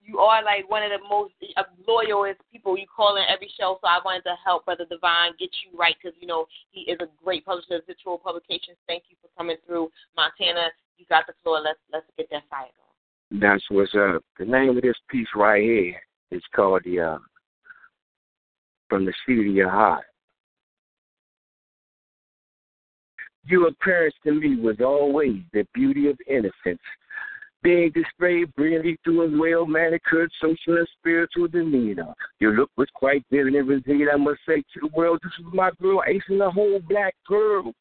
You 0.00 0.18
are 0.20 0.42
like 0.44 0.70
one 0.70 0.84
of 0.84 0.90
the 0.94 1.02
most 1.10 1.34
uh, 1.56 1.64
loyalist 1.86 2.38
people. 2.52 2.78
You 2.78 2.86
call 2.86 3.16
in 3.16 3.24
every 3.28 3.50
show, 3.58 3.76
so 3.82 3.88
I 3.88 3.98
wanted 4.04 4.22
to 4.22 4.36
help 4.44 4.64
Brother 4.64 4.86
Divine 4.88 5.32
get 5.36 5.50
you 5.66 5.76
right 5.76 5.96
because 6.00 6.16
you 6.20 6.28
know 6.28 6.46
he 6.70 6.82
is 6.82 6.96
a 7.00 7.08
great 7.24 7.44
publisher. 7.44 7.82
Of 7.82 7.86
virtual 7.88 8.16
Publications. 8.16 8.78
Thank 8.86 9.10
you 9.10 9.16
for 9.20 9.28
coming 9.36 9.56
through, 9.66 9.90
Montana. 10.16 10.70
You 10.96 11.06
got 11.10 11.26
the 11.26 11.34
floor. 11.42 11.60
Let's 11.60 11.80
let's 11.92 12.06
get 12.16 12.30
that 12.30 12.44
fire 12.48 12.70
going. 12.78 13.40
That's 13.42 13.64
what's 13.68 13.92
up. 13.96 14.22
The 14.38 14.44
name 14.44 14.76
of 14.76 14.80
this 14.80 14.94
piece 15.10 15.26
right 15.34 15.60
here 15.60 16.00
is 16.30 16.42
called 16.54 16.82
the 16.84 17.00
uh, 17.00 17.18
From 18.88 19.04
the 19.04 19.12
Seat 19.26 19.40
of 19.40 19.46
Your 19.46 19.70
Heart. 19.70 20.04
Your 23.44 23.68
appearance 23.68 24.14
to 24.24 24.32
me 24.32 24.56
was 24.56 24.76
always 24.80 25.42
the 25.52 25.66
beauty 25.72 26.08
of 26.08 26.18
innocence. 26.28 26.82
Being 27.62 27.90
displayed 27.92 28.54
brilliantly 28.54 28.98
through 29.04 29.22
a 29.22 29.40
well 29.40 29.66
manicured 29.66 30.30
social 30.40 30.78
and 30.78 30.88
spiritual 30.98 31.48
demeanor. 31.48 32.14
Your 32.38 32.52
look 32.52 32.70
was 32.76 32.88
quite 32.94 33.24
vivid 33.30 33.54
and 33.54 33.68
revealed, 33.68 34.08
I 34.12 34.16
must 34.16 34.40
say 34.46 34.62
to 34.74 34.80
the 34.80 34.90
world, 34.96 35.20
this 35.22 35.32
is 35.38 35.52
my 35.52 35.70
girl, 35.80 36.02
Ace 36.06 36.22
in 36.28 36.38
the 36.38 36.50
whole 36.50 36.80
black 36.88 37.14
girl. 37.26 37.72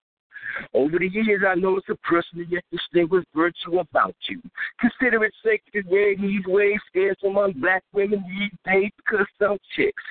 Over 0.73 0.99
the 0.99 1.07
years, 1.07 1.43
I 1.47 1.55
noticed 1.55 1.89
a 1.89 1.95
personal 1.97 2.45
yet 2.47 2.63
distinguished 2.71 3.27
virtue 3.35 3.79
about 3.79 4.15
you. 4.29 4.41
Consider 4.79 5.23
it 5.23 5.33
sacred 5.43 5.85
wear 5.87 6.15
these 6.15 6.45
ways 6.47 6.79
scarce 6.87 7.17
among 7.23 7.53
black 7.53 7.83
women 7.93 8.23
these 8.27 8.51
days 8.65 8.91
because 8.97 9.25
some 9.39 9.57
chicks 9.75 10.03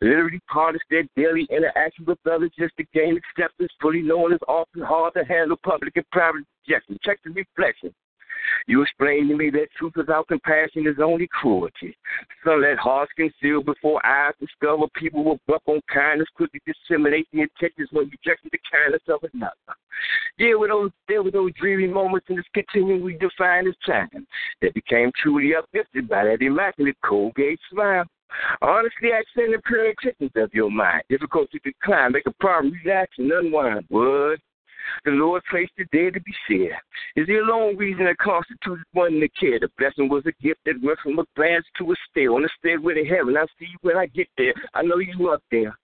literally 0.00 0.40
part 0.48 0.76
their 0.90 1.04
daily 1.16 1.46
interaction 1.50 2.04
with 2.04 2.18
others 2.30 2.50
just 2.58 2.76
to 2.76 2.84
gain 2.94 3.16
acceptance, 3.16 3.72
fully 3.80 4.02
known 4.02 4.32
it's 4.32 4.42
often 4.48 4.82
hard 4.82 5.14
to 5.14 5.24
handle 5.24 5.56
public 5.62 5.96
and 5.96 6.10
private 6.10 6.44
rejection. 6.66 6.98
Check 7.02 7.18
the 7.24 7.30
reflection. 7.30 7.94
You 8.66 8.82
explained 8.82 9.28
to 9.30 9.36
me 9.36 9.50
that 9.50 9.68
truth 9.76 9.92
without 9.96 10.28
compassion 10.28 10.86
is 10.86 10.96
only 11.02 11.28
cruelty. 11.28 11.96
So 12.44 12.52
let 12.56 12.78
hearts 12.78 13.12
conceal 13.16 13.62
before 13.62 14.04
eyes 14.04 14.34
discover 14.40 14.86
people 14.94 15.24
will 15.24 15.40
buck 15.46 15.62
on 15.66 15.80
kindness, 15.92 16.28
quickly 16.34 16.60
disseminate 16.66 17.28
the 17.32 17.42
intentions 17.42 17.88
when 17.92 18.10
rejecting 18.10 18.50
the 18.52 18.58
kindness 18.70 19.02
of 19.08 19.20
another. 19.32 19.52
Deal 20.38 20.60
with 20.60 20.70
those 20.70 20.90
deal 21.08 21.24
with 21.24 21.32
those 21.32 21.52
dreary 21.58 21.86
moments 21.86 22.26
in 22.28 22.36
this 22.36 22.44
continually 22.52 23.14
defined 23.14 23.68
as 23.68 23.74
time 23.86 24.26
that 24.60 24.74
became 24.74 25.10
truly 25.22 25.54
uplifted 25.54 26.08
by 26.08 26.24
that 26.24 26.42
immaculate 26.42 26.96
Colgate 27.04 27.58
smile. 27.70 28.04
Honestly, 28.60 29.12
I 29.12 29.22
send 29.34 29.54
the 29.54 29.62
pure 29.66 29.90
intentions 29.90 30.32
of 30.36 30.52
your 30.52 30.70
mind. 30.70 31.02
Difficult 31.08 31.50
to 31.52 31.58
decline, 31.60 32.12
make 32.12 32.26
a 32.26 32.32
problem, 32.32 32.74
relax, 32.84 33.12
and 33.18 33.30
unwind. 33.30 33.84
What? 33.88 34.38
The 35.04 35.12
Lord 35.12 35.42
placed 35.50 35.72
the 35.76 35.84
day 35.92 36.10
to 36.10 36.20
be 36.20 36.32
shared. 36.48 36.76
Is 37.16 37.26
the 37.26 37.38
alone 37.38 37.76
reason 37.76 38.04
that 38.04 38.18
constitutes 38.18 38.82
one 38.92 39.20
to 39.20 39.28
care. 39.28 39.58
The 39.58 39.68
blessing 39.78 40.08
was 40.08 40.24
a 40.26 40.42
gift 40.42 40.60
that 40.66 40.82
went 40.82 40.98
from 41.00 41.18
a 41.18 41.24
glance 41.34 41.64
to 41.78 41.92
a 41.92 41.94
stare. 42.10 42.32
On 42.32 42.42
the 42.42 42.50
stairway 42.58 42.94
to 42.94 43.04
heaven, 43.04 43.36
I'll 43.36 43.46
see 43.58 43.66
you 43.66 43.78
when 43.82 43.96
I 43.96 44.06
get 44.06 44.28
there. 44.36 44.54
I 44.74 44.82
know 44.82 44.98
you 44.98 45.30
up 45.30 45.42
there. 45.50 45.76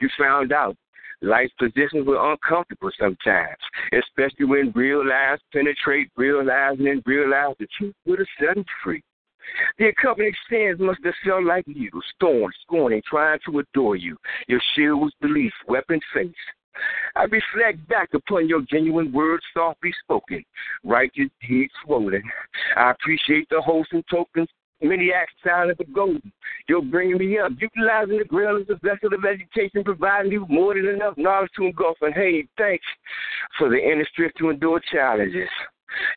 You 0.00 0.08
found 0.18 0.52
out. 0.52 0.76
Life's 1.22 1.52
positions 1.58 2.06
were 2.06 2.32
uncomfortable 2.32 2.90
sometimes, 2.98 3.56
especially 3.92 4.44
when 4.44 4.70
real 4.72 5.06
lives 5.06 5.40
penetrate 5.50 6.10
real 6.16 6.44
lives 6.44 6.78
and 6.78 7.02
realize 7.06 7.54
the 7.58 7.66
truth 7.78 7.94
with 8.04 8.20
a 8.20 8.26
sudden 8.38 8.64
free. 8.84 9.02
The 9.78 9.88
accompanying 9.88 10.34
sins 10.50 10.78
must 10.80 11.04
have 11.04 11.14
felt 11.24 11.44
like 11.44 11.66
needles, 11.66 12.04
thorns, 12.20 12.56
scorning, 12.62 13.02
trying 13.08 13.38
to 13.46 13.60
adore 13.60 13.96
you. 13.96 14.16
Your 14.48 14.60
shield 14.74 15.00
was 15.00 15.12
belief, 15.20 15.52
weapon 15.68 16.00
face. 16.12 16.34
I 17.14 17.24
reflect 17.24 17.86
back 17.88 18.10
upon 18.14 18.48
your 18.48 18.62
genuine 18.62 19.12
words 19.12 19.42
softly 19.54 19.92
spoken, 20.02 20.44
righteous 20.84 21.30
deeds 21.48 21.72
swollen. 21.84 22.22
I 22.76 22.90
appreciate 22.90 23.48
the 23.48 23.60
wholesome 23.60 24.02
tokens 24.10 24.48
many 24.82 25.12
acts 25.12 25.32
silent 25.44 25.78
but 25.78 25.92
golden. 25.92 26.32
You're 26.68 26.82
bringing 26.82 27.18
me 27.18 27.38
up, 27.38 27.52
utilizing 27.58 28.18
the 28.18 28.24
grill 28.24 28.58
as 28.58 28.68
a 28.68 28.74
vessel 28.74 29.14
of 29.14 29.24
education, 29.24 29.84
providing 29.84 30.32
you 30.32 30.46
more 30.48 30.74
than 30.74 30.86
enough 30.86 31.14
knowledge 31.16 31.50
to 31.56 31.64
engulf. 31.64 31.96
And 32.02 32.14
hey, 32.14 32.46
thanks 32.58 32.84
for 33.58 33.68
the 33.68 33.76
inner 33.76 34.06
strength 34.12 34.36
to 34.38 34.50
endure 34.50 34.80
challenges. 34.92 35.48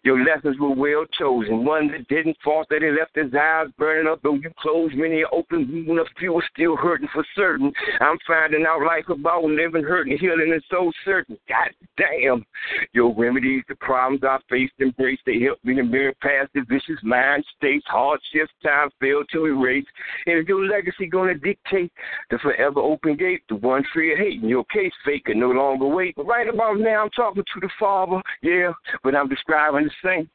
Your 0.03 0.23
lessons 0.23 0.57
were 0.59 0.73
well 0.73 1.05
chosen. 1.17 1.65
One 1.65 1.91
that 1.91 2.07
didn't 2.07 2.37
fall, 2.43 2.65
that 2.69 2.81
left 2.81 3.15
his 3.15 3.33
eyes 3.33 3.67
burning 3.77 4.11
up. 4.11 4.21
Though 4.23 4.35
you 4.35 4.51
closed 4.59 4.95
many 4.95 5.23
open 5.31 5.85
wound, 5.87 5.99
a 5.99 6.05
few 6.19 6.35
are 6.35 6.43
still 6.53 6.75
hurting 6.75 7.09
for 7.13 7.25
certain. 7.35 7.71
I'm 7.99 8.17
finding 8.27 8.65
out 8.67 8.85
life 8.85 9.09
about 9.09 9.43
living, 9.43 9.83
hurting, 9.83 10.17
healing, 10.17 10.51
and 10.51 10.63
so 10.69 10.91
certain. 11.05 11.37
God 11.47 11.69
damn. 11.97 12.45
Your 12.93 13.13
remedies, 13.15 13.63
the 13.67 13.75
problems 13.75 14.23
I 14.23 14.37
faced, 14.49 14.73
embrace. 14.79 15.19
They 15.25 15.39
helped 15.39 15.65
me 15.65 15.75
to 15.75 15.83
mirror 15.83 16.13
past 16.21 16.49
the 16.53 16.61
vicious 16.67 17.01
mind 17.03 17.43
states, 17.57 17.85
hardships, 17.87 18.51
time 18.63 18.89
failed 18.99 19.27
to 19.33 19.45
erase. 19.45 19.85
And 20.25 20.39
if 20.39 20.47
your 20.47 20.65
legacy 20.65 21.07
gonna 21.07 21.35
dictate 21.35 21.91
the 22.29 22.37
forever 22.39 22.79
open 22.79 23.15
gate, 23.15 23.41
the 23.49 23.55
one 23.55 23.83
free 23.93 24.13
of 24.13 24.19
hate, 24.19 24.41
in 24.41 24.49
your 24.49 24.65
case, 24.65 24.91
fake 25.05 25.25
can 25.25 25.39
no 25.39 25.49
longer 25.49 25.85
wait. 25.85 26.15
But 26.15 26.27
right 26.27 26.47
about 26.47 26.79
now, 26.79 27.03
I'm 27.03 27.09
talking 27.11 27.43
to 27.43 27.59
the 27.59 27.69
Father, 27.79 28.21
yeah, 28.41 28.71
but 29.03 29.15
I'm 29.15 29.29
describing 29.29 29.68
the 29.73 29.91
same. 30.03 30.29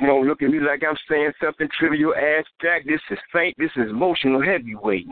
You 0.00 0.06
don't 0.06 0.26
look 0.26 0.42
at 0.42 0.50
me 0.50 0.60
like 0.60 0.82
I'm 0.82 0.96
saying 1.08 1.32
something 1.40 1.68
trivial, 1.78 2.14
abstract. 2.14 2.86
This 2.86 3.00
is 3.10 3.18
faint. 3.32 3.54
This 3.58 3.70
is 3.76 3.90
emotional 3.90 4.42
heavyweight. 4.42 5.06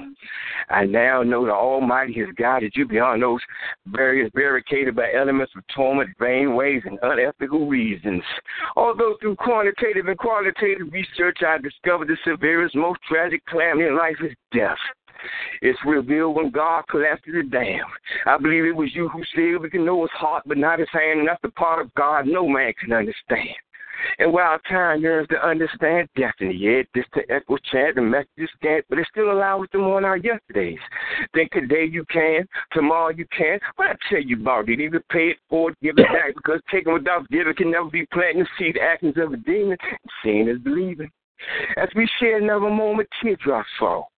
I 0.69 0.85
now 0.85 1.23
know 1.23 1.47
the 1.47 1.53
Almighty 1.53 2.15
has 2.15 2.29
guided 2.37 2.73
you 2.75 2.87
beyond 2.87 3.23
those 3.23 3.41
barriers 3.87 4.31
barricaded 4.35 4.97
by 4.97 5.13
elements 5.13 5.53
of 5.57 5.63
torment, 5.75 6.11
vain 6.19 6.55
ways, 6.55 6.83
and 6.85 6.99
unethical 7.03 7.69
reasons. 7.69 8.23
Although 8.77 9.17
through 9.21 9.37
quantitative 9.37 10.09
and 10.09 10.19
qualitative 10.19 10.93
research, 10.93 11.39
I 11.47 11.59
discovered 11.59 12.09
the 12.09 12.17
severest, 12.25 12.75
most 12.75 13.01
tragic 13.09 13.45
calamity 13.47 13.89
in 13.89 13.97
life 13.97 14.17
is 14.25 14.33
death. 14.53 14.79
It's 15.63 15.79
revealed 15.85 16.37
when 16.37 16.51
God 16.51 16.85
collapsed 16.91 17.25
the 17.27 17.43
dam. 17.43 17.85
I 18.27 18.39
believe 18.39 18.65
it 18.65 18.77
was 18.77 18.95
you 18.95 19.09
who 19.09 19.23
said 19.35 19.61
we 19.61 19.71
can 19.71 19.85
know 19.85 20.03
his 20.03 20.11
heart, 20.13 20.45
but 20.47 20.59
not 20.59 20.79
his 20.79 20.89
hand, 20.93 21.21
and 21.21 21.29
that's 21.29 21.43
the 21.43 21.51
part 21.51 21.81
of 21.81 21.95
God 21.95 22.27
no 22.27 22.49
man 22.49 22.73
can 22.81 22.93
understand. 22.93 23.57
And 24.19 24.33
while 24.33 24.59
time 24.69 25.01
yearns 25.01 25.29
to 25.29 25.47
understand 25.47 26.09
destiny, 26.17 26.55
yet 26.55 26.87
this 26.95 27.05
to 27.15 27.31
echo 27.31 27.57
chant 27.71 27.99
and 27.99 28.11
messages 28.11 28.51
can't, 28.63 28.85
but 28.89 28.99
it 28.99 29.07
still 29.11 29.33
allows 29.33 29.65
us 29.65 29.69
to 29.73 29.79
mourn 29.79 30.05
our 30.05 30.17
yesterdays. 30.17 30.79
Think 31.35 31.53
today 31.53 31.85
you 31.85 32.05
can, 32.05 32.47
tomorrow 32.73 33.11
you 33.11 33.27
can. 33.37 33.59
But 33.77 33.89
I 33.89 33.95
tell 34.09 34.23
you 34.23 34.41
about 34.41 34.69
it, 34.69 34.81
either 34.81 35.03
pay 35.11 35.29
it 35.29 35.39
forward, 35.49 35.75
give 35.83 35.99
it 35.99 36.07
back, 36.07 36.35
because 36.37 36.61
taking 36.71 36.93
without 36.93 37.29
giving 37.29 37.55
can 37.55 37.71
never 37.71 37.91
be 37.91 38.07
planting 38.13 38.45
the 38.45 38.49
seed 38.59 38.79
actions 38.81 39.17
of 39.17 39.33
a 39.33 39.37
demon. 39.37 39.77
Seeing 40.23 40.49
is 40.49 40.59
believing. 40.59 41.11
As 41.77 41.89
we 41.95 42.09
share 42.19 42.39
another 42.39 42.71
moment, 42.71 43.09
teardrops 43.23 43.69
fall. 43.79 44.11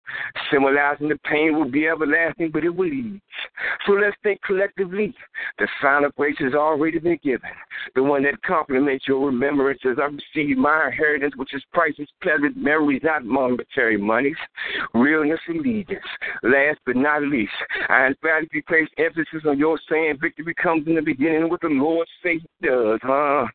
Symbolizing 0.51 1.09
the 1.09 1.19
pain 1.29 1.55
will 1.55 1.69
be 1.69 1.87
everlasting, 1.87 2.51
but 2.51 2.63
it 2.63 2.75
will 2.75 2.91
ease. 2.91 3.19
So 3.85 3.93
let's 3.93 4.15
think 4.23 4.41
collectively. 4.43 5.13
The 5.57 5.67
sign 5.81 6.03
of 6.03 6.15
grace 6.15 6.37
has 6.39 6.53
already 6.53 6.99
been 6.99 7.19
given. 7.23 7.49
The 7.95 8.03
one 8.03 8.23
that 8.23 8.41
complements 8.43 9.05
your 9.07 9.25
remembrance 9.25 9.49
remembrances. 9.49 9.97
I 10.01 10.05
received 10.05 10.59
my 10.59 10.87
inheritance, 10.87 11.35
which 11.35 11.53
is 11.53 11.63
priceless, 11.73 12.09
pleasant 12.21 12.57
memories, 12.57 13.01
not 13.03 13.25
monetary 13.25 13.97
monies. 13.97 14.35
Realness 14.93 15.39
allegiance. 15.49 16.05
Last 16.43 16.79
but 16.85 16.95
not 16.95 17.23
least, 17.23 17.51
I 17.89 18.07
emphatically 18.07 18.61
place 18.61 18.87
emphasis 18.97 19.43
on 19.47 19.57
your 19.57 19.79
saying 19.89 20.17
victory 20.21 20.53
comes 20.55 20.87
in 20.87 20.95
the 20.95 21.01
beginning 21.01 21.49
with 21.49 21.61
the 21.61 21.67
Lord's 21.67 22.09
faith 22.23 22.41
does, 22.61 22.99
huh? 23.03 23.45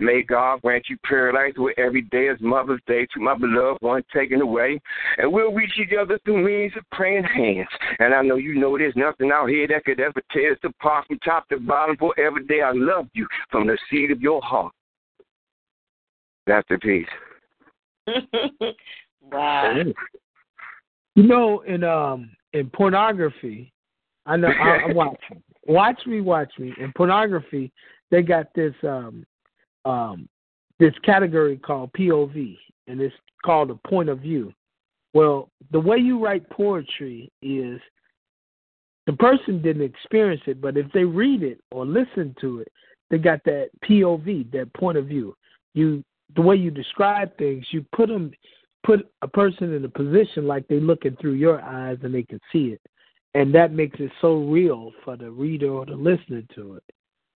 May 0.00 0.22
God 0.22 0.62
grant 0.62 0.86
you 0.88 0.96
paradise 1.04 1.54
with 1.56 1.78
every 1.78 2.02
day 2.02 2.28
as 2.28 2.36
Mother's 2.40 2.82
Day 2.86 3.06
to 3.14 3.20
my 3.20 3.34
beloved 3.36 3.80
one 3.80 4.02
taken 4.14 4.40
away. 4.40 4.80
And 5.18 5.32
we'll 5.32 5.52
reach 5.52 5.72
each 5.78 5.93
other 5.96 6.18
through 6.24 6.44
means 6.44 6.72
of 6.76 6.84
praying 6.92 7.24
hands. 7.24 7.68
And 7.98 8.14
I 8.14 8.22
know 8.22 8.36
you 8.36 8.54
know 8.54 8.76
there's 8.76 8.96
nothing 8.96 9.30
out 9.32 9.48
here 9.48 9.66
that 9.68 9.84
could 9.84 10.00
ever 10.00 10.20
tear 10.32 10.52
us 10.52 10.58
apart 10.64 11.06
from 11.06 11.18
top 11.20 11.48
to 11.48 11.58
bottom. 11.58 11.96
For 11.96 12.18
every 12.18 12.46
day 12.46 12.62
I 12.62 12.72
love 12.72 13.06
you 13.14 13.26
from 13.50 13.66
the 13.66 13.78
seed 13.90 14.10
of 14.10 14.20
your 14.20 14.42
heart. 14.42 14.72
That's 16.46 16.66
the 16.68 16.78
peace. 16.78 17.06
wow. 19.32 19.82
You 21.14 21.22
know, 21.22 21.60
in 21.60 21.84
um 21.84 22.30
in 22.52 22.70
pornography, 22.70 23.72
I 24.26 24.36
know 24.36 24.48
I, 24.48 24.84
I'm 24.88 24.94
watching. 24.94 25.42
Watch 25.66 26.00
me, 26.06 26.20
watch 26.20 26.52
me. 26.58 26.74
In 26.78 26.92
pornography, 26.96 27.72
they 28.10 28.22
got 28.22 28.52
this 28.54 28.74
um 28.82 29.24
um 29.84 30.28
this 30.78 30.94
category 31.04 31.56
called 31.56 31.92
POV, 31.92 32.58
and 32.88 33.00
it's 33.00 33.14
called 33.44 33.70
a 33.70 33.88
point 33.88 34.08
of 34.08 34.18
view. 34.20 34.52
Well, 35.14 35.48
the 35.70 35.80
way 35.80 35.98
you 35.98 36.22
write 36.22 36.48
poetry 36.50 37.30
is 37.40 37.80
the 39.06 39.12
person 39.12 39.62
didn't 39.62 39.82
experience 39.82 40.42
it, 40.46 40.60
but 40.60 40.76
if 40.76 40.90
they 40.92 41.04
read 41.04 41.42
it 41.42 41.60
or 41.70 41.86
listen 41.86 42.34
to 42.40 42.60
it, 42.60 42.68
they 43.10 43.18
got 43.18 43.40
that 43.44 43.70
POV, 43.84 44.50
that 44.52 44.72
point 44.74 44.98
of 44.98 45.06
view. 45.06 45.36
You 45.74 46.02
the 46.36 46.42
way 46.42 46.56
you 46.56 46.70
describe 46.70 47.36
things, 47.36 47.64
you 47.70 47.84
put 47.94 48.08
them 48.08 48.32
put 48.84 49.08
a 49.22 49.28
person 49.28 49.72
in 49.72 49.84
a 49.84 49.88
position 49.88 50.46
like 50.46 50.66
they're 50.68 50.80
looking 50.80 51.16
through 51.20 51.32
your 51.32 51.60
eyes 51.62 51.98
and 52.02 52.14
they 52.14 52.22
can 52.22 52.40
see 52.52 52.66
it. 52.68 52.80
And 53.34 53.54
that 53.54 53.72
makes 53.72 53.98
it 54.00 54.10
so 54.20 54.38
real 54.44 54.92
for 55.04 55.16
the 55.16 55.30
reader 55.30 55.70
or 55.70 55.86
the 55.86 55.94
listener 55.96 56.42
to 56.54 56.74
it. 56.74 56.82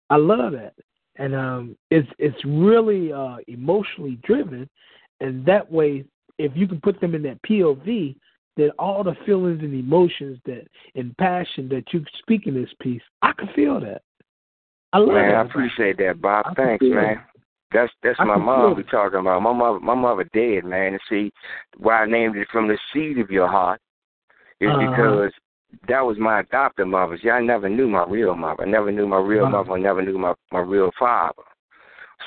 I 0.09 0.17
love 0.17 0.53
that. 0.53 0.73
And 1.17 1.35
um 1.35 1.77
it's 1.91 2.09
it's 2.17 2.43
really 2.45 3.11
uh 3.11 3.37
emotionally 3.47 4.19
driven 4.23 4.69
and 5.19 5.45
that 5.45 5.69
way 5.71 6.05
if 6.37 6.51
you 6.55 6.67
can 6.67 6.79
put 6.81 6.99
them 7.01 7.15
in 7.15 7.23
that 7.23 7.41
POV, 7.43 8.15
then 8.55 8.71
all 8.79 9.03
the 9.03 9.15
feelings 9.25 9.61
and 9.61 9.73
emotions 9.73 10.39
that 10.45 10.67
and 10.95 11.15
passion 11.17 11.69
that 11.69 11.83
you 11.93 12.03
speak 12.19 12.47
in 12.47 12.55
this 12.55 12.69
piece, 12.81 13.01
I 13.21 13.31
can 13.33 13.49
feel 13.55 13.79
that. 13.79 14.01
I 14.93 14.99
love 14.99 15.09
man. 15.09 15.35
I 15.35 15.41
appreciate 15.41 15.97
that, 15.97 16.21
Bob. 16.21 16.55
Thanks, 16.55 16.83
man. 16.87 17.21
That's 17.71 17.91
that's 18.01 18.19
my 18.19 18.37
mom 18.37 18.75
we 18.75 18.83
talking 18.83 19.19
about. 19.19 19.41
My 19.41 19.53
mother 19.53 19.79
my 19.79 19.95
mother 19.95 20.23
dead, 20.33 20.63
man. 20.63 20.93
And 20.93 21.01
see 21.09 21.31
why 21.77 22.03
I 22.03 22.05
named 22.05 22.37
it 22.37 22.47
from 22.51 22.67
the 22.67 22.77
seed 22.93 23.19
of 23.19 23.29
your 23.29 23.47
heart 23.47 23.81
is 24.61 24.69
uh-huh. 24.69 24.89
because 24.89 25.31
that 25.89 26.01
was 26.01 26.17
my 26.17 26.39
adopted 26.39 26.87
mother. 26.87 27.19
See, 27.21 27.29
I 27.29 27.41
never 27.41 27.67
knew 27.67 27.87
my 27.89 28.05
real 28.07 28.35
mother. 28.35 28.63
I 28.63 28.69
never 28.69 28.91
knew 28.91 29.05
my 29.05 29.19
real 29.19 29.43
uh-huh. 29.45 29.63
mother. 29.63 29.73
I 29.73 29.79
never 29.79 30.01
knew 30.01 30.17
my 30.17 30.33
my 30.51 30.59
real 30.59 30.91
father. 30.97 31.43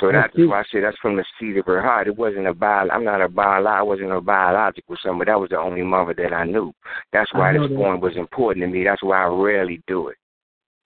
So 0.00 0.10
that's 0.10 0.32
why 0.34 0.60
I 0.60 0.64
say 0.72 0.80
that's 0.80 0.96
from 0.98 1.16
the 1.16 1.24
seed 1.38 1.58
of 1.58 1.66
her 1.66 1.82
heart. 1.82 2.08
It 2.08 2.16
wasn't 2.16 2.46
a 2.46 2.54
bio. 2.54 2.88
I'm 2.88 3.04
not 3.04 3.20
a 3.20 3.28
bio. 3.28 3.64
I 3.64 3.82
wasn't 3.82 4.12
a 4.12 4.20
biological 4.20 4.96
son, 5.02 5.18
but 5.18 5.26
that 5.26 5.38
was 5.38 5.50
the 5.50 5.58
only 5.58 5.82
mother 5.82 6.14
that 6.14 6.32
I 6.32 6.44
knew. 6.44 6.72
That's 7.12 7.32
why 7.34 7.52
this 7.52 7.68
that. 7.68 7.76
poem 7.76 8.00
was 8.00 8.16
important 8.16 8.64
to 8.64 8.66
me. 8.68 8.82
That's 8.84 9.02
why 9.02 9.22
I 9.22 9.26
rarely 9.26 9.82
do 9.86 10.08
it. 10.08 10.16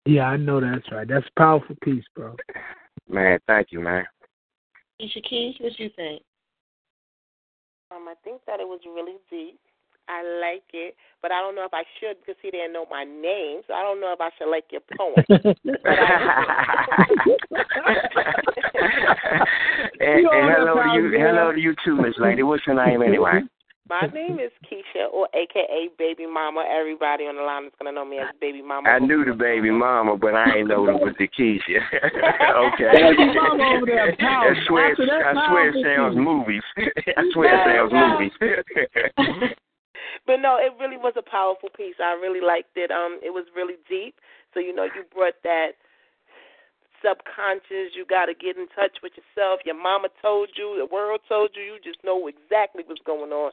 Yeah, 0.06 0.26
I 0.26 0.38
know 0.38 0.62
that's 0.62 0.92
right. 0.92 1.08
That's 1.08 1.26
a 1.26 1.40
powerful 1.40 1.76
piece, 1.84 2.04
bro. 2.16 2.36
Man, 3.10 3.40
thank 3.48 3.68
you, 3.72 3.80
man. 3.80 4.06
Keisha 5.02 5.24
Keys, 5.28 5.56
what 5.60 5.80
you 5.80 5.90
think? 5.96 6.22
Um, 7.92 8.08
I 8.08 8.14
think 8.24 8.42
that 8.46 8.60
it 8.60 8.68
was 8.68 8.80
really 8.86 9.18
deep. 9.30 9.60
I 10.12 10.24
like 10.44 10.68
it, 10.74 10.96
but 11.22 11.32
I 11.32 11.40
don't 11.40 11.56
know 11.56 11.64
if 11.64 11.74
I 11.74 11.84
should 12.00 12.18
because 12.20 12.36
he 12.42 12.52
didn't 12.52 12.74
know 12.74 12.86
my 12.92 13.06
name, 13.06 13.62
so 13.66 13.74
I 13.74 13.82
don't 13.82 14.02
know 14.02 14.12
if 14.12 14.20
I 14.20 14.30
should 14.38 14.52
like 14.52 14.66
your 14.72 14.82
poem. 14.98 15.16
and, 20.02 20.28
and 20.28 20.52
hello 20.52 20.76
to 20.76 20.90
you, 21.00 21.12
hello 21.18 21.54
to 21.54 21.60
you 21.60 21.74
too, 21.86 21.96
Miss 21.96 22.14
Lady. 22.18 22.44
What's 22.44 22.68
your 22.68 22.76
name 22.76 23.02
anyway? 23.08 23.40
My 23.90 24.08
name 24.14 24.40
is 24.40 24.52
Keisha, 24.68 25.12
or 25.12 25.28
AKA 25.34 25.90
Baby 25.98 26.26
Mama. 26.26 26.64
Everybody 26.70 27.24
on 27.26 27.36
the 27.36 27.42
line 27.42 27.66
is 27.66 27.74
gonna 27.80 27.92
know 27.92 28.06
me 28.06 28.20
as 28.20 28.28
Baby 28.40 28.62
Mama. 28.62 28.90
I 28.90 29.00
knew 29.00 29.26
the 29.26 29.34
baby 29.34 29.72
mama, 29.72 30.16
but 30.16 30.34
I 30.34 30.60
ain't 30.60 30.68
know 30.70 30.88
it 30.88 30.94
was 30.94 31.16
the 31.20 31.28
Keisha. 31.28 31.80
okay. 32.74 32.88
Baby 32.94 33.34
mama 33.36 33.64
over 33.76 33.86
there. 33.86 34.16
I 34.20 34.54
swear, 34.68 34.92
I 34.92 34.96
swear 34.96 35.70
it 35.70 35.74
powerful 35.74 35.84
sounds 35.84 36.16
movies. 36.16 36.64
I 37.18 37.24
swear 37.34 37.52
it 37.52 37.64
sounds 37.68 37.92
movies. 37.92 38.32
But 40.26 40.38
no, 40.38 40.58
it 40.58 40.74
really 40.80 40.98
was 40.98 41.14
a 41.18 41.26
powerful 41.26 41.70
piece. 41.76 41.96
I 42.00 42.14
really 42.14 42.42
liked 42.42 42.76
it. 42.76 42.92
Um, 42.92 43.20
it 43.24 43.32
was 43.32 43.46
really 43.56 43.78
deep. 43.90 44.16
So 44.54 44.60
you 44.60 44.74
know, 44.74 44.86
you 44.86 45.04
brought 45.14 45.40
that 45.44 45.80
subconscious. 47.02 47.98
You 47.98 48.06
got 48.06 48.26
to 48.26 48.34
get 48.34 48.58
in 48.58 48.68
touch 48.76 49.02
with 49.02 49.14
yourself. 49.18 49.62
Your 49.66 49.78
mama 49.78 50.10
told 50.22 50.50
you, 50.56 50.78
the 50.78 50.88
world 50.88 51.22
told 51.28 51.52
you. 51.56 51.64
You 51.64 51.78
just 51.84 52.04
know 52.04 52.28
exactly 52.28 52.84
what's 52.86 53.02
going 53.06 53.32
on, 53.32 53.52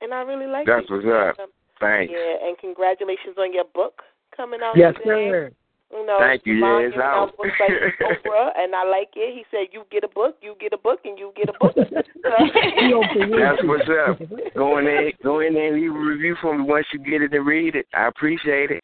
and 0.00 0.12
I 0.12 0.22
really 0.22 0.46
like 0.46 0.66
That's 0.66 0.84
it. 0.84 0.92
what's 0.92 1.06
up. 1.06 1.40
Um, 1.40 1.50
Thanks. 1.80 2.12
Yeah, 2.12 2.46
and 2.46 2.58
congratulations 2.58 3.40
on 3.40 3.52
your 3.52 3.64
book 3.64 4.02
coming 4.36 4.60
out. 4.62 4.76
Yes, 4.76 4.94
today. 5.00 5.28
sir. 5.32 5.52
You 5.92 6.06
know, 6.06 6.18
Thank 6.20 6.46
you. 6.46 6.54
Javon 6.54 6.80
Yeah, 6.82 6.88
it's 6.88 6.96
out. 6.98 7.36
books 7.36 7.50
like 7.58 7.70
Oprah, 8.24 8.50
and 8.56 8.74
I 8.76 8.84
like 8.84 9.10
it. 9.16 9.34
He 9.34 9.44
said, 9.50 9.68
"You 9.72 9.82
get 9.90 10.04
a 10.04 10.08
book, 10.08 10.36
you 10.40 10.54
get 10.60 10.72
a 10.72 10.78
book, 10.78 11.00
and 11.04 11.18
you 11.18 11.32
get 11.36 11.48
a 11.48 11.52
book." 11.58 11.74
That's 11.76 13.62
what's 13.64 13.88
up. 14.06 14.18
Go 14.54 14.78
in 14.78 14.84
there, 14.84 15.12
go 15.22 15.40
in 15.40 15.54
there 15.54 15.72
and 15.74 15.80
leave 15.82 15.90
a 15.94 15.98
review 15.98 16.36
for 16.40 16.56
me 16.56 16.64
once 16.64 16.86
you 16.92 17.00
get 17.00 17.22
it 17.22 17.32
and 17.32 17.44
read 17.46 17.74
it. 17.74 17.86
I 17.94 18.06
appreciate 18.06 18.70
it. 18.70 18.82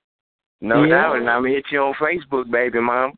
No 0.61 0.83
Yeah. 0.85 0.97
doubt, 1.03 1.17
and 1.17 1.31
I'm 1.31 1.43
gonna 1.43 1.55
hit 1.55 1.67
you 1.71 1.81
on 1.81 1.95
Facebook, 1.95 2.51
baby 2.51 2.81
mom. 2.81 3.15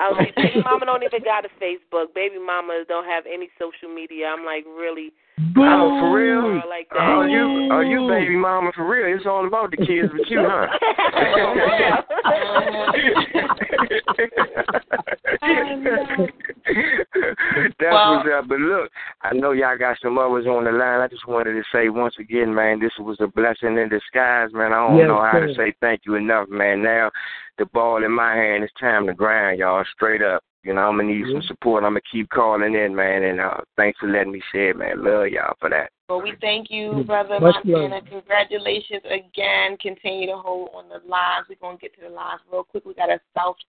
I 0.00 0.08
was 0.08 0.16
like, 0.18 0.34
baby 0.34 0.62
mama 0.64 0.86
don't 0.86 1.02
even 1.02 1.22
got 1.22 1.44
a 1.44 1.48
Facebook. 1.60 2.14
Baby 2.14 2.38
mamas 2.38 2.86
don't 2.88 3.04
have 3.04 3.24
any 3.26 3.50
social 3.58 3.92
media. 3.94 4.26
I'm 4.26 4.46
like, 4.46 4.64
really? 4.64 5.12
Oh, 5.58 6.00
for 6.00 6.16
real? 6.16 6.40
Girl 6.40 6.62
like 6.68 6.88
that. 6.88 6.98
Oh, 7.00 7.22
you, 7.28 7.68
oh, 7.70 7.80
you 7.80 8.08
baby 8.08 8.36
mama 8.36 8.72
for 8.74 8.88
real? 8.88 9.14
It's 9.14 9.26
all 9.26 9.46
about 9.46 9.70
the 9.72 9.76
kids 9.76 10.10
with 10.12 10.28
you, 10.28 10.40
huh? 10.40 10.66
Oh, 15.42 15.56
oh, 16.16 16.26
That's 17.78 17.92
Well- 17.92 18.16
what's 18.16 18.28
up. 18.28 18.48
But 18.48 18.60
look, 18.60 18.90
I 19.22 19.32
know 19.34 19.52
y'all 19.52 19.76
got 19.78 19.98
some 20.02 20.18
others 20.18 20.46
on 20.46 20.64
the 20.64 20.72
line. 20.72 21.00
I 21.00 21.08
just 21.08 21.26
wanted 21.26 21.54
to 21.54 21.62
say 21.72 21.88
once 21.88 22.14
again, 22.18 22.54
man, 22.54 22.80
this 22.80 22.92
was 22.98 23.18
a 23.20 23.26
blessing 23.26 23.76
in 23.78 23.88
disguise, 23.88 24.52
man. 24.52 24.72
I 24.72 24.86
don't 24.88 24.96
Yes, 24.98 25.08
know 25.08 25.20
how 25.20 25.32
sir. 25.32 25.46
to 25.48 25.54
say 25.54 25.72
thank 25.80 26.02
you 26.06 26.14
enough, 26.14 26.48
man. 26.48 26.82
Now 26.82 27.10
the 27.58 27.66
ball 27.66 28.02
in 28.04 28.12
my 28.12 28.34
hand, 28.34 28.64
it's 28.64 28.72
time 28.74 29.06
to 29.06 29.14
grind, 29.14 29.58
y'all, 29.58 29.84
straight 29.92 30.22
up. 30.22 30.42
You 30.62 30.74
know, 30.74 30.82
I'm 30.88 30.98
gonna 30.98 31.08
need 31.08 31.24
some 31.32 31.40
support. 31.42 31.84
I'm 31.84 31.92
gonna 31.92 32.02
keep 32.12 32.28
calling 32.28 32.74
in, 32.74 32.94
man, 32.94 33.22
and 33.22 33.40
uh, 33.40 33.58
thanks 33.78 33.98
for 33.98 34.08
letting 34.08 34.32
me 34.32 34.42
share, 34.52 34.74
man. 34.74 35.02
Love 35.02 35.28
y'all 35.28 35.54
for 35.58 35.70
that. 35.70 35.90
Well, 36.10 36.20
we 36.20 36.34
thank 36.42 36.70
you, 36.70 37.02
Brother 37.06 37.40
Much 37.40 37.54
Montana. 37.64 37.94
love. 37.94 38.04
Congratulations 38.10 39.00
again. 39.06 39.78
Continue 39.78 40.26
to 40.26 40.36
hold 40.36 40.68
on 40.74 40.88
the 40.90 40.98
lines. 41.08 41.46
We're 41.48 41.54
going 41.62 41.78
to 41.78 41.80
get 41.80 41.94
to 41.94 42.00
the 42.02 42.10
lines 42.14 42.40
real 42.52 42.64
quick. 42.64 42.84
We 42.84 42.92
got 42.94 43.08
a 43.10 43.20
Southeast 43.32 43.64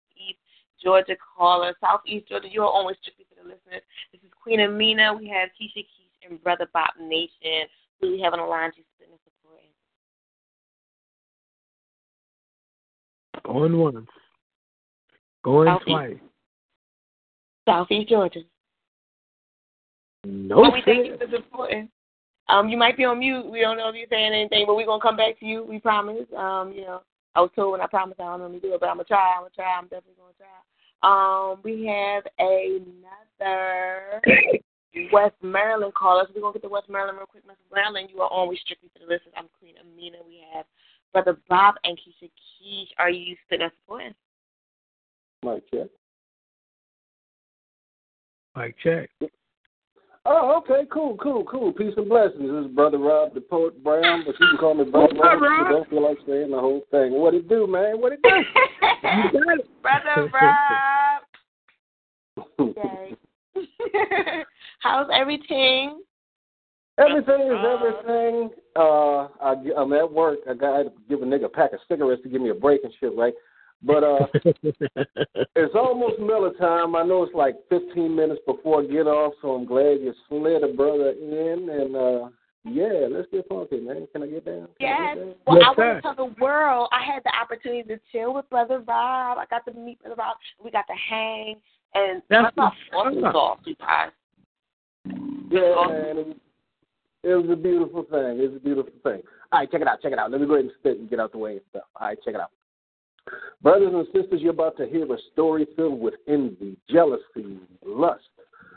Georgia 0.83 1.17
caller. 1.37 1.75
Southeast 1.81 2.29
Georgia, 2.29 2.49
you're 2.51 2.65
always 2.65 2.97
strictly 3.01 3.27
for 3.29 3.43
the 3.43 3.49
listeners. 3.49 3.83
This 4.13 4.23
is 4.23 4.31
Queen 4.43 4.61
Amina. 4.61 5.15
We 5.15 5.29
have 5.29 5.51
Keisha 5.61 5.79
Keisha 5.79 6.31
and 6.31 6.43
Brother 6.43 6.69
Bob 6.73 6.91
Nation. 7.01 7.69
Who 8.01 8.13
we 8.13 8.21
have 8.21 8.33
on 8.33 8.39
the 8.39 8.47
line 8.47 8.71
to 8.71 8.81
spin 8.97 9.09
and 9.11 9.21
support. 9.25 9.61
Going 13.45 13.79
once. 13.79 14.09
Going 15.45 15.69
Southeast. 15.69 15.89
twice. 15.89 16.17
Southeast 17.69 18.09
Georgia. 18.09 18.41
No 20.25 20.61
well, 20.61 20.73
we 20.73 20.83
thank 20.85 21.07
you 21.07 21.17
for 21.17 21.27
supporting. 21.35 21.89
Um, 22.49 22.69
you 22.69 22.77
might 22.77 22.97
be 22.97 23.05
on 23.05 23.21
mute. 23.21 23.47
We 23.47 23.61
don't 23.61 23.79
know 23.79 23.89
if 23.89 23.95
you're 23.95 24.07
saying 24.11 24.33
anything, 24.33 24.65
but 24.67 24.77
we're 24.77 24.87
gonna 24.87 25.01
come 25.01 25.17
back 25.17 25.39
to 25.41 25.47
you. 25.47 25.65
We 25.65 25.79
promise. 25.79 26.27
Um, 26.37 26.73
you 26.75 26.83
know, 26.83 27.03
I 27.35 27.41
was 27.41 27.51
told 27.55 27.73
when 27.73 27.81
I 27.81 27.87
promised 27.87 28.21
I 28.21 28.25
don't 28.25 28.41
normally 28.41 28.61
do 28.61 28.75
it, 28.75 28.81
but 28.81 28.89
I'm 28.89 28.97
gonna 28.97 29.05
try. 29.05 29.35
I'm 29.37 29.43
gonna 29.43 29.51
try. 29.55 29.79
I'm 29.79 29.85
definitely 29.85 30.19
gonna 30.19 30.35
try. 30.37 30.49
Um, 31.03 31.61
we 31.63 31.87
have 31.87 32.25
another 32.39 34.21
West 35.13 35.37
Maryland 35.43 35.95
caller. 35.95 36.25
So 36.27 36.33
we're 36.35 36.43
gonna 36.43 36.55
get 36.55 36.63
to 36.63 36.69
West 36.69 36.89
Maryland 36.89 37.19
real 37.19 37.27
quick. 37.27 37.47
Miss 37.47 37.57
Maryland, 37.73 38.09
you 38.13 38.21
are 38.21 38.33
on 38.33 38.49
with 38.49 38.59
strictly 38.59 38.91
for 38.93 38.99
the 38.99 39.05
listeners. 39.07 39.35
I'm 39.37 39.47
Queen 39.59 39.75
Amina. 39.81 40.19
We 40.27 40.43
have 40.53 40.67
Brother 41.13 41.39
Bob 41.49 41.77
and 41.85 41.97
Keisha 41.99 42.31
Keish. 42.31 42.89
Are 42.99 43.11
you 43.11 43.37
still 43.47 43.59
supporting? 43.83 44.15
Mic 45.45 45.71
check. 45.71 45.89
Like 48.57 48.77
check. 48.83 49.11
Oh, 50.27 50.59
okay, 50.59 50.87
cool, 50.93 51.17
cool, 51.17 51.45
cool. 51.45 51.73
Peace 51.73 51.95
and 51.97 52.09
blessings. 52.09 52.43
This 52.43 52.67
is 52.67 52.75
Brother 52.75 52.99
Rob, 52.99 53.33
the 53.33 53.41
poet 53.41 53.83
Brown, 53.83 54.23
but 54.27 54.39
you 54.39 54.49
can 54.49 54.59
call 54.59 54.75
me 54.75 54.85
Brother 54.85 55.15
Rob. 55.15 55.41
Rob? 55.41 55.67
You 55.67 55.75
don't 55.75 55.91
feel 55.91 56.03
like 56.03 56.19
saying 56.27 56.51
the 56.51 56.61
whole 56.61 56.83
thing. 56.91 57.13
What 57.13 57.33
it 57.33 57.49
do, 57.49 57.67
man? 57.67 58.01
What 58.01 58.13
it 58.13 58.21
do? 58.23 58.29
You 58.29 58.45
got 59.33 59.59
it. 59.59 59.83
Brother 59.83 60.31
Rob. 60.41 61.23
Okay. 62.61 63.17
How's 64.81 65.09
everything? 65.13 66.01
Everything 66.99 67.41
is 67.41 67.65
everything. 67.67 68.51
Uh, 68.77 69.29
I, 69.41 69.55
I'm 69.77 69.93
at 69.93 70.11
work. 70.11 70.39
I 70.49 70.55
got 70.55 70.83
to 70.83 70.93
give 71.09 71.23
a 71.23 71.25
nigga 71.25 71.47
a 71.47 71.49
pack 71.49 71.73
of 71.73 71.81
cigarettes 71.89 72.23
to 72.23 72.29
give 72.29 72.41
me 72.41 72.51
a 72.51 72.55
break 72.55 72.85
and 72.85 72.93
shit, 73.01 73.17
right? 73.17 73.35
But 73.83 74.05
uh, 74.05 74.27
it's 75.57 75.75
almost 75.75 76.19
Miller 76.21 76.53
time. 76.55 76.95
I 76.95 77.03
know 77.03 77.23
it's 77.23 77.35
like 77.35 77.57
15 77.71 78.15
minutes 78.15 78.41
before 78.47 78.83
get 78.83 79.07
off, 79.07 79.33
so 79.41 79.53
I'm 79.53 79.65
glad 79.65 80.01
you 80.01 80.13
slid 80.29 80.63
a 80.63 80.69
brother 80.75 81.11
in. 81.11 81.69
And 81.71 81.97
uh, 81.97 82.29
yeah, 82.65 83.09
let's 83.11 83.29
get 83.33 83.49
funky, 83.49 83.81
man. 83.81 84.07
Can 84.13 84.23
I 84.23 84.27
get 84.27 84.45
down? 84.45 84.69
Can 84.79 84.87
I 84.87 84.91
Yes. 84.91 85.15
get 85.17 85.25
down? 85.25 85.35
Well, 85.47 85.57
Yes, 85.59 85.65
I 85.67 85.81
want 85.81 85.97
to 85.97 86.03
tell 86.03 86.15
the 86.15 86.35
world 86.43 86.89
I 86.93 87.03
had 87.11 87.23
the 87.25 87.33
opportunity 87.41 87.83
to 87.89 87.99
chill 88.13 88.35
with 88.35 88.49
Brother 88.51 88.81
Rob. 88.81 89.39
I 89.39 89.47
got 89.49 89.65
to 89.65 89.73
meet 89.73 89.99
Brother 90.03 90.17
Rob. 90.19 90.37
We 90.63 90.71
got 90.71 90.87
to 90.87 90.95
hang, 91.09 91.57
and 91.95 92.23
That's 92.29 92.55
Brother 92.55 92.73
Rob 92.73 92.73
what's 92.93 93.17
awesome 93.17 93.25
up. 93.25 93.33
sauce, 93.33 93.59
you 93.65 93.77
guys. 93.77 94.11
Yeah, 95.51 95.87
man. 95.89 96.19
It 96.19 96.27
was, 96.27 96.37
it 97.25 97.35
was 97.35 97.51
a 97.51 97.57
beautiful 97.57 98.03
thing. 98.05 98.41
It 98.41 98.49
was 98.51 98.57
a 98.57 98.61
beautiful 98.65 98.93
thing. 99.03 99.23
All 99.53 99.61
right, 99.61 99.71
check 99.71 99.81
it 99.81 99.89
out. 99.89 100.03
Check 100.03 100.13
it 100.13 100.19
out. 100.19 100.31
Let 100.31 100.41
me 100.43 100.47
go 100.47 100.53
ahead 100.55 100.67
and 100.67 100.75
spit 100.79 100.99
and 100.99 101.09
get 101.09 101.19
out 101.19 101.33
the 101.33 101.39
way 101.39 101.53
and 101.53 101.61
stuff. 101.71 101.85
All 101.99 102.09
right, 102.09 102.19
check 102.23 102.35
it 102.35 102.41
out. 102.41 102.51
Brothers 103.63 103.93
and 103.93 104.07
sisters, 104.07 104.41
you're 104.41 104.53
about 104.53 104.77
to 104.79 104.87
hear 104.87 105.05
a 105.05 105.19
story 105.33 105.67
filled 105.77 106.01
with 106.01 106.15
envy, 106.27 106.77
jealousy, 106.89 107.59
lust, 107.85 108.25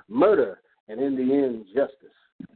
murder, 0.10 0.60
and 0.90 1.00
in 1.00 1.16
the 1.16 1.34
end, 1.34 1.66
justice. 1.74 2.50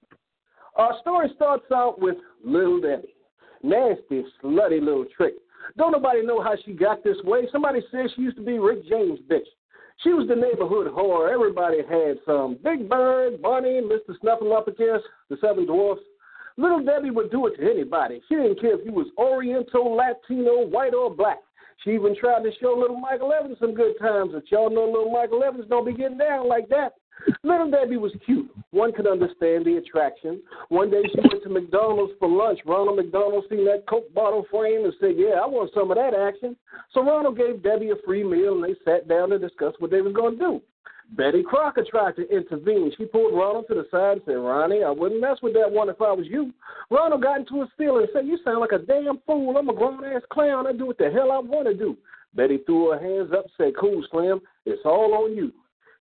Our 0.76 0.94
story 1.02 1.30
starts 1.36 1.66
out 1.74 2.00
with 2.00 2.18
Little 2.44 2.82
Debbie. 2.82 3.16
Nasty, 3.64 4.24
slutty 4.44 4.80
little 4.80 5.06
trick. 5.16 5.34
Don't 5.76 5.92
nobody 5.92 6.26
know 6.26 6.42
how 6.42 6.56
she 6.66 6.74
got 6.74 7.04
this 7.04 7.18
way. 7.24 7.48
Somebody 7.52 7.82
says 7.92 8.12
she 8.16 8.22
used 8.22 8.38
to 8.38 8.44
be 8.44 8.60
Rick 8.60 8.88
James' 8.88 9.20
bitch. 9.30 9.48
She 10.04 10.10
was 10.10 10.28
the 10.28 10.36
neighborhood 10.36 10.88
whore. 10.88 11.32
Everybody 11.32 11.78
had 11.78 12.18
some. 12.26 12.60
Big 12.64 12.88
Bird, 12.88 13.42
Bunny, 13.42 13.82
Mr. 13.82 14.14
Snuffleupagus, 14.24 15.02
the 15.30 15.38
Seven 15.42 15.66
Dwarfs. 15.66 16.02
Little 16.58 16.84
Debbie 16.84 17.12
would 17.12 17.32
do 17.32 17.48
it 17.48 17.58
to 17.58 17.70
anybody. 17.70 18.22
She 18.30 18.36
didn't 18.36 18.62
care 18.62 18.80
if 18.80 18.86
you 18.86 18.92
was 18.92 19.08
Oriental, 19.18 19.96
Latino, 19.96 20.66
white, 20.66 20.94
or 20.94 21.14
black. 21.14 21.40
She 21.84 21.92
even 21.92 22.16
tried 22.16 22.44
to 22.44 22.52
show 22.60 22.76
little 22.78 23.00
Michael 23.00 23.34
Evans 23.34 23.58
some 23.60 23.74
good 23.74 23.94
times, 24.00 24.32
but 24.34 24.50
y'all 24.52 24.70
know 24.70 24.86
little 24.86 25.12
Michael 25.12 25.44
Evans 25.44 25.66
don't 25.70 25.86
be 25.86 25.94
getting 25.94 26.18
down 26.18 26.48
like 26.48 26.68
that. 26.70 26.94
Little 27.44 27.70
Debbie 27.70 27.98
was 27.98 28.14
cute. 28.26 28.50
One 28.72 28.94
could 28.94 29.08
understand 29.08 29.66
the 29.66 29.78
attraction. 29.78 30.42
One 30.70 30.92
day 30.92 31.02
she 31.12 31.20
went 31.20 31.44
to 31.44 31.50
McDonald's 31.50 32.14
for 32.20 32.30
lunch. 32.30 32.60
Ronald 32.66 32.98
McDonald 32.98 33.46
seen 33.50 33.66
that 33.66 33.88
Coke 33.88 34.14
bottle 34.14 34.46
frame 34.52 34.86
and 34.86 34.94
said, 35.00 35.14
Yeah, 35.18 35.40
I 35.42 35.48
want 35.48 35.72
some 35.74 35.90
of 35.90 35.98
that 35.98 36.14
action. 36.14 36.56
So 36.94 37.04
Ronald 37.04 37.38
gave 37.38 37.64
Debbie 37.64 37.92
a 37.92 37.96
free 38.06 38.24
meal 38.24 38.56
and 38.56 38.64
they 38.64 38.76
sat 38.86 39.08
down 39.08 39.30
to 39.30 39.40
discuss 39.40 39.74
what 39.80 39.92
they 39.92 40.02
was 40.02 40.14
going 40.14 40.38
to 40.38 40.40
do. 40.40 40.62
Betty 41.12 41.42
Crocker 41.42 41.86
tried 41.90 42.16
to 42.18 42.30
intervene. 42.30 42.92
She 42.98 43.06
pulled 43.06 43.34
Ronald 43.34 43.66
to 43.70 43.76
the 43.76 43.88
side 43.90 44.14
and 44.14 44.22
said, 44.26 44.34
Ronnie, 44.34 44.84
I 44.84 44.92
wouldn't 44.92 45.22
mess 45.22 45.38
with 45.42 45.54
that 45.54 45.72
one 45.72 45.90
if 45.90 46.02
I 46.02 46.12
was 46.12 46.28
you. 46.28 46.54
Ronald 46.92 47.24
got 47.24 47.40
into 47.40 47.62
his 47.62 47.70
feelings 47.78 48.10
and 48.14 48.22
said, 48.22 48.28
You 48.28 48.38
sound 48.44 48.60
like 48.60 48.74
a 48.74 48.80
damn 48.80 49.20
fool. 49.26 49.58
I'm 49.58 49.70
a 49.70 49.74
grown 49.74 50.04
ass 50.04 50.22
clown. 50.30 50.68
I 50.68 50.74
do 50.74 50.86
what 50.88 50.98
the 50.98 51.10
hell 51.10 51.32
I 51.32 51.40
want 51.40 51.68
to 51.68 51.74
do. 51.74 51.98
Betty 52.36 52.60
threw 52.66 52.92
her 52.92 53.00
hands 53.00 53.32
up 53.32 53.46
and 53.46 53.54
said, 53.58 53.74
Cool, 53.80 54.04
Slim. 54.12 54.42
It's 54.66 54.82
all 54.84 55.14
on 55.14 55.36
you. 55.36 55.54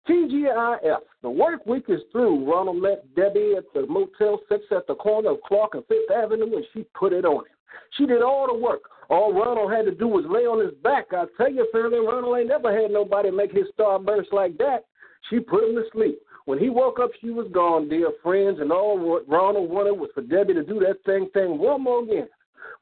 TGIF. 0.09 1.01
The 1.23 1.31
work 1.31 1.67
week 1.67 1.85
is 1.89 2.01
through. 2.11 2.51
Ronald 2.51 2.81
met 2.83 3.05
Debbie 3.15 3.55
at 3.57 3.65
the 3.75 3.87
Motel 3.87 4.41
6 4.49 4.65
at 4.71 4.87
the 4.87 4.95
corner 4.95 5.31
of 5.31 5.43
Clark 5.47 5.75
and 5.75 5.87
Fifth 5.87 6.11
Avenue, 6.15 6.57
and 6.57 6.65
she 6.73 6.85
put 6.95 7.13
it 7.13 7.25
on 7.25 7.45
him. 7.45 7.53
She 7.99 8.07
did 8.07 8.23
all 8.23 8.47
the 8.47 8.59
work. 8.59 8.83
All 9.11 9.33
Ronald 9.33 9.73
had 9.73 9.85
to 9.85 9.95
do 9.95 10.09
was 10.09 10.25
lay 10.27 10.47
on 10.47 10.65
his 10.65 10.75
back. 10.83 11.07
I 11.13 11.25
tell 11.37 11.53
you, 11.53 11.69
Fairly, 11.71 11.99
Ronald 11.99 12.39
ain't 12.39 12.49
never 12.49 12.73
had 12.73 12.91
nobody 12.91 13.31
make 13.31 13.53
his 13.53 13.67
star 13.75 13.99
burst 13.99 14.33
like 14.33 14.57
that. 14.59 14.85
She 15.31 15.41
put 15.41 15.65
him 15.65 15.75
to 15.77 15.85
sleep. 15.93 16.21
When 16.45 16.59
he 16.59 16.71
woke 16.71 16.99
up, 16.99 17.11
she 17.21 17.31
was 17.31 17.47
gone, 17.53 17.89
dear 17.89 18.11
friends, 18.23 18.59
and 18.61 18.73
all 18.73 19.21
Ronald 19.29 19.71
wanted 19.71 19.93
was 19.93 20.11
for 20.15 20.23
Debbie 20.23 20.55
to 20.55 20.63
do 20.65 20.81
that 20.81 21.05
thing 21.05 21.29
thing 21.33 21.59
one 21.59 21.83
more 21.83 22.03
again. 22.03 22.29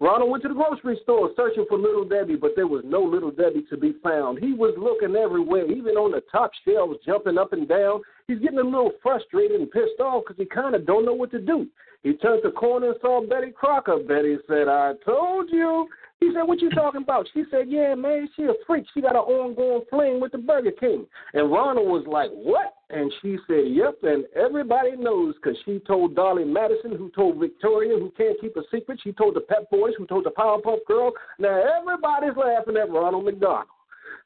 Ronald 0.01 0.31
went 0.31 0.43
to 0.45 0.49
the 0.49 0.55
grocery 0.55 0.99
store 1.03 1.31
searching 1.37 1.67
for 1.69 1.77
Little 1.77 2.07
Debbie, 2.07 2.37
but 2.37 2.53
there 2.57 2.67
was 2.67 2.83
no 2.87 3.03
Little 3.03 3.31
Debbie 3.31 3.67
to 3.69 3.77
be 3.77 3.93
found. 4.03 4.39
He 4.39 4.55
was 4.55 4.75
looking 4.79 5.15
everywhere, 5.15 5.71
even 5.71 5.97
on 5.97 6.13
the 6.13 6.23
top 6.33 6.53
shelves, 6.67 6.97
jumping 7.05 7.37
up 7.37 7.53
and 7.53 7.69
down. 7.69 8.01
He's 8.27 8.39
getting 8.39 8.59
a 8.59 8.65
little 8.65 8.93
frustrated 9.03 9.61
and 9.61 9.71
pissed 9.71 10.01
off 10.01 10.25
because 10.25 10.39
he 10.39 10.47
kind 10.47 10.75
of 10.75 10.87
don't 10.87 11.05
know 11.05 11.13
what 11.13 11.31
to 11.33 11.39
do. 11.39 11.67
He 12.03 12.15
turned 12.15 12.41
the 12.43 12.51
corner 12.51 12.93
and 12.93 12.97
saw 13.03 13.21
Betty 13.27 13.51
Crocker. 13.51 13.99
Betty 13.99 14.39
said, 14.49 14.69
I 14.69 14.95
told 15.05 15.51
you. 15.51 15.87
He 16.21 16.31
said, 16.35 16.43
What 16.43 16.61
you 16.61 16.71
talking 16.71 17.03
about? 17.03 17.27
She 17.33 17.45
said, 17.51 17.67
Yeah, 17.69 17.95
man, 17.95 18.29
she 18.37 18.45
a 18.45 18.53
freak. 18.67 18.85
She 18.93 19.01
got 19.01 19.17
an 19.17 19.23
ongoing 19.23 19.85
fling 19.89 20.21
with 20.21 20.33
the 20.33 20.39
Burger 20.39 20.71
King. 20.71 21.07
And 21.33 21.51
Ronald 21.51 21.89
was 21.89 22.05
like, 22.07 22.31
What? 22.31 22.75
And 22.91 23.13
she 23.23 23.39
said, 23.47 23.65
Yep, 23.69 23.99
and 24.03 24.25
everybody 24.37 24.97
knows 24.97 25.35
because 25.37 25.59
she 25.65 25.79
told 25.87 26.15
Dolly 26.15 26.45
Madison, 26.45 26.97
who 26.97 27.11
told 27.11 27.39
Victoria, 27.39 27.99
who 27.99 28.13
can't 28.17 28.41
keep 28.41 28.57
a 28.57 28.63
secret. 28.71 29.01
She 29.03 29.13
told 29.13 29.35
the 29.35 29.41
Pep 29.41 29.71
Boys, 29.71 29.95
who 29.97 30.07
told 30.07 30.25
the 30.25 30.31
Powerpuff 30.31 30.85
Girl. 30.87 31.13
Now 31.39 31.63
everybody's 31.79 32.37
laughing 32.37 32.77
at 32.77 32.91
Ronald 32.91 33.25
McDonald. 33.25 33.69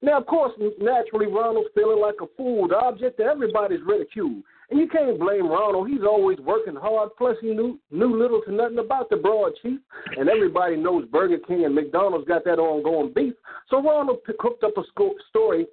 Now, 0.03 0.19
of 0.19 0.27
course, 0.27 0.53
naturally, 0.81 1.27
Ronald's 1.27 1.71
feeling 1.75 2.01
like 2.01 2.17
a 2.21 2.27
fool, 2.37 2.69
the 2.69 2.77
object 2.77 3.21
of 3.21 3.27
everybody's 3.27 3.81
ridicule. 3.87 4.43
And 4.71 4.81
you 4.81 4.89
can't 4.89 5.19
blame 5.19 5.49
Ronald. 5.49 5.89
He's 5.89 6.03
always 6.03 6.39
working 6.39 6.75
hard. 6.75 7.11
Plus, 7.19 7.37
he 7.41 7.49
knew 7.49 7.79
knew 7.91 8.19
little 8.19 8.41
to 8.47 8.53
nothing 8.53 8.79
about 8.79 9.11
the 9.11 9.17
broad 9.17 9.53
chief. 9.63 9.79
And 10.17 10.29
everybody 10.29 10.77
knows 10.77 11.07
Burger 11.07 11.39
King 11.47 11.65
and 11.65 11.75
McDonald's 11.75 12.27
got 12.27 12.45
that 12.45 12.59
ongoing 12.59 13.13
beef. 13.13 13.35
So 13.69 13.83
Ronald 13.83 14.19
cooked 14.39 14.65
up 14.65 14.77
a 14.77 14.83
story 15.29 15.67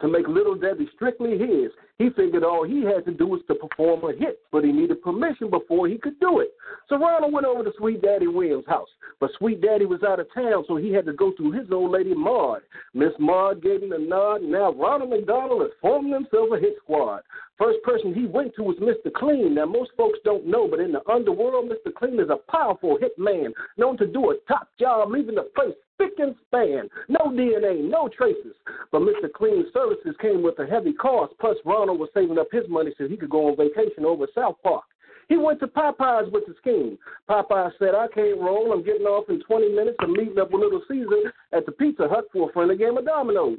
to 0.00 0.08
make 0.08 0.28
Little 0.28 0.54
Debbie 0.54 0.88
strictly 0.94 1.38
his. 1.38 1.70
He 1.98 2.10
figured 2.10 2.44
all 2.44 2.64
he 2.64 2.82
had 2.82 3.04
to 3.06 3.12
do 3.12 3.26
was 3.26 3.40
to 3.48 3.54
perform 3.54 4.04
a 4.04 4.16
hit, 4.16 4.40
but 4.52 4.64
he 4.64 4.72
needed 4.72 5.02
permission 5.02 5.48
before 5.50 5.88
he 5.88 5.96
could 5.96 6.18
do 6.20 6.40
it. 6.40 6.52
So 6.88 6.98
Ronald 6.98 7.32
went 7.32 7.46
over 7.46 7.64
to 7.64 7.72
Sweet 7.78 8.02
Daddy 8.02 8.26
Williams' 8.26 8.66
house. 8.66 8.88
But 9.18 9.30
Sweet 9.38 9.62
Daddy 9.62 9.86
was 9.86 10.02
out 10.02 10.20
of 10.20 10.32
town, 10.34 10.64
so 10.68 10.76
he 10.76 10.92
had 10.92 11.06
to 11.06 11.14
go 11.14 11.32
through 11.36 11.52
his 11.52 11.70
old 11.70 11.92
lady 11.92 12.14
Maud. 12.14 12.60
Miss 12.92 13.12
Maud 13.18 13.62
gave 13.62 13.82
him 13.82 13.92
a 13.92 13.98
nod, 13.98 14.42
and 14.42 14.52
now 14.52 14.72
Ronald 14.72 15.10
McDonald 15.10 15.62
has 15.62 15.70
formed 15.80 16.12
himself 16.12 16.50
a 16.52 16.60
hit 16.60 16.74
squad. 16.82 17.22
First 17.56 17.82
person 17.82 18.12
he 18.12 18.26
went 18.26 18.54
to 18.56 18.62
was 18.62 18.76
Mr. 18.76 19.10
Clean. 19.12 19.54
Now, 19.54 19.64
most 19.64 19.92
folks 19.96 20.18
don't 20.24 20.46
know, 20.46 20.68
but 20.68 20.80
in 20.80 20.92
the 20.92 21.00
underworld, 21.10 21.70
Mr. 21.70 21.94
Clean 21.94 22.20
is 22.20 22.28
a 22.28 22.50
powerful 22.50 22.98
hit 23.00 23.18
man, 23.18 23.54
known 23.78 23.96
to 23.96 24.06
do 24.06 24.30
a 24.30 24.36
top 24.46 24.68
job, 24.78 25.10
leaving 25.10 25.36
the 25.36 25.48
place 25.54 25.74
spick 25.96 26.12
and 26.18 26.34
span. 26.46 26.88
No 27.08 27.30
DNA, 27.30 27.88
no 27.88 28.08
traces. 28.08 28.54
But 28.92 29.02
Mr. 29.02 29.32
Clean's 29.34 29.72
services 29.72 30.14
came 30.20 30.42
with 30.42 30.58
a 30.58 30.66
heavy 30.66 30.92
cost, 30.92 31.34
plus 31.40 31.56
Ronald 31.64 31.98
was 31.98 32.10
saving 32.14 32.38
up 32.38 32.48
his 32.52 32.64
money 32.68 32.92
so 32.96 33.08
he 33.08 33.16
could 33.16 33.30
go 33.30 33.48
on 33.48 33.56
vacation 33.56 34.04
over 34.04 34.26
South 34.34 34.56
Park. 34.62 34.84
He 35.28 35.36
went 35.36 35.58
to 35.60 35.66
Popeyes 35.66 36.30
with 36.30 36.44
the 36.46 36.54
scheme. 36.60 36.98
Popeye 37.28 37.70
said, 37.78 37.94
I 37.94 38.06
can't 38.14 38.40
roll. 38.40 38.72
I'm 38.72 38.84
getting 38.84 39.06
off 39.06 39.28
in 39.28 39.40
20 39.42 39.74
minutes. 39.74 39.96
I'm 40.00 40.12
meeting 40.12 40.38
up 40.38 40.52
with 40.52 40.62
Little 40.62 40.82
Caesar 40.86 41.32
at 41.52 41.66
the 41.66 41.72
Pizza 41.72 42.06
Hut 42.08 42.26
for 42.32 42.48
a 42.48 42.52
friendly 42.52 42.76
game 42.76 42.96
of 42.96 43.04
dominoes. 43.04 43.58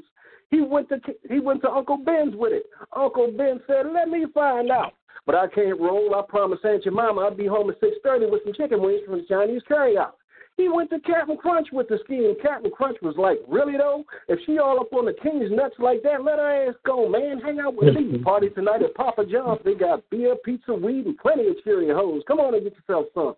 He 0.50 0.62
went 0.62 0.88
to 0.90 1.02
he 1.30 1.40
went 1.40 1.62
to 1.64 1.70
Uncle 1.70 1.98
Ben's 1.98 2.34
with 2.34 2.54
it. 2.54 2.64
Uncle 2.96 3.34
Ben 3.38 3.60
said, 3.68 3.86
"Let 3.94 4.08
me 4.08 4.26
find 4.34 4.72
out." 4.72 4.94
But 5.26 5.36
I 5.36 5.48
can't 5.48 5.78
roll. 5.78 6.16
I 6.16 6.22
promised 6.22 6.64
Aunt 6.64 6.86
Jemima 6.86 7.20
I'd 7.20 7.36
be 7.36 7.48
home 7.48 7.70
at 7.70 7.78
six 7.82 7.98
thirty 8.02 8.28
with 8.28 8.44
some 8.46 8.54
chicken 8.54 8.82
wings 8.82 9.02
from 9.06 9.18
the 9.18 9.26
Chinese 9.28 9.62
carryout. 9.70 10.14
He 10.58 10.70
went 10.70 10.90
to 10.90 11.00
Captain 11.00 11.38
Crunch 11.38 11.68
with 11.72 11.88
the 11.88 12.00
ski, 12.04 12.26
and 12.26 12.42
Captain 12.42 12.72
Crunch 12.72 12.98
was 13.04 13.16
like, 13.16 13.40
Really 13.48 13.78
though? 13.78 14.04
If 14.28 14.40
she 14.46 14.58
all 14.58 14.80
up 14.80 14.92
on 14.92 15.06
the 15.06 15.14
king's 15.14 15.52
nuts 15.52 15.76
like 15.78 16.02
that, 16.02 16.24
let 16.24 16.40
her 16.40 16.68
ass 16.68 16.76
go, 16.84 17.08
man. 17.08 17.40
Hang 17.40 17.60
out 17.60 17.76
with 17.76 17.94
me. 17.94 18.18
Party 18.18 18.50
tonight 18.50 18.82
at 18.82 18.96
Papa 18.96 19.26
John's. 19.26 19.62
They 19.64 19.76
got 19.76 20.08
beer, 20.10 20.36
pizza, 20.44 20.74
weed, 20.74 21.06
and 21.06 21.18
plenty 21.18 21.48
of 21.48 21.56
Cheerios. 21.66 22.26
Come 22.28 22.40
on 22.40 22.56
and 22.56 22.64
get 22.64 22.74
yourself 22.74 23.06
some. 23.14 23.36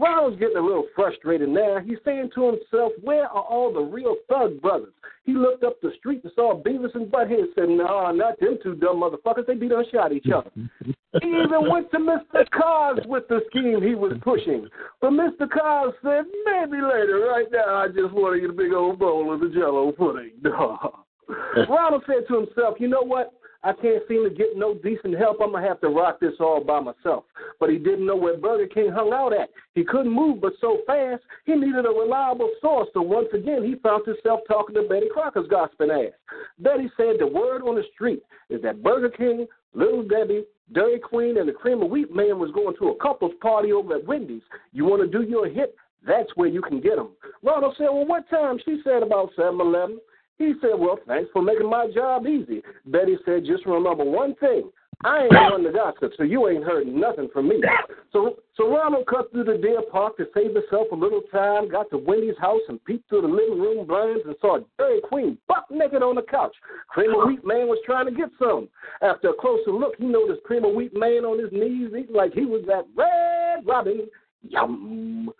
Ronald's 0.00 0.38
getting 0.38 0.56
a 0.56 0.62
little 0.62 0.86
frustrated 0.96 1.50
now. 1.50 1.78
He's 1.84 1.98
saying 2.04 2.30
to 2.34 2.46
himself, 2.46 2.92
Where 3.02 3.24
are 3.24 3.42
all 3.42 3.72
the 3.72 3.80
real 3.80 4.16
thug 4.28 4.60
brothers? 4.60 4.94
He 5.24 5.34
looked 5.34 5.62
up 5.62 5.80
the 5.82 5.92
street 5.98 6.24
and 6.24 6.32
saw 6.34 6.60
Beavis 6.60 6.94
and 6.94 7.12
Butthead 7.12 7.54
said, 7.54 7.68
Nah, 7.68 8.10
not 8.12 8.40
them 8.40 8.58
two 8.62 8.76
dumb 8.76 9.02
motherfuckers. 9.02 9.46
They 9.46 9.54
beat 9.54 9.70
done 9.70 9.84
shot 9.92 10.12
each 10.12 10.26
other. 10.34 10.50
he 11.20 11.28
even 11.28 11.68
went 11.70 11.90
to 11.90 11.98
Mr. 11.98 12.48
Cars 12.50 13.00
with 13.06 13.28
the 13.28 13.40
scheme 13.50 13.82
he 13.82 13.94
was 13.94 14.16
pushing. 14.22 14.66
But 15.02 15.10
Mr. 15.10 15.48
Cars 15.50 15.92
said, 16.02 16.24
Maybe 16.46 16.82
later. 16.82 17.28
Right 17.30 17.46
now, 17.52 17.76
I 17.76 17.88
just 17.88 18.12
want 18.12 18.34
to 18.34 18.40
get 18.40 18.50
a 18.50 18.54
big 18.54 18.72
old 18.72 18.98
bowl 18.98 19.32
of 19.32 19.40
the 19.40 19.50
jello 19.50 19.92
pudding. 19.92 20.32
Ronald 21.68 22.02
said 22.06 22.26
to 22.28 22.40
himself, 22.40 22.76
You 22.80 22.88
know 22.88 23.02
what? 23.02 23.34
I 23.62 23.72
can't 23.74 24.02
seem 24.08 24.24
to 24.24 24.34
get 24.34 24.56
no 24.56 24.74
decent 24.74 25.18
help. 25.18 25.38
I'm 25.42 25.52
gonna 25.52 25.66
have 25.66 25.80
to 25.82 25.88
rock 25.88 26.18
this 26.18 26.32
all 26.40 26.64
by 26.64 26.80
myself. 26.80 27.24
But 27.58 27.68
he 27.68 27.76
didn't 27.76 28.06
know 28.06 28.16
where 28.16 28.36
Burger 28.36 28.66
King 28.66 28.90
hung 28.90 29.12
out 29.12 29.34
at. 29.34 29.50
He 29.74 29.84
couldn't 29.84 30.12
move 30.12 30.40
but 30.40 30.54
so 30.60 30.78
fast, 30.86 31.22
he 31.44 31.54
needed 31.54 31.84
a 31.84 31.90
reliable 31.90 32.50
source. 32.62 32.88
So 32.94 33.02
once 33.02 33.28
again, 33.34 33.62
he 33.62 33.74
found 33.76 34.06
himself 34.06 34.40
talking 34.48 34.74
to 34.76 34.88
Betty 34.88 35.08
Crocker's 35.12 35.48
gospel 35.48 35.92
ass. 35.92 36.12
Betty 36.58 36.90
said 36.96 37.16
the 37.18 37.26
word 37.26 37.62
on 37.62 37.74
the 37.74 37.84
street 37.94 38.22
is 38.48 38.62
that 38.62 38.82
Burger 38.82 39.10
King, 39.10 39.46
Little 39.74 40.02
Debbie, 40.02 40.44
Dairy 40.72 40.98
Queen, 40.98 41.36
and 41.38 41.48
the 41.48 41.52
Cream 41.52 41.82
of 41.82 41.90
Wheat 41.90 42.14
man 42.14 42.38
was 42.38 42.50
going 42.52 42.76
to 42.76 42.88
a 42.88 42.96
couple's 42.96 43.34
party 43.42 43.72
over 43.72 43.96
at 43.96 44.06
Wendy's. 44.06 44.42
You 44.72 44.86
want 44.86 45.02
to 45.02 45.18
do 45.18 45.28
your 45.28 45.48
hit? 45.48 45.74
That's 46.06 46.30
where 46.34 46.48
you 46.48 46.62
can 46.62 46.80
get 46.80 46.96
them. 46.96 47.10
Ronald 47.42 47.74
said, 47.76 47.88
Well, 47.92 48.06
what 48.06 48.28
time? 48.30 48.58
She 48.64 48.80
said 48.84 49.02
about 49.02 49.30
7 49.36 49.60
11. 49.60 50.00
He 50.40 50.54
said, 50.62 50.70
Well, 50.78 50.98
thanks 51.06 51.28
for 51.34 51.42
making 51.42 51.68
my 51.68 51.88
job 51.94 52.26
easy. 52.26 52.62
Betty 52.86 53.18
said, 53.26 53.44
Just 53.44 53.66
remember 53.66 54.04
one 54.04 54.34
thing. 54.36 54.70
I 55.04 55.24
ain't 55.24 55.32
one 55.32 55.62
to 55.64 55.70
gossip, 55.70 56.12
so 56.16 56.24
you 56.24 56.48
ain't 56.48 56.64
heard 56.64 56.86
nothing 56.86 57.28
from 57.30 57.48
me. 57.48 57.62
So 58.12 58.36
so 58.56 58.70
Ronald 58.70 59.06
cut 59.06 59.30
through 59.32 59.44
the 59.44 59.58
deer 59.58 59.82
park 59.92 60.16
to 60.16 60.26
save 60.34 60.54
himself 60.54 60.88
a 60.92 60.94
little 60.94 61.22
time, 61.30 61.70
got 61.70 61.90
to 61.90 61.98
Wendy's 61.98 62.38
house 62.38 62.60
and 62.68 62.82
peeped 62.84 63.08
through 63.08 63.22
the 63.22 63.28
living 63.28 63.60
room 63.60 63.86
blinds 63.86 64.22
and 64.26 64.34
saw 64.40 64.58
Dairy 64.78 65.00
Queen 65.08 65.36
buck 65.46 65.66
naked 65.70 66.02
on 66.02 66.16
the 66.16 66.22
couch. 66.22 66.54
Cream 66.88 67.14
of 67.14 67.28
Wheat 67.28 67.44
Man 67.44 67.68
was 67.68 67.78
trying 67.84 68.06
to 68.06 68.12
get 68.12 68.30
some. 68.38 68.68
After 69.02 69.28
a 69.28 69.34
closer 69.34 69.72
look, 69.72 69.94
he 69.98 70.06
noticed 70.06 70.42
Cream 70.44 70.64
of 70.64 70.74
Wheat 70.74 70.96
Man 70.96 71.24
on 71.24 71.38
his 71.38 71.52
knees 71.52 71.90
eating 71.98 72.14
like 72.14 72.32
he 72.32 72.46
was 72.46 72.62
that 72.66 72.86
red 72.96 73.66
robin. 73.66 74.06
Yum. 74.42 75.30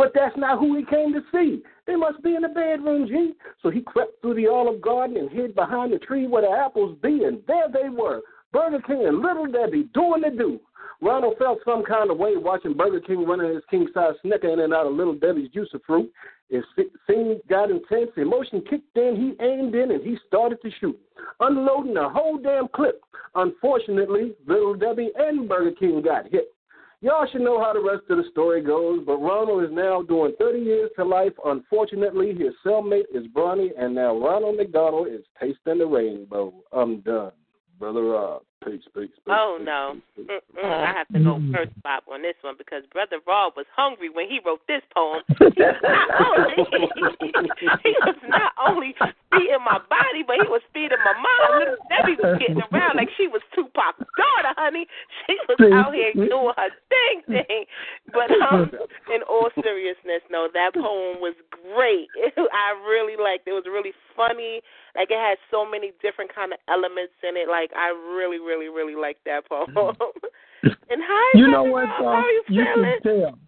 But 0.00 0.12
that's 0.14 0.34
not 0.38 0.58
who 0.58 0.78
he 0.78 0.84
came 0.86 1.12
to 1.12 1.20
see. 1.30 1.62
They 1.86 1.94
must 1.94 2.22
be 2.22 2.34
in 2.34 2.40
the 2.40 2.48
bedroom, 2.48 3.06
G. 3.06 3.34
So 3.62 3.68
he 3.68 3.82
crept 3.82 4.22
through 4.22 4.32
the 4.32 4.48
olive 4.48 4.80
garden 4.80 5.18
and 5.18 5.30
hid 5.30 5.54
behind 5.54 5.92
the 5.92 5.98
tree 5.98 6.26
where 6.26 6.40
the 6.40 6.50
apples 6.50 6.96
be, 7.02 7.24
and 7.24 7.42
there 7.46 7.68
they 7.70 7.90
were. 7.90 8.22
Burger 8.50 8.80
King 8.86 9.04
and 9.06 9.20
Little 9.20 9.46
Debbie 9.46 9.90
doing 9.92 10.22
the 10.22 10.30
do. 10.30 10.58
Ronald 11.02 11.36
felt 11.38 11.58
some 11.66 11.84
kind 11.84 12.10
of 12.10 12.16
way 12.16 12.38
watching 12.38 12.72
Burger 12.72 13.00
King 13.00 13.26
running 13.26 13.52
his 13.52 13.62
king 13.70 13.88
size 13.92 14.14
snicker 14.22 14.48
in 14.48 14.60
and 14.60 14.72
out 14.72 14.86
of 14.86 14.94
Little 14.94 15.16
Debbie's 15.16 15.50
juice 15.50 15.68
fruit. 15.86 16.10
His 16.48 16.64
scene 17.06 17.38
got 17.50 17.70
intense, 17.70 18.10
emotion 18.16 18.64
kicked 18.70 18.96
in, 18.96 19.16
he 19.16 19.44
aimed 19.44 19.74
in, 19.74 19.90
and 19.90 20.02
he 20.02 20.16
started 20.26 20.62
to 20.62 20.70
shoot, 20.80 20.98
unloading 21.40 21.92
the 21.92 22.08
whole 22.08 22.38
damn 22.38 22.68
clip. 22.68 23.02
Unfortunately, 23.34 24.32
Little 24.46 24.74
Debbie 24.74 25.10
and 25.14 25.46
Burger 25.46 25.76
King 25.78 26.00
got 26.00 26.26
hit. 26.30 26.54
Y'all 27.02 27.26
should 27.32 27.40
know 27.40 27.58
how 27.58 27.72
the 27.72 27.80
rest 27.80 28.02
of 28.10 28.18
the 28.18 28.30
story 28.30 28.60
goes, 28.62 29.00
but 29.06 29.16
Ronald 29.16 29.64
is 29.64 29.70
now 29.72 30.02
doing 30.02 30.34
30 30.38 30.58
years 30.58 30.90
to 30.96 31.04
life. 31.04 31.32
Unfortunately, 31.46 32.34
his 32.34 32.52
cellmate 32.64 33.08
is 33.14 33.26
Bronny, 33.28 33.70
and 33.78 33.94
now 33.94 34.18
Ronald 34.18 34.58
McDonald 34.58 35.08
is 35.08 35.22
tasting 35.40 35.78
the 35.78 35.86
rainbow. 35.86 36.52
I'm 36.72 37.00
done. 37.00 37.32
Brother 37.78 38.02
Rob. 38.02 38.42
Peace, 38.62 38.82
peace, 38.94 39.08
peace. 39.08 39.10
Oh 39.28 39.56
peace, 39.56 39.64
no, 39.64 39.96
peace, 40.14 40.26
peace. 40.28 40.62
I 40.62 40.92
have 40.94 41.08
to 41.08 41.24
go 41.24 41.40
first, 41.50 41.70
Bob, 41.82 42.02
on 42.12 42.20
this 42.20 42.34
one 42.42 42.56
because 42.58 42.82
Brother 42.92 43.16
Rob 43.26 43.54
was 43.56 43.64
hungry 43.74 44.10
when 44.10 44.28
he 44.28 44.38
wrote 44.44 44.60
this 44.68 44.82
poem. 44.94 45.22
He 45.38 45.44
was 45.56 45.80
not 45.82 46.36
only, 46.36 46.88
he 47.82 47.94
was 48.04 48.16
not 48.28 48.52
only 48.68 48.94
feeding 49.40 49.64
my 49.64 49.80
body, 49.88 50.20
but 50.20 50.36
he 50.44 50.48
was 50.52 50.60
feeding 50.76 51.00
my 51.00 51.16
mom. 51.16 51.58
Little 51.58 51.80
Debbie 51.88 52.20
was 52.20 52.36
getting 52.36 52.60
around 52.68 53.00
like 53.00 53.08
she 53.16 53.24
was 53.26 53.40
Tupac's 53.56 54.04
daughter, 54.12 54.52
honey. 54.60 54.84
She 55.24 55.36
was 55.48 55.56
out 55.72 55.96
here 55.96 56.12
doing 56.12 56.52
her 56.52 56.72
thing, 56.92 57.16
thing. 57.24 57.64
But 58.12 58.28
um, 58.44 58.68
in 59.08 59.24
all 59.24 59.48
seriousness, 59.64 60.20
no, 60.28 60.48
that 60.52 60.76
poem 60.76 61.24
was 61.24 61.34
great. 61.50 62.12
I 62.36 62.76
really 62.84 63.16
liked. 63.16 63.48
It. 63.48 63.56
it 63.56 63.56
was 63.56 63.64
really 63.64 63.96
funny. 64.12 64.60
Like 64.94 65.08
it 65.10 65.18
had 65.18 65.40
so 65.50 65.64
many 65.64 65.92
different 66.02 66.34
kind 66.34 66.52
of 66.52 66.60
elements 66.68 67.16
in 67.24 67.40
it. 67.40 67.48
Like 67.48 67.70
I 67.72 67.90
really, 68.12 68.38
really, 68.38 68.68
really 68.68 68.96
like 68.96 69.16
that 69.24 69.48
poem. 69.48 69.72
and 70.62 71.00
how 71.00 71.24
you 71.34 71.48
know 71.48 71.64
what? 71.64 71.88
How 71.88 72.20
are 72.20 72.30
you, 72.30 72.42
you 72.48 72.64
can 72.64 73.02
tell. 73.02 73.38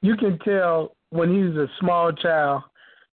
You 0.00 0.16
can 0.16 0.38
tell 0.40 0.96
when 1.10 1.32
he 1.32 1.42
was 1.42 1.56
a 1.56 1.68
small 1.80 2.12
child. 2.12 2.62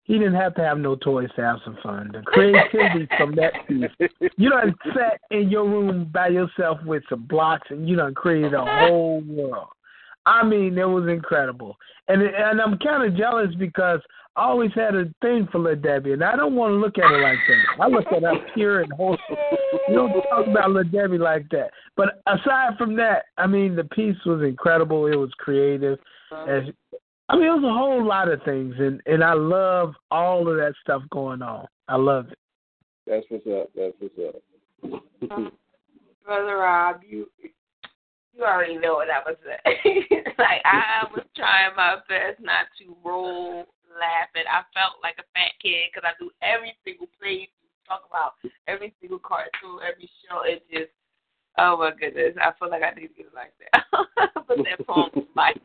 He 0.10 0.18
didn't 0.18 0.34
have 0.34 0.56
to 0.56 0.64
have 0.64 0.80
no 0.80 0.96
toys 0.96 1.30
to 1.36 1.44
have 1.44 1.60
some 1.64 1.78
fun. 1.84 2.10
The 2.12 2.24
creativity 2.24 3.08
from 3.18 3.36
that 3.36 3.54
piece. 3.68 4.10
You 4.38 4.50
done 4.50 4.74
sat 4.96 5.22
in 5.30 5.52
your 5.52 5.66
room 5.66 6.10
by 6.12 6.30
yourself 6.30 6.80
with 6.84 7.04
some 7.10 7.28
blocks 7.28 7.68
and 7.70 7.88
you 7.88 7.96
done 7.96 8.16
created 8.16 8.56
a 8.56 8.66
whole 8.66 9.22
world. 9.22 9.68
I 10.26 10.44
mean, 10.44 10.80
it 10.80 10.84
was 10.84 11.08
incredible, 11.08 11.78
and 12.08 12.24
and 12.24 12.60
I'm 12.60 12.80
kind 12.80 13.04
of 13.08 13.16
jealous 13.16 13.54
because 13.60 14.00
I 14.36 14.46
always 14.46 14.72
had 14.74 14.96
a 14.96 15.06
thing 15.22 15.48
for 15.52 15.60
Little 15.60 15.80
Debbie, 15.80 16.14
and 16.14 16.24
I 16.24 16.36
don't 16.36 16.56
want 16.56 16.72
to 16.72 16.78
look 16.78 16.98
at 16.98 17.04
her 17.04 17.22
like 17.22 17.38
that. 17.48 17.84
I 17.84 17.88
look 17.88 18.08
at 18.12 18.24
her 18.24 18.48
pure 18.56 18.82
and 18.82 18.92
wholesome. 18.94 19.22
You 19.90 19.96
don't 19.96 20.24
talk 20.24 20.48
about 20.48 20.72
Little 20.72 20.92
Debbie 20.92 21.20
like 21.20 21.48
that. 21.50 21.70
But 21.96 22.22
aside 22.26 22.80
from 22.80 22.96
that, 22.96 23.26
I 23.38 23.46
mean, 23.46 23.76
the 23.76 23.84
piece 23.84 24.18
was 24.26 24.42
incredible. 24.42 25.06
It 25.06 25.16
was 25.16 25.32
creative. 25.38 26.00
As, 26.48 26.64
I 27.30 27.36
mean, 27.36 27.46
it 27.46 27.62
was 27.62 27.64
a 27.64 27.78
whole 27.78 28.04
lot 28.04 28.28
of 28.28 28.42
things, 28.44 28.74
and 28.80 29.02
and 29.06 29.24
I 29.24 29.34
love 29.34 29.94
all 30.10 30.50
of 30.50 30.58
that 30.58 30.74
stuff 30.82 31.04
going 31.12 31.44
on. 31.44 31.68
I 31.88 31.96
love 31.96 32.28
it. 32.32 32.40
That's 33.06 33.26
what's 33.30 33.46
up. 33.46 33.70
That's 33.76 33.94
what's 34.00 34.18
up. 34.18 34.42
Brother 36.26 36.58
Rob, 36.58 37.02
you 37.08 37.28
you 38.34 38.44
already 38.44 38.78
know 38.78 38.96
what 38.96 39.10
I 39.10 39.22
was 39.30 39.38
saying. 39.46 40.06
like 40.40 40.62
I 40.66 41.06
was 41.14 41.26
trying 41.36 41.76
my 41.78 41.98
best 42.10 42.42
not 42.42 42.66
to 42.80 42.96
roll 43.06 43.66
laughing. 43.94 44.50
I 44.50 44.66
felt 44.74 44.98
like 45.04 45.16
a 45.20 45.28
fat 45.38 45.54
kid 45.62 45.94
because 45.94 46.10
I 46.10 46.18
do 46.18 46.32
every 46.42 46.74
single 46.84 47.08
play 47.22 47.50
talk 47.88 48.10
about 48.10 48.34
every 48.68 48.94
single 49.02 49.20
cartoon, 49.20 49.86
every 49.86 50.10
show. 50.26 50.42
It 50.50 50.66
just 50.74 50.90
oh 51.60 51.78
my 51.78 51.92
goodness, 51.94 52.34
I 52.42 52.58
feel 52.58 52.72
like 52.72 52.82
I 52.82 52.90
need 52.98 53.10
to 53.10 53.14
get 53.14 53.30
it 53.30 53.38
like 53.38 53.54
that. 53.70 53.86
but 54.48 54.58
that 54.66 54.88
poem 54.88 55.10
was 55.14 55.26
life. 55.36 55.62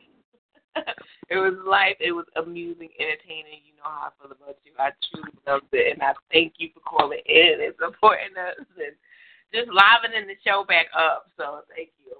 it 1.29 1.37
was 1.37 1.55
life. 1.65 1.97
It 1.99 2.11
was 2.11 2.25
amusing, 2.35 2.89
entertaining. 2.99 3.63
You 3.65 3.75
know 3.77 3.89
how 3.89 4.09
I 4.09 4.15
feel 4.19 4.31
about 4.31 4.57
you. 4.63 4.71
I 4.77 4.91
truly 5.09 5.31
loved 5.47 5.71
it, 5.73 5.93
and 5.93 6.01
I 6.01 6.13
thank 6.31 6.53
you 6.57 6.69
for 6.73 6.81
calling 6.81 7.23
in 7.25 7.63
and 7.63 7.73
supporting 7.79 8.35
us 8.37 8.59
and 8.77 8.95
just 9.53 9.71
livening 9.71 10.27
the 10.27 10.35
show 10.45 10.65
back 10.67 10.87
up. 10.97 11.31
So 11.37 11.61
thank 11.75 11.89
you. 12.03 12.13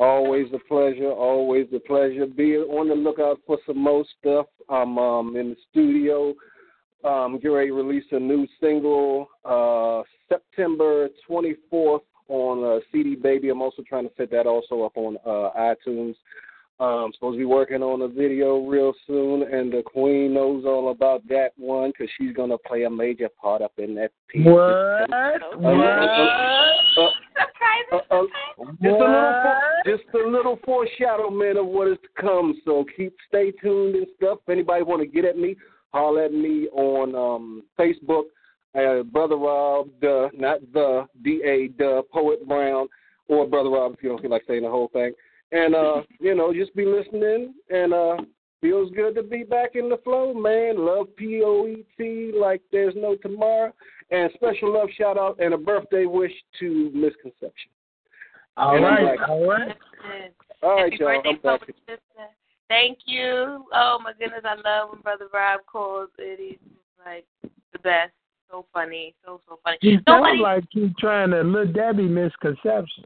Always 0.00 0.46
a 0.54 0.58
pleasure. 0.66 1.12
Always 1.12 1.66
a 1.74 1.78
pleasure. 1.78 2.24
Be 2.24 2.56
on 2.56 2.88
the 2.88 2.94
lookout 2.94 3.38
for 3.46 3.58
some 3.66 3.78
more 3.78 4.04
stuff. 4.18 4.46
I'm 4.70 4.96
um, 4.96 5.36
in 5.36 5.50
the 5.50 5.56
studio. 5.70 6.34
Um, 7.04 7.38
get 7.38 7.48
ready 7.48 7.68
to 7.68 7.74
release 7.74 8.04
a 8.10 8.18
new 8.18 8.46
single 8.60 9.28
uh, 9.44 10.02
September 10.26 11.08
24th 11.28 12.00
on 12.28 12.64
uh, 12.64 12.80
CD 12.90 13.14
Baby. 13.14 13.50
I'm 13.50 13.60
also 13.60 13.82
trying 13.86 14.08
to 14.08 14.14
set 14.16 14.30
that 14.30 14.46
also 14.46 14.82
up 14.82 14.96
on 14.96 15.18
uh, 15.26 15.50
iTunes. 15.58 16.14
Um, 16.80 17.12
supposed 17.12 17.34
to 17.34 17.38
be 17.38 17.44
working 17.44 17.82
on 17.82 18.00
a 18.00 18.08
video 18.08 18.60
real 18.60 18.94
soon, 19.06 19.42
and 19.42 19.70
the 19.70 19.82
Queen 19.84 20.32
knows 20.32 20.64
all 20.64 20.90
about 20.90 21.28
that 21.28 21.50
one 21.58 21.90
because 21.90 22.08
she's 22.16 22.34
gonna 22.34 22.56
play 22.56 22.84
a 22.84 22.90
major 22.90 23.28
part 23.28 23.60
up 23.60 23.72
in 23.76 23.94
that 23.96 24.12
piece. 24.28 24.46
What? 24.46 25.12
Uh, 25.12 25.36
uh, 27.92 27.96
uh, 28.10 28.22
what? 28.56 28.70
just 28.80 28.84
a 28.84 29.04
little, 29.04 29.42
just 29.84 30.14
a 30.14 30.26
little 30.26 30.58
foreshadowment 30.64 31.58
of 31.58 31.66
what 31.66 31.88
is 31.88 31.98
to 32.02 32.08
come. 32.18 32.58
So 32.64 32.86
keep, 32.96 33.14
stay 33.28 33.52
tuned 33.62 33.96
and 33.96 34.06
stuff. 34.16 34.38
If 34.44 34.48
anybody 34.48 34.82
want 34.82 35.02
to 35.02 35.06
get 35.06 35.26
at 35.26 35.36
me, 35.36 35.56
holler 35.92 36.24
at 36.24 36.32
me 36.32 36.66
on 36.68 37.14
um, 37.14 37.62
Facebook. 37.78 38.24
Uh, 38.74 39.02
Brother 39.02 39.36
Rob, 39.36 39.90
the 40.00 40.30
not 40.32 40.60
the 40.72 41.06
D 41.22 41.42
A 41.44 41.68
the 41.76 42.04
Poet 42.10 42.48
Brown, 42.48 42.88
or 43.28 43.46
Brother 43.46 43.68
Rob 43.68 43.92
if 43.92 44.02
you 44.02 44.08
don't 44.08 44.22
feel 44.22 44.30
like 44.30 44.44
saying 44.48 44.62
the 44.62 44.70
whole 44.70 44.88
thing. 44.94 45.12
And 45.52 45.74
uh, 45.74 46.02
you 46.20 46.34
know, 46.34 46.52
just 46.52 46.74
be 46.74 46.84
listening 46.84 47.54
and 47.70 47.92
uh 47.92 48.16
feels 48.60 48.90
good 48.92 49.14
to 49.14 49.22
be 49.22 49.42
back 49.42 49.70
in 49.74 49.88
the 49.88 49.96
flow, 50.04 50.34
man. 50.34 50.84
Love 50.84 51.08
P 51.16 51.42
O 51.44 51.66
E 51.66 51.84
T 51.96 52.32
like 52.38 52.60
there's 52.70 52.94
no 52.96 53.16
tomorrow. 53.16 53.72
And 54.10 54.30
special 54.34 54.72
love 54.72 54.88
shout 54.96 55.16
out 55.18 55.38
and 55.40 55.54
a 55.54 55.58
birthday 55.58 56.04
wish 56.04 56.32
to 56.58 56.90
Misconception. 56.92 57.70
All 58.56 58.76
and 58.76 58.84
right, 58.84 59.16
like, 59.18 59.28
all 59.28 59.48
right. 59.48 59.76
All 60.62 60.76
right, 60.76 60.92
Happy 60.92 60.96
y'all. 61.02 61.22
birthday, 61.22 61.30
I'm 61.30 61.58
back. 61.58 62.30
Thank 62.68 62.98
you. 63.06 63.64
Oh 63.72 63.98
my 64.02 64.12
goodness, 64.18 64.42
I 64.44 64.54
love 64.54 64.90
when 64.92 65.00
Brother 65.00 65.26
Rob 65.32 65.60
calls. 65.66 66.10
It 66.18 66.40
is 66.40 66.58
like 67.04 67.24
the 67.42 67.78
best. 67.80 68.12
So 68.50 68.66
funny, 68.74 69.14
so 69.24 69.40
so 69.48 69.60
funny. 69.62 69.78
You 69.80 70.00
Nobody. 70.08 70.38
sound 70.38 70.40
like 70.40 70.64
you 70.72 70.90
trying 70.98 71.30
to 71.30 71.42
Little 71.42 71.72
Debbie 71.72 72.08
misconception. 72.08 73.04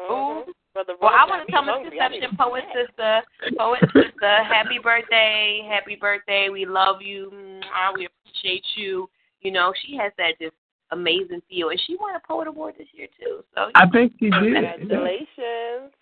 Ooh. 0.00 0.44
Brother 0.72 0.94
Well, 1.00 1.10
I 1.12 1.26
want 1.28 1.46
to 1.46 1.52
tell 1.52 1.62
me 1.62 1.72
Miss 1.72 1.82
hungry. 1.82 2.00
I 2.00 2.08
Conception, 2.08 2.36
poet 2.36 2.64
sister, 2.74 3.22
poet 3.58 3.80
sister, 3.92 4.44
happy 4.44 4.78
birthday, 4.82 5.66
happy 5.68 5.96
birthday. 5.96 6.48
We 6.48 6.64
love 6.64 7.02
you. 7.02 7.30
Mwah, 7.32 7.94
We 7.94 8.06
appreciate 8.06 8.64
you. 8.76 9.08
You 9.40 9.50
know, 9.50 9.72
she 9.84 9.96
has 9.96 10.12
that 10.18 10.38
just 10.40 10.54
amazing 10.92 11.42
feel, 11.48 11.70
and 11.70 11.80
she 11.86 11.96
won 11.96 12.14
a 12.14 12.20
poet 12.26 12.46
award 12.46 12.74
this 12.78 12.88
year 12.92 13.08
too. 13.18 13.42
So 13.54 13.70
I 13.74 13.88
think 13.88 14.12
she 14.20 14.30
did. 14.30 14.54
Congratulations. 14.54 15.92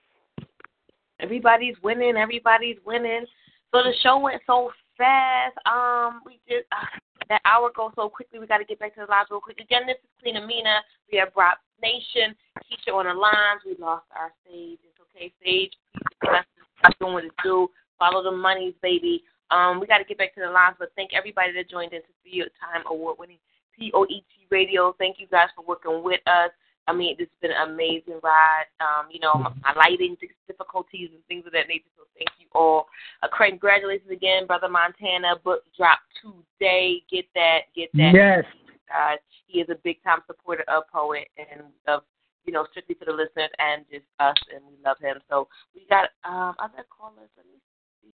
everybody's 1.21 1.77
winning. 1.83 2.17
Everybody's 2.17 2.79
winning. 2.85 3.25
So 3.73 3.83
the 3.83 3.95
show 4.03 4.19
went 4.19 4.43
so 4.47 4.71
fast. 4.97 5.57
Um, 5.67 6.21
we 6.27 6.41
just 6.49 6.67
uh, 6.73 6.99
that 7.29 7.41
hour 7.45 7.71
goes 7.75 7.93
so 7.97 8.09
quickly. 8.09 8.39
We 8.39 8.47
got 8.47 8.59
to 8.59 8.65
get 8.65 8.79
back 8.79 8.95
to 8.95 9.01
the 9.01 9.11
live 9.11 9.27
real 9.31 9.41
quick. 9.41 9.61
Again, 9.61 9.87
this 9.87 9.97
is 9.97 10.11
Queen 10.21 10.37
Amina. 10.37 10.81
We 11.13 11.19
have 11.19 11.29
Rock 11.37 11.59
Nation, 11.83 12.35
Keisha 12.59 12.95
on 12.95 13.07
the 13.07 13.15
lines. 13.15 13.63
We 13.65 13.77
lost 13.79 14.07
our 14.15 14.33
Sage. 14.47 14.79
It's 14.83 14.99
okay, 15.11 15.33
Sage. 15.43 15.73
stage. 15.73 16.45
Stop 16.79 16.99
doing 17.01 17.13
what 17.15 17.25
it 17.25 17.33
do. 17.43 17.69
Follow 17.99 18.23
the 18.23 18.31
monies, 18.31 18.75
baby. 18.83 19.25
Um, 19.51 19.81
we 19.81 19.87
got 19.87 19.99
to 19.99 20.05
get 20.05 20.19
back 20.19 20.35
to 20.35 20.41
the 20.41 20.51
lines, 20.51 20.77
but 20.79 20.91
thank 20.95 21.11
everybody 21.15 21.53
that 21.53 21.71
joined 21.71 21.93
in 21.93 22.03
to 22.03 22.09
see 22.23 22.37
your 22.37 22.49
time 22.61 22.85
award-winning 22.87 23.39
POET 23.79 24.23
Radio. 24.51 24.95
Thank 24.99 25.17
you 25.19 25.27
guys 25.27 25.49
for 25.57 25.65
working 25.65 26.03
with 26.05 26.21
us. 26.27 26.51
I 26.87 26.93
mean, 26.93 27.17
it's 27.19 27.31
been 27.43 27.51
an 27.51 27.71
amazing 27.71 28.21
ride. 28.23 28.65
Um, 28.81 29.09
you 29.11 29.21
know, 29.21 29.35
my, 29.35 29.53
my 29.63 29.75
lighting 29.77 30.17
difficulties 30.47 31.11
and 31.13 31.23
things 31.29 31.45
of 31.47 31.53
that 31.53 31.69
nature. 31.69 31.89
So 31.97 32.05
thank 32.17 32.31
you 32.39 32.47
all. 32.55 32.87
Uh, 33.23 33.29
congratulations 33.37 34.11
again, 34.11 34.47
brother 34.47 34.69
Montana. 34.69 35.37
Book 35.45 35.65
drop 35.77 35.99
today. 36.23 37.03
Get 37.11 37.27
that. 37.35 37.61
Get 37.77 37.91
that. 37.95 38.13
Yes. 38.15 38.45
Guys, 38.89 39.19
he 39.47 39.61
is 39.61 39.69
a 39.69 39.77
big 39.85 40.03
time 40.03 40.21
supporter 40.27 40.65
of 40.69 40.85
Poet 40.93 41.29
and 41.37 41.69
of 41.87 42.03
you 42.45 42.53
know 42.53 42.67
strictly 42.71 42.97
for 42.97 43.05
the 43.05 43.13
listeners 43.13 43.51
and 43.59 43.85
just 43.91 44.07
us, 44.19 44.37
and 44.55 44.65
we 44.65 44.77
love 44.85 44.97
him. 45.01 45.19
So 45.29 45.49
we 45.75 45.87
got 45.89 46.11
um 46.25 46.55
other 46.59 46.85
callers. 46.89 47.31
Let 47.37 47.47
me 47.47 47.61
see. 48.03 48.13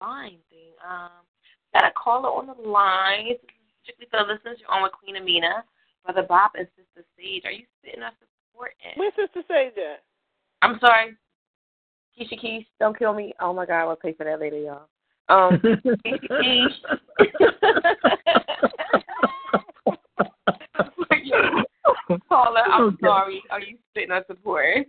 Line 0.00 0.38
thing. 0.50 0.74
Um, 0.82 1.24
we 1.72 1.80
got 1.80 1.88
a 1.88 1.94
caller 1.94 2.28
on 2.28 2.46
the 2.46 2.68
line. 2.68 3.38
Strictly 3.82 4.06
for 4.10 4.26
the 4.26 4.32
listeners. 4.32 4.58
You're 4.60 4.70
on 4.70 4.82
with 4.82 4.92
Queen 4.92 5.16
Amina, 5.16 5.62
brother 6.04 6.26
Bob, 6.26 6.52
and 6.58 6.66
sister 6.76 7.06
Sage. 7.16 7.44
Are 7.44 7.52
you 7.52 7.64
spitting 7.78 8.02
us 8.02 8.12
support? 8.18 8.74
Where's 8.96 9.12
Sister 9.14 9.42
Sage 9.48 9.78
at? 9.78 10.02
I'm 10.62 10.78
sorry. 10.80 11.16
Keisha 12.18 12.42
Keish, 12.42 12.66
don't 12.80 12.98
kill 12.98 13.12
me. 13.12 13.34
Oh 13.40 13.52
my 13.52 13.66
God, 13.66 13.86
we'll 13.86 13.96
pay 13.96 14.14
for 14.14 14.24
that 14.24 14.40
later, 14.40 14.58
y'all. 14.58 14.88
Um, 15.28 15.58
Keisha 15.58 15.96
Keish. 16.30 17.76
Caller, 22.28 22.62
I'm 22.66 22.82
Okay. 22.84 22.96
sorry. 23.02 23.42
Are 23.50 23.60
you 23.60 23.76
spitting 23.90 24.12
us 24.12 24.24
support? 24.28 24.86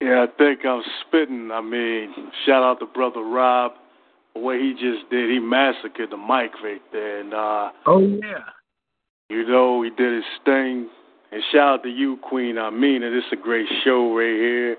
Yeah, 0.00 0.24
I 0.24 0.26
think 0.38 0.64
I'm 0.64 0.82
spitting. 1.06 1.50
I 1.52 1.60
mean, 1.60 2.14
shout 2.46 2.62
out 2.62 2.78
to 2.80 2.86
brother 2.86 3.22
Rob. 3.22 3.72
The 4.34 4.40
way 4.40 4.60
he 4.60 4.72
just 4.72 5.10
did, 5.10 5.30
he 5.30 5.38
massacred 5.40 6.10
the 6.10 6.16
mic 6.16 6.52
right 6.62 6.82
there, 6.92 7.20
and 7.20 7.34
uh, 7.34 7.70
Oh 7.86 7.98
yeah. 8.00 8.44
you 9.28 9.46
know 9.46 9.82
he 9.82 9.90
did 9.90 10.14
his 10.14 10.24
thing. 10.44 10.88
And 11.32 11.42
shout 11.52 11.80
out 11.80 11.82
to 11.82 11.90
you, 11.90 12.16
Queen 12.22 12.56
Amina. 12.56 13.10
This 13.10 13.24
is 13.24 13.32
a 13.32 13.36
great 13.36 13.66
show 13.84 14.16
right 14.16 14.26
here. 14.26 14.76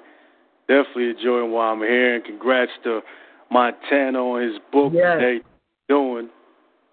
Definitely 0.68 1.10
enjoying 1.12 1.52
while 1.52 1.74
I'm 1.74 1.80
here, 1.80 2.16
and 2.16 2.24
congrats 2.24 2.72
to 2.86 3.02
Montana 3.52 4.20
on 4.20 4.42
his 4.42 4.60
book 4.72 4.94
Yes. 4.94 5.20
today. 5.20 5.42
Doing, 5.88 6.30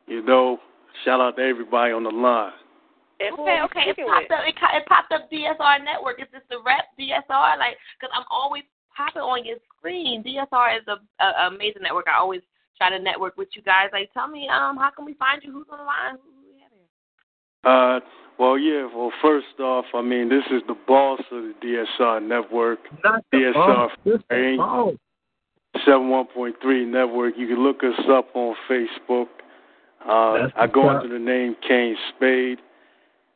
you 0.07 0.23
know, 0.23 0.59
shout 1.05 1.21
out 1.21 1.37
to 1.37 1.43
everybody 1.43 1.93
on 1.93 2.03
the 2.05 2.11
line. 2.11 2.53
And 3.21 3.33
Okay, 3.39 3.51
are 3.53 3.57
you 3.57 3.63
okay. 3.65 3.81
It 3.91 3.97
popped 3.97 4.31
up. 4.31 4.41
It, 4.47 4.55
it 4.57 4.87
popped 4.87 5.13
up 5.13 5.31
DSR 5.31 5.85
network. 5.85 6.21
Is 6.21 6.29
this 6.33 6.43
the 6.49 6.59
rep 6.65 6.85
DSR? 6.99 7.59
Like, 7.59 7.77
because 7.99 8.13
I'm 8.15 8.25
always 8.31 8.63
popping 8.97 9.23
on 9.23 9.45
your 9.45 9.57
screen. 9.79 10.23
DSR 10.25 10.79
is 10.79 10.85
a, 10.89 10.97
a 11.23 11.49
amazing 11.49 11.83
network. 11.83 12.07
I 12.09 12.19
always 12.19 12.41
try 12.79 12.91
to 12.91 12.99
network 12.99 13.37
with 13.37 13.49
you 13.55 13.63
guys. 13.63 13.89
Like, 13.93 14.13
tell 14.15 14.29
me, 14.29 14.49
um, 14.49 14.77
how 14.77 14.91
can 14.95 15.05
we 15.05 15.15
find 15.15 15.43
you? 15.43 15.53
Who's 15.53 15.67
on 15.71 15.79
the 15.79 15.85
line? 15.85 16.17
Who 16.17 16.31
we 16.53 16.61
have 16.63 16.73
here? 16.73 16.89
Uh, 17.65 18.01
well, 18.39 18.59
yeah. 18.59 18.87
Well, 18.95 19.13
first 19.23 19.61
off, 19.61 19.87
I 19.95 20.03
mean, 20.03 20.29
this 20.31 20.45
is 20.51 20.63
the 20.69 20.77
boss 20.87 21.21
of 21.31 21.43
the 21.43 21.55
DSR 21.63 22.23
network. 22.27 22.79
Not 23.05 23.25
the 23.33 23.39
DSR 23.39 23.53
boss, 23.55 23.91
just 24.07 24.25
the 24.29 24.35
Hey. 24.35 24.57
boss. 24.57 24.95
71.3 25.87 26.87
network. 26.87 27.35
You 27.37 27.47
can 27.47 27.63
look 27.63 27.83
us 27.83 27.99
up 28.11 28.29
on 28.35 28.55
Facebook. 28.71 29.27
Uh, 30.07 30.49
I 30.57 30.67
go 30.67 30.83
what's 30.83 31.05
under 31.05 31.19
the 31.19 31.25
name 31.25 31.57
Kane 31.67 31.97
Spade. 32.15 32.59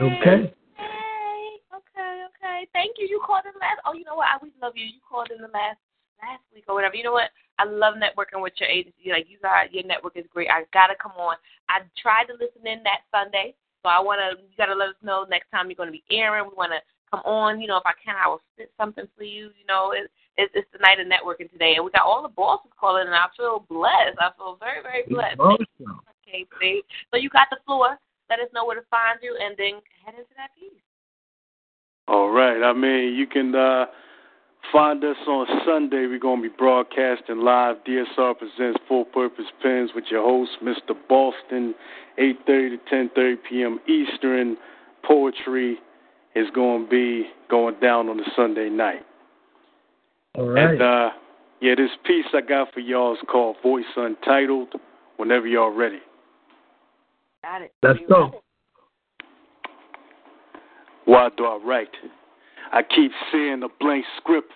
Okay. 0.01 0.55
Okay, 0.55 1.51
okay, 1.75 2.25
okay. 2.31 2.69
Thank 2.73 2.97
you. 2.99 3.07
You 3.09 3.21
called 3.25 3.45
in 3.45 3.59
last. 3.61 3.81
Oh, 3.85 3.93
you 3.93 4.05
know 4.05 4.15
what? 4.15 4.29
I 4.29 4.37
always 4.41 4.53
love 4.63 4.73
you. 4.77 4.85
You 4.85 5.01
called 5.09 5.31
in 5.35 5.43
the 5.43 5.51
last 5.53 5.79
last 6.23 6.45
week 6.55 6.65
or 6.69 6.75
whatever. 6.75 6.95
You 6.95 7.05
know 7.05 7.13
what? 7.13 7.31
I 7.59 7.65
love 7.65 7.95
networking 7.97 8.41
with 8.41 8.55
your 8.57 8.69
agency. 8.69 9.11
Like 9.11 9.27
you 9.29 9.39
got 9.43 9.73
your 9.73 9.85
network 9.85 10.17
is 10.17 10.25
great. 10.33 10.49
I 10.49 10.65
gotta 10.73 10.95
come 11.01 11.13
on. 11.19 11.37
I 11.69 11.81
tried 12.01 12.33
to 12.33 12.35
listen 12.35 12.65
in 12.65 12.83
that 12.85 13.05
Sunday, 13.13 13.55
so 13.83 13.91
I 13.91 14.01
wanna 14.01 14.39
you 14.39 14.57
gotta 14.57 14.75
let 14.75 14.91
us 14.91 15.01
know 15.03 15.27
next 15.29 15.51
time 15.51 15.69
you're 15.69 15.77
gonna 15.77 15.91
be 15.91 16.05
airing. 16.11 16.49
We 16.49 16.57
wanna 16.57 16.81
come 17.11 17.21
on. 17.25 17.61
You 17.61 17.69
know, 17.69 17.77
if 17.77 17.85
I 17.85 17.93
can, 18.03 18.17
I 18.17 18.29
will 18.29 18.41
spit 18.55 18.73
something 18.79 19.09
for 19.17 19.25
you. 19.25 19.53
You 19.59 19.67
know, 19.69 19.93
it, 19.93 20.11
it, 20.37 20.51
it's 20.55 20.69
the 20.73 20.79
night 20.79 21.01
of 21.01 21.07
networking 21.07 21.51
today, 21.51 21.75
and 21.77 21.85
we 21.85 21.91
got 21.91 22.07
all 22.07 22.23
the 22.23 22.29
bosses 22.29 22.71
calling, 22.79 23.07
and 23.07 23.15
I 23.15 23.27
feel 23.37 23.65
blessed. 23.69 24.19
I 24.19 24.31
feel 24.37 24.59
very, 24.61 24.83
very 24.83 25.05
blessed. 25.09 25.39
Awesome. 25.41 26.01
Okay, 26.27 26.47
Steve. 26.57 26.83
So 27.11 27.19
you 27.19 27.29
got 27.31 27.49
the 27.51 27.59
floor. 27.67 27.99
Let 28.29 28.39
us 28.39 28.49
know 28.55 28.65
where 28.65 28.77
to 28.77 28.87
find 28.91 29.19
you, 29.23 29.37
and 29.41 29.57
then 29.59 29.81
head 30.05 30.15
into 30.15 30.31
that 30.37 30.51
piece. 30.59 30.79
All 32.09 32.31
right. 32.31 32.63
I 32.63 32.73
mean, 32.73 33.15
you 33.15 33.27
can 33.27 33.55
uh, 33.55 33.87
find 34.73 35.03
us 35.05 35.17
on 35.27 35.47
Sunday. 35.65 36.07
We're 36.07 36.19
going 36.19 36.43
to 36.43 36.49
be 36.49 36.55
broadcasting 36.57 37.41
live. 37.41 37.77
DSR 37.87 38.39
presents 38.39 38.81
Full 38.89 39.05
Purpose 39.07 39.47
Pens 39.63 39.91
with 39.95 40.05
your 40.11 40.23
host, 40.23 40.53
Mr. 40.63 40.95
Boston, 41.09 41.75
8:30 42.19 42.47
to 42.47 42.79
10:30 42.95 43.37
p.m. 43.49 43.81
Eastern. 43.89 44.57
Poetry 45.05 45.79
is 46.37 46.47
going 46.55 46.85
to 46.85 46.91
be 46.91 47.27
going 47.49 47.75
down 47.81 48.09
on 48.09 48.19
the 48.19 48.31
Sunday 48.37 48.69
night. 48.69 49.03
All 50.37 50.49
right. 50.49 50.71
And 50.71 50.83
uh, 50.83 51.11
yeah, 51.61 51.75
this 51.77 51.91
piece 52.07 52.27
I 52.33 52.41
got 52.41 52.73
for 52.73 52.81
y'all 52.81 53.15
is 53.15 53.21
called 53.31 53.57
Voice 53.63 53.85
Untitled. 53.97 54.75
Whenever 55.17 55.47
y'all 55.47 55.71
ready. 55.71 56.01
Got 57.43 57.63
it. 57.63 57.73
Let's 57.83 57.99
go. 58.09 58.43
Why 61.05 61.29
do 61.37 61.45
I 61.45 61.59
write? 61.63 61.89
I 62.73 62.83
keep 62.83 63.11
seeing 63.31 63.63
a 63.63 63.69
blank 63.81 64.05
script 64.17 64.53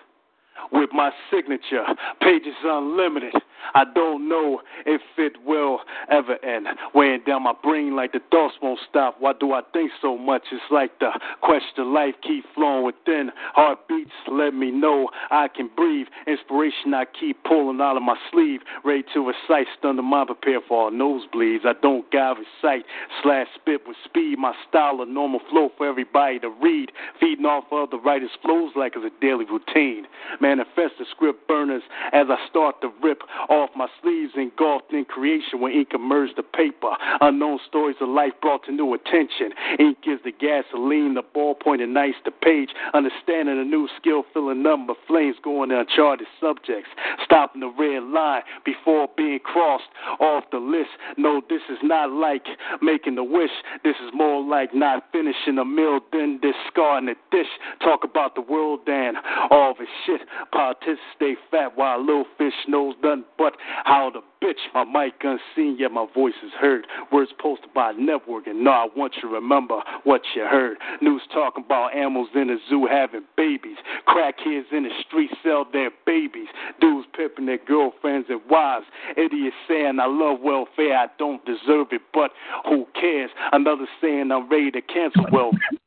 with 0.71 0.89
my 0.93 1.11
signature, 1.31 1.83
pages 2.21 2.53
unlimited. 2.63 3.33
I 3.73 3.83
don't 3.83 4.29
know 4.29 4.61
if 4.85 5.01
it 5.17 5.33
will 5.43 5.79
ever 6.09 6.43
end. 6.45 6.67
Weighing 6.93 7.21
down 7.25 7.43
my 7.43 7.53
brain 7.63 7.95
like 7.95 8.11
the 8.11 8.19
thoughts 8.31 8.55
won't 8.61 8.79
stop. 8.89 9.15
Why 9.19 9.33
do 9.39 9.53
I 9.53 9.61
think 9.73 9.91
so 10.01 10.17
much? 10.17 10.43
It's 10.51 10.61
like 10.71 10.99
the 10.99 11.09
question 11.41 11.93
life 11.93 12.15
keep 12.21 12.45
flowing 12.53 12.85
within. 12.85 13.31
Heartbeats 13.53 14.11
let 14.31 14.53
me 14.53 14.71
know 14.71 15.09
I 15.31 15.47
can 15.47 15.69
breathe. 15.75 16.07
Inspiration 16.27 16.93
I 16.93 17.05
keep 17.19 17.43
pulling 17.43 17.81
out 17.81 17.97
of 17.97 18.03
my 18.03 18.15
sleeve. 18.31 18.61
Ready 18.83 19.03
to 19.13 19.25
recite, 19.25 19.67
stunned 19.79 20.01
mind, 20.03 20.27
prepare 20.27 20.59
for 20.67 20.85
all 20.85 20.91
nosebleeds. 20.91 21.65
I 21.65 21.73
don't 21.81 22.09
guide 22.11 22.37
recite, 22.37 22.85
slash 23.23 23.47
spit 23.55 23.81
with 23.87 23.97
speed. 24.05 24.37
My 24.37 24.53
style 24.69 25.01
a 25.01 25.05
normal 25.05 25.39
flow 25.49 25.69
for 25.77 25.87
everybody 25.87 26.39
to 26.39 26.49
read. 26.49 26.91
Feeding 27.19 27.45
off 27.45 27.65
of 27.71 27.89
the 27.89 27.97
writer's 27.97 28.29
flows 28.41 28.71
like 28.75 28.93
it's 28.95 29.05
a 29.05 29.21
daily 29.21 29.45
routine. 29.45 30.05
Manifest 30.45 30.99
the 30.99 31.05
script 31.09 31.47
burners 31.47 31.81
as 32.13 32.27
I 32.29 32.37
start 32.47 32.79
to 32.81 32.91
rip 33.01 33.23
off 33.49 33.71
my 33.75 33.87
sleeves, 33.99 34.33
engulfed 34.37 34.93
in 34.93 35.03
creation 35.03 35.59
when 35.59 35.71
ink 35.71 35.89
immersed 35.95 36.35
the 36.35 36.43
paper. 36.43 36.91
Unknown 37.21 37.57
stories 37.67 37.95
of 37.99 38.09
life 38.09 38.33
brought 38.43 38.63
to 38.65 38.71
new 38.71 38.93
attention. 38.93 39.49
Ink 39.79 39.97
is 40.05 40.19
the 40.23 40.31
gasoline, 40.31 41.15
the 41.15 41.23
ballpoint 41.23 41.81
and 41.81 41.95
ignites 41.95 42.17
the 42.25 42.31
page. 42.31 42.69
Understanding 42.93 43.57
a 43.59 43.63
new 43.63 43.89
skill, 43.99 44.23
filling 44.33 44.61
number 44.61 44.93
flames, 45.07 45.35
going 45.43 45.69
to 45.69 45.79
uncharted 45.79 46.27
subjects. 46.39 46.89
Stopping 47.23 47.61
the 47.61 47.73
red 47.73 48.03
line 48.03 48.43
before 48.63 49.07
being 49.17 49.39
crossed 49.39 49.89
off 50.19 50.43
the 50.51 50.59
list. 50.59 50.91
No, 51.17 51.41
this 51.49 51.61
is 51.71 51.79
not 51.81 52.11
like 52.11 52.45
making 52.83 53.17
a 53.17 53.23
wish. 53.23 53.49
This 53.83 53.95
is 54.05 54.11
more 54.13 54.43
like 54.43 54.75
not 54.75 55.05
finishing 55.11 55.57
a 55.57 55.65
meal, 55.65 56.01
then 56.11 56.39
discarding 56.39 57.09
a 57.09 57.15
dish. 57.31 57.49
Talk 57.81 58.03
about 58.03 58.35
the 58.35 58.41
world 58.41 58.81
and 58.87 59.17
all 59.49 59.73
its 59.79 59.89
shit. 60.05 60.21
Politicians 60.51 60.99
stay 61.15 61.35
fat 61.51 61.77
while 61.77 61.99
little 61.99 62.25
fish 62.37 62.53
knows 62.67 62.95
nothing 63.03 63.25
but 63.37 63.53
how 63.83 64.09
to 64.09 64.19
bitch. 64.43 64.59
My 64.73 64.83
mic 64.83 65.13
unseen, 65.23 65.77
yet 65.79 65.91
my 65.91 66.05
voice 66.13 66.33
is 66.43 66.51
heard. 66.59 66.85
Words 67.11 67.31
posted 67.39 67.73
by 67.73 67.93
network, 67.93 68.47
and 68.47 68.63
no, 68.63 68.71
I 68.71 68.87
want 68.95 69.15
you 69.15 69.23
to 69.23 69.27
remember 69.27 69.81
what 70.03 70.21
you 70.35 70.43
heard. 70.43 70.77
News 71.01 71.21
talking 71.33 71.63
about 71.65 71.95
animals 71.95 72.29
in 72.35 72.47
the 72.47 72.57
zoo 72.69 72.87
having 72.89 73.23
babies. 73.37 73.77
Crackheads 74.07 74.71
in 74.71 74.83
the 74.83 74.89
street 75.07 75.31
sell 75.43 75.65
their 75.71 75.91
babies. 76.05 76.47
Dudes 76.79 77.07
pimping 77.15 77.45
their 77.45 77.59
girlfriends 77.65 78.27
and 78.29 78.41
wives. 78.49 78.85
Idiots 79.17 79.55
saying 79.67 79.99
I 79.99 80.05
love 80.05 80.39
welfare, 80.41 80.97
I 80.97 81.07
don't 81.17 81.43
deserve 81.45 81.87
it, 81.91 82.01
but 82.13 82.31
who 82.65 82.85
cares? 82.99 83.31
Another 83.51 83.87
saying 84.01 84.31
I'm 84.31 84.49
ready 84.49 84.71
to 84.71 84.81
cancel 84.81 85.25
welfare 85.31 85.79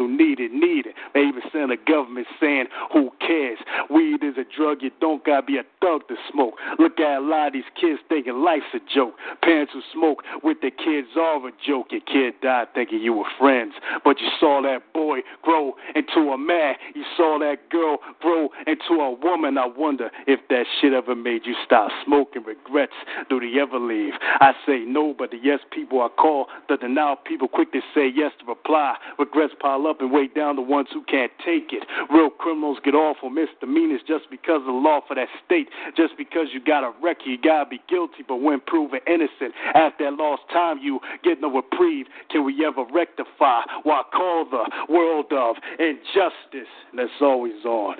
who 0.00 0.08
need 0.08 0.40
it, 0.40 0.50
need 0.50 0.86
it. 0.86 0.94
They 1.12 1.20
even 1.20 1.42
send 1.52 1.70
the 1.70 1.76
government 1.76 2.26
saying, 2.40 2.66
who 2.90 3.10
cares? 3.20 3.58
Weed 3.90 4.24
is 4.24 4.40
a 4.40 4.48
drug 4.48 4.78
you 4.80 4.90
don't 4.98 5.22
gotta 5.24 5.44
be 5.44 5.58
a 5.58 5.64
thug 5.82 6.08
to 6.08 6.16
smoke. 6.32 6.54
Look 6.78 6.98
at 6.98 7.18
a 7.18 7.20
lot 7.20 7.48
of 7.48 7.52
these 7.52 7.68
kids 7.78 8.00
thinking 8.08 8.40
life's 8.40 8.72
a 8.72 8.80
joke. 8.92 9.12
Parents 9.42 9.72
who 9.74 9.82
smoke 9.92 10.24
with 10.42 10.56
their 10.62 10.70
kids 10.70 11.08
are 11.20 11.36
a 11.46 11.52
joke. 11.66 11.88
Your 11.92 12.00
kid 12.00 12.40
died 12.40 12.68
thinking 12.72 13.00
you 13.00 13.12
were 13.12 13.28
friends, 13.38 13.74
but 14.02 14.20
you 14.20 14.28
saw 14.40 14.62
that 14.62 14.90
boy 14.94 15.18
grow 15.42 15.74
into 15.94 16.32
a 16.32 16.38
man. 16.38 16.76
You 16.94 17.04
saw 17.14 17.38
that 17.38 17.68
girl 17.68 17.98
grow 18.20 18.48
into 18.66 19.02
a 19.02 19.12
woman. 19.12 19.58
I 19.58 19.66
wonder 19.66 20.08
if 20.26 20.40
that 20.48 20.64
shit 20.80 20.94
ever 20.94 21.14
made 21.14 21.42
you 21.44 21.54
stop 21.64 21.90
smoking. 22.06 22.42
Regrets, 22.44 22.96
do 23.28 23.38
they 23.38 23.60
ever 23.60 23.78
leave? 23.78 24.14
I 24.40 24.52
say 24.64 24.80
no, 24.86 25.14
but 25.16 25.30
the 25.30 25.38
yes 25.42 25.60
people 25.70 26.00
I 26.00 26.08
call, 26.08 26.46
the 26.70 26.78
denial 26.78 27.16
people 27.16 27.48
quick 27.48 27.72
to 27.72 27.80
say 27.94 28.08
yes 28.08 28.32
to 28.40 28.46
reply. 28.46 28.96
Regrets 29.18 29.52
pile 29.60 29.86
up 29.86 29.89
and 30.00 30.12
weigh 30.12 30.28
down 30.28 30.56
the 30.56 30.62
ones 30.62 30.88
who 30.92 31.02
can't 31.04 31.32
take 31.44 31.72
it. 31.72 31.84
Real 32.12 32.30
criminals 32.30 32.78
get 32.84 32.94
off 32.94 33.16
misdemeanors 33.30 34.00
just 34.06 34.24
because 34.30 34.60
of 34.60 34.66
the 34.66 34.72
law 34.72 35.00
for 35.06 35.14
that 35.14 35.28
state. 35.44 35.68
Just 35.96 36.16
because 36.16 36.48
you 36.52 36.60
got 36.62 36.84
a 36.84 36.92
record, 37.02 37.26
you 37.26 37.38
gotta 37.38 37.68
be 37.68 37.80
guilty, 37.88 38.24
but 38.26 38.36
when 38.36 38.60
proven 38.60 39.00
innocent, 39.06 39.54
after 39.74 40.04
that 40.04 40.16
lost 40.16 40.42
time, 40.52 40.78
you 40.78 41.00
get 41.22 41.40
no 41.40 41.52
reprieve. 41.54 42.06
Can 42.30 42.44
we 42.44 42.64
ever 42.64 42.84
rectify 42.92 43.62
what 43.82 44.10
call 44.12 44.44
the 44.50 44.64
world 44.92 45.32
of 45.32 45.56
injustice? 45.78 46.70
That's 46.94 47.10
always 47.20 47.64
on. 47.64 47.96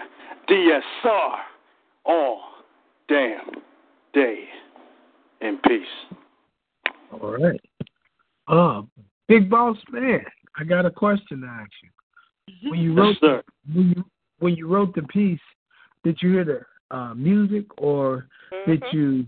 DSR 0.49 1.37
all 2.05 2.41
damn 3.09 3.51
day 4.13 4.45
in 5.41 5.59
peace. 5.67 6.17
All 7.13 7.37
right. 7.37 7.61
Uh, 8.49 8.83
Big 9.29 9.49
Boss 9.49 9.77
Man, 9.91 10.25
I 10.59 10.65
got 10.65 10.87
a 10.87 10.91
question 10.91 11.43
to 11.43 11.47
ask 11.47 11.71
you. 11.83 12.71
When 12.71 12.81
you 12.81 12.95
wrote 12.95 13.17
Yes, 13.23 13.43
when 13.73 13.95
you 13.97 14.05
when 14.39 14.55
you 14.55 14.67
wrote 14.69 14.95
the 14.95 15.03
piece, 15.03 15.41
did 16.05 16.19
you 16.21 16.33
hear 16.33 16.45
the 16.45 16.97
uh, 16.97 17.15
music 17.15 17.67
or 17.79 18.27
did 18.67 18.83
you 18.93 19.27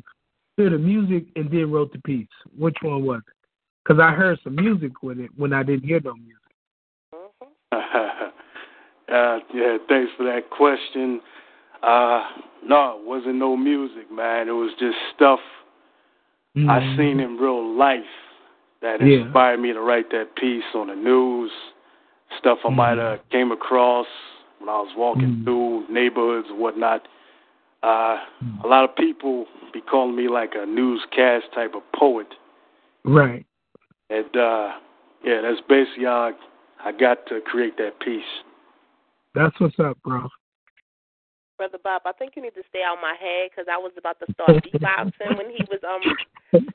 hear 0.57 0.71
the 0.71 0.79
music 0.79 1.27
and 1.37 1.51
then 1.51 1.71
wrote 1.71 1.93
the 1.93 2.01
piece? 2.01 2.29
Which 2.59 2.77
one 2.83 3.05
was 3.05 3.21
it? 3.27 3.35
Because 3.85 4.01
I 4.01 4.13
heard 4.13 4.39
some 4.43 4.57
music 4.57 5.03
with 5.03 5.19
it 5.19 5.31
when 5.37 5.53
I 5.53 5.63
didn't 5.63 5.85
hear 5.85 6.01
no 6.01 6.15
music. 6.15 6.39
uh, 7.73 9.39
yeah, 9.55 9.79
thanks 9.89 10.13
for 10.17 10.25
that 10.25 10.51
question. 10.51 11.21
Uh, 11.83 12.23
no, 12.65 12.99
it 13.01 13.07
wasn't 13.07 13.37
no 13.37 13.57
music, 13.57 14.11
man. 14.11 14.49
It 14.49 14.53
was 14.53 14.73
just 14.79 14.97
stuff 15.15 15.41
I 16.69 16.97
seen 16.97 17.19
in 17.19 17.37
real 17.37 17.77
life 17.77 18.01
that. 18.83 19.01
Yeah. 19.01 19.25
inspired 19.25 19.61
me 19.61 19.73
to 19.73 19.81
write 19.81 20.11
that 20.11 20.37
piece 20.37 20.65
on 20.75 20.89
the 20.89 20.95
news. 20.95 21.51
Stuff 22.39 22.59
I 22.65 22.71
might 22.71 22.99
have 22.99 23.19
Mm-hmm. 23.21 23.31
came 23.31 23.53
across 23.53 24.07
when 24.59 24.69
I 24.69 24.79
was 24.81 24.93
walking 24.97 25.43
through 25.45 25.87
neighborhoods 25.89 26.49
and 26.51 26.59
whatnot. 26.59 27.03
Uh, 27.83 28.19
Mm-hmm. 28.45 28.65
a 28.65 28.67
lot 28.69 28.85
of 28.89 28.95
people 28.97 29.47
be 29.73 29.81
calling 29.81 30.15
me 30.17 30.29
like 30.29 30.53
a 30.55 30.67
newscast 30.67 31.47
type 31.55 31.75
of 31.75 31.83
poet, 31.95 32.27
Right. 33.05 33.45
and 34.11 34.37
uh, 34.37 34.73
yeah, 35.25 35.41
that's 35.43 35.61
basically 35.69 36.05
how 36.05 36.33
I, 36.85 36.89
I 36.89 36.93
got 36.93 37.27
to 37.29 37.41
create 37.41 37.77
that 37.79 37.99
piece. 38.01 38.23
That's 39.35 39.59
what's 39.61 39.79
up, 39.79 39.97
bro. 40.05 40.29
Brother 41.63 41.79
Bob, 41.79 42.03
I 42.07 42.11
think 42.19 42.35
you 42.35 42.43
need 42.43 42.59
to 42.59 42.67
stay 42.75 42.83
out 42.83 42.99
my 42.99 43.15
head 43.15 43.51
because 43.55 43.71
I 43.71 43.79
was 43.79 43.95
about 43.95 44.19
to 44.19 44.27
start 44.35 44.51
beatboxing 44.67 45.39
when 45.39 45.47
he 45.47 45.63
was 45.71 45.79
um 45.87 46.03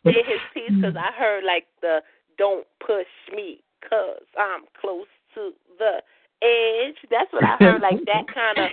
saying 0.07 0.23
his 0.23 0.39
piece 0.55 0.71
because 0.79 0.95
I 0.95 1.11
heard 1.11 1.43
like 1.43 1.67
the 1.83 1.99
"Don't 2.37 2.65
push 2.79 3.11
me 3.35 3.59
'cause 3.83 4.23
I'm 4.39 4.63
close 4.79 5.11
to 5.35 5.51
the 5.77 5.99
edge." 6.39 6.95
That's 7.11 7.27
what 7.33 7.43
I 7.43 7.57
heard, 7.59 7.81
like 7.81 7.99
that 8.05 8.31
kind 8.31 8.57
of 8.63 8.71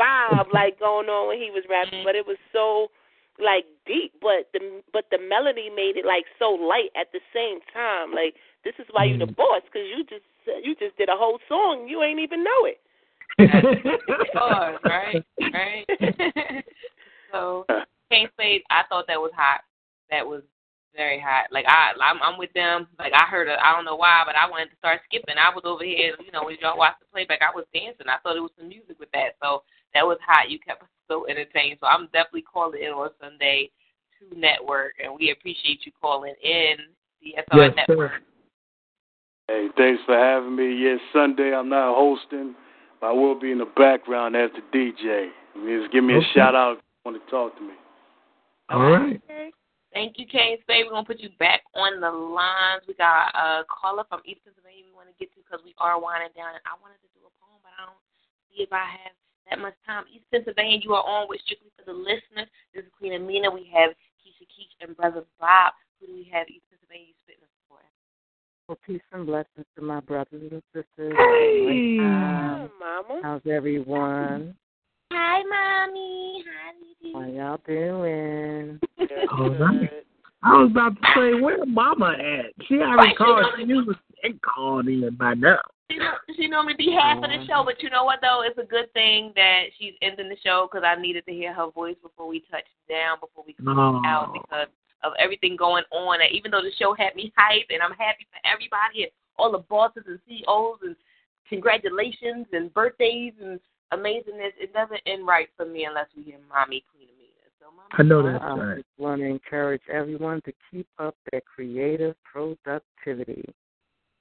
vibe, 0.00 0.50
like 0.50 0.80
going 0.80 1.10
on 1.12 1.28
when 1.28 1.36
he 1.36 1.50
was 1.50 1.68
rapping. 1.68 2.04
But 2.04 2.16
it 2.16 2.26
was 2.26 2.38
so 2.56 2.88
like 3.38 3.66
deep, 3.84 4.14
but 4.22 4.48
the 4.54 4.80
but 4.94 5.04
the 5.10 5.18
melody 5.18 5.68
made 5.68 5.98
it 6.00 6.06
like 6.06 6.24
so 6.38 6.52
light 6.56 6.88
at 6.96 7.12
the 7.12 7.20
same 7.36 7.60
time. 7.68 8.14
Like 8.16 8.32
this 8.64 8.76
is 8.78 8.88
why 8.92 9.04
you 9.04 9.18
the 9.18 9.26
boss 9.26 9.60
because 9.68 9.84
you 9.92 10.04
just 10.08 10.24
you 10.64 10.74
just 10.74 10.96
did 10.96 11.10
a 11.10 11.16
whole 11.20 11.38
song, 11.52 11.86
you 11.86 12.02
ain't 12.02 12.18
even 12.18 12.42
know 12.42 12.64
it. 12.64 12.80
Pause, 13.38 14.78
right? 14.84 15.24
Right. 15.52 15.86
so 17.32 17.66
King 18.10 18.28
Spade, 18.32 18.62
I 18.70 18.82
thought 18.88 19.06
that 19.08 19.20
was 19.20 19.32
hot. 19.36 19.60
That 20.10 20.26
was 20.26 20.42
very 20.94 21.20
hot. 21.20 21.46
Like 21.52 21.66
I, 21.68 21.92
I'm, 22.02 22.20
I'm 22.22 22.38
with 22.38 22.52
them. 22.52 22.88
Like 22.98 23.12
I 23.14 23.26
heard, 23.30 23.48
I 23.48 23.56
I 23.56 23.74
don't 23.74 23.84
know 23.84 23.96
why, 23.96 24.22
but 24.26 24.34
I 24.36 24.50
wanted 24.50 24.70
to 24.70 24.76
start 24.76 25.00
skipping. 25.06 25.36
I 25.38 25.54
was 25.54 25.62
over 25.64 25.84
here, 25.84 26.14
you 26.24 26.32
know, 26.32 26.44
when 26.44 26.56
y'all 26.60 26.78
watched 26.78 27.00
the 27.00 27.06
playback, 27.12 27.40
I 27.42 27.54
was 27.54 27.64
dancing. 27.72 28.08
I 28.08 28.18
thought 28.22 28.36
it 28.36 28.40
was 28.40 28.50
some 28.58 28.68
music 28.68 28.98
with 28.98 29.10
that. 29.12 29.38
So 29.42 29.62
that 29.94 30.06
was 30.06 30.18
hot. 30.26 30.50
You 30.50 30.58
kept 30.58 30.82
us 30.82 30.88
so 31.08 31.26
entertained. 31.28 31.78
So 31.80 31.86
I'm 31.86 32.06
definitely 32.12 32.42
calling 32.42 32.82
in 32.82 32.90
on 32.90 33.10
Sunday 33.20 33.70
to 34.18 34.38
network, 34.38 34.94
and 35.02 35.14
we 35.14 35.30
appreciate 35.30 35.86
you 35.86 35.92
calling 36.00 36.34
in. 36.42 36.76
DSR 37.20 37.44
Yes, 37.52 37.70
Network. 37.76 38.12
sir. 38.12 38.20
Hey, 39.48 39.68
thanks 39.76 40.02
for 40.06 40.16
having 40.16 40.56
me. 40.56 40.74
Yes, 40.74 41.00
Sunday 41.12 41.54
I'm 41.54 41.68
not 41.68 41.94
hosting. 41.94 42.54
I 43.02 43.12
will 43.12 43.38
be 43.38 43.50
in 43.50 43.58
the 43.58 43.70
background 43.76 44.36
as 44.36 44.50
the 44.52 44.62
DJ. 44.76 45.30
Just 45.54 45.92
give 45.92 46.04
me 46.04 46.14
Okay. 46.14 46.26
a 46.26 46.32
shout 46.32 46.54
out 46.54 46.78
if 46.78 46.84
you 46.84 47.12
want 47.12 47.24
to 47.24 47.30
talk 47.30 47.56
to 47.56 47.62
me. 47.62 47.74
All 48.68 48.82
right. 48.82 49.20
Thank 49.92 50.18
you, 50.18 50.26
Kane 50.26 50.60
Spade. 50.62 50.86
We're 50.86 50.94
going 50.94 51.04
to 51.04 51.10
put 51.10 51.18
you 51.18 51.30
back 51.42 51.66
on 51.74 51.98
the 52.00 52.10
lines. 52.10 52.86
We 52.86 52.94
got 52.94 53.34
a 53.34 53.66
caller 53.66 54.04
from 54.06 54.22
East 54.24 54.44
Pennsylvania 54.46 54.86
we 54.86 54.94
want 54.94 55.10
to 55.10 55.16
get 55.18 55.34
to 55.34 55.42
because 55.42 55.58
we 55.66 55.74
are 55.82 55.98
winding 55.98 56.30
down. 56.38 56.54
And 56.54 56.62
I 56.62 56.78
wanted 56.78 57.02
to 57.02 57.10
do 57.10 57.26
a 57.26 57.32
poem, 57.42 57.58
but 57.66 57.74
I 57.74 57.90
don't 57.90 57.98
see 58.54 58.62
if 58.62 58.70
I 58.70 58.86
have 58.86 59.14
that 59.50 59.58
much 59.58 59.74
time. 59.82 60.06
East 60.06 60.30
Pennsylvania, 60.30 60.78
you 60.78 60.94
are 60.94 61.02
on 61.02 61.26
with 61.26 61.42
Strictly 61.42 61.74
for 61.74 61.82
the 61.82 61.96
Listeners. 61.96 62.46
This 62.70 62.86
is 62.86 62.90
Queen 62.94 63.18
Amina. 63.18 63.50
We 63.50 63.66
have 63.74 63.90
Keisha 64.22 64.46
Keach 64.46 64.70
and 64.78 64.94
Brother 64.94 65.26
Bob. 65.42 65.74
Who 65.98 66.06
do 66.06 66.14
we 66.14 66.30
have 66.30 66.46
East 66.46 66.70
Pennsylvania 66.70 67.10
you 67.10 67.18
spitting 67.18 67.18
us 67.18 67.18
for? 67.18 67.19
Well, 68.70 68.78
peace 68.86 69.00
and 69.10 69.26
blessings 69.26 69.66
to 69.74 69.82
my 69.82 69.98
brothers 69.98 70.42
and 70.52 70.62
sisters. 70.72 71.12
Hey. 71.18 71.98
Um, 71.98 72.70
Mama. 72.78 73.20
how's 73.20 73.40
everyone? 73.50 74.54
Hi, 75.12 75.42
Mommy. 75.42 76.44
Hi, 76.46 76.72
Didi. 77.02 77.12
How 77.12 77.58
y'all 77.58 77.60
doing? 77.66 78.78
All 79.32 79.50
right. 79.50 79.90
I 80.44 80.62
was 80.62 80.70
about 80.70 80.94
to 80.94 81.08
say, 81.16 81.40
where 81.40 81.66
Mama 81.66 82.12
at? 82.12 82.64
She 82.68 82.76
already 82.76 82.94
Right, 82.96 83.08
she 83.10 83.16
called. 83.16 83.42
know- 83.42 83.50
She 83.56 83.62
usually 83.64 83.96
been 84.22 84.38
called 84.38 84.86
in 84.86 85.16
by 85.16 85.34
now. 85.34 85.58
She, 85.90 85.98
she 86.36 86.46
normally 86.46 86.74
be 86.78 86.92
half 86.96 87.16
of 87.16 87.24
the 87.24 87.44
show, 87.48 87.64
but 87.64 87.82
you 87.82 87.90
know 87.90 88.04
what 88.04 88.20
though? 88.22 88.42
It's 88.46 88.56
a 88.56 88.62
good 88.70 88.92
thing 88.92 89.32
that 89.34 89.62
she's 89.80 89.94
ending 90.00 90.28
the 90.28 90.36
show 90.46 90.68
because 90.70 90.84
I 90.86 90.94
needed 90.94 91.24
to 91.26 91.32
hear 91.32 91.52
her 91.52 91.72
voice 91.72 91.96
before 92.00 92.28
we 92.28 92.44
touched 92.48 92.68
down, 92.88 93.18
before 93.18 93.42
we 93.44 93.54
closed 93.54 93.76
Oh. 93.80 94.00
out 94.06 94.32
because 94.32 94.68
of 95.02 95.12
everything 95.18 95.56
going 95.56 95.84
on. 95.92 96.20
And 96.20 96.30
even 96.32 96.50
though 96.50 96.62
the 96.62 96.72
show 96.78 96.94
had 96.94 97.14
me 97.14 97.32
hyped, 97.38 97.72
and 97.72 97.82
I'm 97.82 97.92
happy 97.92 98.26
for 98.30 98.40
everybody 98.44 99.04
and 99.04 99.12
all 99.36 99.52
the 99.52 99.58
bosses 99.58 100.04
and 100.06 100.18
CEOs 100.28 100.78
and 100.82 100.96
congratulations 101.48 102.46
and 102.52 102.72
birthdays 102.72 103.32
and 103.42 103.60
amazingness, 103.92 104.52
it 104.58 104.72
doesn't 104.72 105.00
end 105.06 105.26
right 105.26 105.48
for 105.56 105.66
me 105.66 105.84
unless 105.84 106.06
we 106.16 106.22
hear 106.22 106.38
Mommy 106.48 106.84
Queen 106.92 107.08
Amina. 107.08 107.48
So, 107.58 107.66
Mommy, 107.74 107.88
I 107.92 108.02
know 108.02 108.22
that's 108.22 108.44
I 108.44 108.54
right. 108.54 108.76
just 108.76 108.88
want 108.98 109.20
to 109.20 109.26
encourage 109.26 109.82
everyone 109.92 110.40
to 110.42 110.52
keep 110.70 110.86
up 110.98 111.16
their 111.30 111.40
creative 111.42 112.14
productivity. 112.24 113.44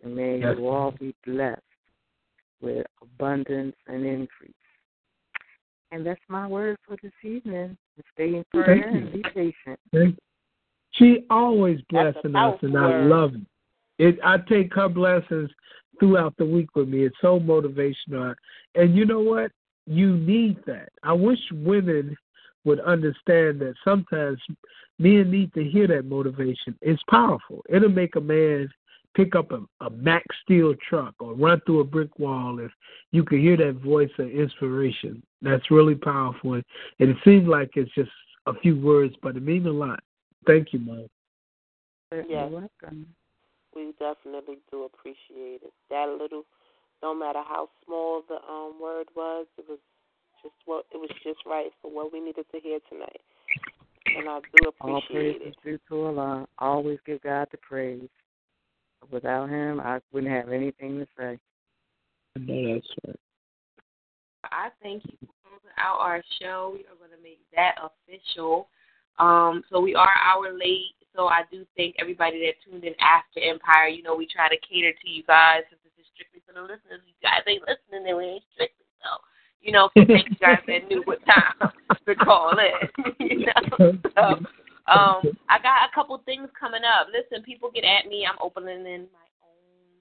And 0.02 0.16
may 0.16 0.40
Yes. 0.40 0.56
you 0.58 0.68
all 0.68 0.92
be 0.92 1.14
blessed 1.26 1.62
with 2.62 2.86
abundance 3.02 3.76
and 3.88 4.06
increase. 4.06 4.54
And 5.92 6.06
that's 6.06 6.22
my 6.30 6.48
word 6.48 6.78
for 6.86 6.98
this 7.02 7.12
evening. 7.24 7.78
Stay 8.14 8.36
in 8.36 8.46
prayer 8.52 8.88
and 8.88 9.12
be 9.12 9.22
patient. 9.34 9.80
Thank- 9.92 10.18
She 10.92 11.26
always 11.30 11.80
blessing 11.90 12.36
us, 12.36 12.58
and 12.62 12.78
I 12.78 13.04
love 13.04 13.36
it. 13.36 13.42
It 14.00 14.20
I 14.24 14.38
take 14.38 14.74
her 14.76 14.90
blessings 14.90 15.50
throughout 16.00 16.36
the 16.38 16.46
week 16.46 16.76
with 16.76 16.88
me. 16.88 17.04
It's 17.04 17.16
so 17.22 17.40
motivational, 17.40 18.36
and 18.76 18.96
you 18.96 19.06
know 19.06 19.20
what? 19.20 19.52
You 19.86 20.18
need 20.18 20.58
that. 20.66 20.90
I 21.04 21.14
wish 21.14 21.40
women 21.52 22.16
would 22.66 22.80
understand 22.82 23.60
that 23.62 23.74
sometimes 23.84 24.40
men 25.00 25.32
need 25.32 25.54
to 25.54 25.64
hear 25.64 25.88
that 25.88 26.06
motivation. 26.06 26.76
It's 26.82 27.02
powerful. 27.10 27.64
It'll 27.70 27.90
make 27.90 28.16
a 28.16 28.22
man 28.22 28.70
pick 29.16 29.36
up 29.36 29.52
a, 29.52 29.62
a 29.84 29.90
Max 29.90 30.24
Steel 30.44 30.74
truck 30.88 31.16
or 31.20 31.34
run 31.34 31.62
through 31.66 31.80
a 31.80 31.84
brick 31.84 32.18
wall 32.20 32.60
if 32.60 32.72
you 33.12 33.24
can 33.24 33.42
hear 33.42 33.58
that 33.58 33.82
voice 33.84 34.12
of 34.20 34.30
inspiration. 34.30 35.24
That's 35.42 35.72
really 35.72 35.96
powerful, 35.96 36.54
and 36.54 36.64
it 37.00 37.18
seems 37.24 37.48
like 37.48 37.72
it's 37.76 37.94
just 37.96 38.12
a 38.46 38.54
few 38.56 38.80
words, 38.80 39.16
but 39.22 39.36
it 39.36 39.44
means 39.44 39.66
a 39.66 39.72
lot. 39.72 40.00
Thank 40.50 40.74
you, 40.74 40.80
Mom. 40.80 41.06
Yes. 42.12 42.26
You're 42.28 42.48
welcome. 42.48 43.06
We 43.76 43.94
definitely 44.00 44.58
do 44.72 44.86
appreciate 44.86 45.62
it. 45.62 45.74
That 45.92 46.10
little, 46.20 46.42
no 47.04 47.14
matter 47.14 47.44
how 47.48 47.70
small 47.86 48.24
the 48.28 48.38
um 48.52 48.82
word 48.82 49.06
was, 49.16 49.46
it 49.60 49.66
was 49.70 49.78
just 50.42 50.56
what 50.66 50.86
it 50.92 50.98
was 50.98 51.12
just 51.24 51.38
right 51.46 51.70
for 51.84 51.92
what 51.92 52.12
we 52.12 52.20
needed 52.20 52.46
to 52.52 52.60
hear 52.60 52.80
tonight. 52.90 53.22
And 54.18 54.28
I 54.28 54.40
do 54.58 54.72
All 54.82 54.98
appreciate 54.98 55.36
praise 55.36 55.42
it. 55.46 55.50
is 55.50 55.56
due 55.64 55.80
to 55.90 56.06
Allah. 56.06 56.48
Always 56.58 56.98
give 57.06 57.22
God 57.22 57.48
the 57.52 57.58
praise. 57.58 58.10
Without 59.12 59.50
Him, 59.50 59.80
I 59.80 60.00
wouldn't 60.12 60.34
have 60.34 60.50
anything 60.50 60.98
to 60.98 61.06
say. 61.16 61.38
I 62.36 62.40
know 62.40 62.74
that's 62.74 62.88
right. 63.06 63.16
I 64.46 64.70
thank 64.82 65.04
you 65.06 65.14
for 65.22 65.34
closing 65.44 65.78
out 65.78 66.00
our 66.00 66.24
show. 66.42 66.72
We 66.74 66.80
are 66.80 66.98
going 66.98 67.16
to 67.16 67.22
make 67.22 67.40
that 67.56 67.76
official. 67.78 68.68
Um, 69.20 69.64
so 69.70 69.80
we 69.80 69.96
are 69.96 70.10
hour 70.24 70.54
late. 70.54 70.96
So 71.16 71.28
I 71.28 71.44
do 71.52 71.66
thank 71.76 71.96
everybody 72.00 72.40
that 72.46 72.56
tuned 72.64 72.84
in 72.84 72.96
after 73.00 73.40
Empire. 73.44 73.88
You 73.88 74.04
know, 74.04 74.16
we 74.16 74.28
try 74.28 74.48
to 74.48 74.56
cater 74.64 74.94
to 74.94 75.10
you 75.10 75.24
guys 75.24 75.68
since 75.70 75.82
this 75.84 75.94
is 76.00 76.08
strictly 76.16 76.42
for 76.48 76.54
the 76.54 76.62
listeners. 76.62 77.04
You 77.04 77.14
guys 77.22 77.44
ain't 77.48 77.68
listening, 77.68 78.08
and 78.08 78.18
we 78.18 78.40
ain't 78.40 78.48
strictly. 78.54 78.88
So, 79.04 79.20
you 79.60 79.72
know, 79.72 79.90
so 79.98 80.06
thank 80.08 80.30
you 80.30 80.40
guys 80.40 80.64
that 80.68 80.88
knew 80.88 81.04
what 81.04 81.20
time 81.28 81.72
to 82.08 82.16
call 82.16 82.56
in. 82.56 82.88
you 83.20 83.48
know, 83.52 84.00
so 84.16 84.24
um, 84.88 85.22
I 85.50 85.60
got 85.60 85.90
a 85.90 85.94
couple 85.94 86.18
things 86.26 86.48
coming 86.58 86.88
up. 86.88 87.08
Listen, 87.12 87.44
people 87.44 87.70
get 87.74 87.84
at 87.84 88.08
me. 88.08 88.26
I'm 88.26 88.40
opening 88.42 88.88
in 88.88 89.12
my 89.12 89.28
own 89.44 90.00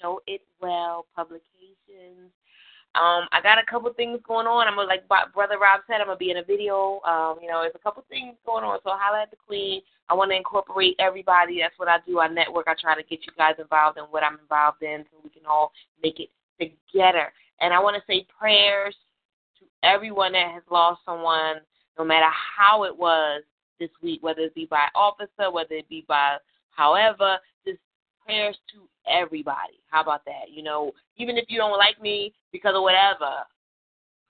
show 0.00 0.20
it 0.26 0.42
well 0.60 1.06
publications. 1.14 2.30
Um, 2.94 3.26
I 3.32 3.40
got 3.42 3.58
a 3.58 3.66
couple 3.66 3.92
things 3.92 4.20
going 4.26 4.46
on. 4.46 4.68
I'm 4.68 4.76
gonna 4.76 4.86
like 4.86 5.08
brother 5.08 5.58
Rob 5.58 5.80
said, 5.86 6.00
I'm 6.00 6.06
gonna 6.06 6.16
be 6.16 6.30
in 6.30 6.36
a 6.36 6.44
video. 6.44 7.00
Um, 7.02 7.38
you 7.42 7.48
know, 7.48 7.62
there's 7.62 7.74
a 7.74 7.82
couple 7.82 8.04
things 8.08 8.36
going 8.46 8.64
on. 8.64 8.78
So 8.84 8.90
holla 8.94 9.22
at 9.22 9.30
the 9.30 9.36
queen. 9.36 9.82
I 10.08 10.14
want 10.14 10.30
to 10.30 10.36
incorporate 10.36 10.94
everybody. 11.00 11.58
That's 11.60 11.78
what 11.78 11.88
I 11.88 11.98
do. 12.06 12.20
I 12.20 12.28
network. 12.28 12.68
I 12.68 12.74
try 12.80 12.94
to 12.94 13.02
get 13.02 13.26
you 13.26 13.32
guys 13.36 13.54
involved 13.58 13.98
in 13.98 14.04
what 14.04 14.22
I'm 14.22 14.38
involved 14.38 14.82
in, 14.82 15.04
so 15.10 15.18
we 15.24 15.30
can 15.30 15.46
all 15.46 15.72
make 16.02 16.20
it 16.20 16.30
together. 16.60 17.32
And 17.60 17.74
I 17.74 17.80
want 17.80 17.96
to 17.96 18.02
say 18.06 18.26
prayers 18.38 18.94
to 19.58 19.64
everyone 19.82 20.32
that 20.32 20.52
has 20.52 20.62
lost 20.70 21.00
someone, 21.04 21.56
no 21.98 22.04
matter 22.04 22.30
how 22.30 22.84
it 22.84 22.96
was 22.96 23.42
this 23.80 23.90
week, 24.02 24.22
whether 24.22 24.42
it 24.42 24.54
be 24.54 24.66
by 24.66 24.86
officer, 24.94 25.50
whether 25.50 25.74
it 25.74 25.88
be 25.88 26.04
by 26.06 26.36
however, 26.70 27.38
just 27.66 27.78
prayers 28.24 28.56
to 28.72 28.88
everybody. 29.06 29.80
How 29.90 30.02
about 30.02 30.24
that? 30.24 30.50
You 30.50 30.62
know, 30.62 30.92
even 31.16 31.36
if 31.36 31.44
you 31.48 31.58
don't 31.58 31.78
like 31.78 32.00
me 32.00 32.32
because 32.52 32.74
of 32.74 32.82
whatever, 32.82 33.44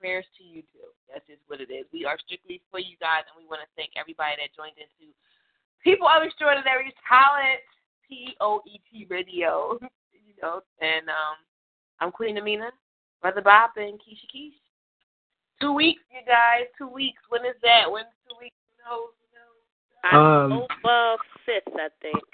prayers 0.01 0.27
to 0.39 0.45
you 0.45 0.63
too. 0.75 0.91
That's 1.09 1.27
just 1.27 1.41
what 1.47 1.61
it 1.61 1.71
is. 1.71 1.87
We 1.93 2.05
are 2.05 2.19
strictly 2.21 2.61
for 2.71 2.79
you 2.79 2.99
guys, 3.01 3.25
and 3.31 3.41
we 3.41 3.49
want 3.49 3.63
to 3.63 3.71
thank 3.73 3.97
everybody 3.97 4.37
that 4.37 4.53
joined 4.53 4.77
into 4.77 5.15
People 5.83 6.09
of 6.09 6.23
Extraordinary 6.23 6.93
Talent, 7.09 7.63
P 8.09 8.35
O 8.41 8.61
E 8.67 8.81
T 8.91 9.07
Radio. 9.09 9.79
you 10.13 10.35
know, 10.43 10.61
and 10.81 11.09
um, 11.09 11.37
I'm 12.01 12.11
Queen 12.11 12.37
Amina, 12.37 12.71
Brother 13.23 13.41
Bob, 13.41 13.71
and 13.77 14.01
Keisha 14.01 14.29
Keish. 14.29 14.59
Two 15.61 15.73
weeks, 15.73 16.03
you 16.11 16.21
guys. 16.27 16.67
Two 16.77 16.89
weeks. 16.89 17.23
When 17.29 17.47
is 17.47 17.57
that? 17.63 17.89
When's 17.89 18.11
two 18.29 18.37
weeks? 18.41 18.57
Who 18.69 18.77
knows? 18.85 19.15
Who? 20.11 20.19
Um, 20.19 20.53
October 20.53 21.17
fifth, 21.47 21.75
I 21.77 21.89
think. 22.03 22.25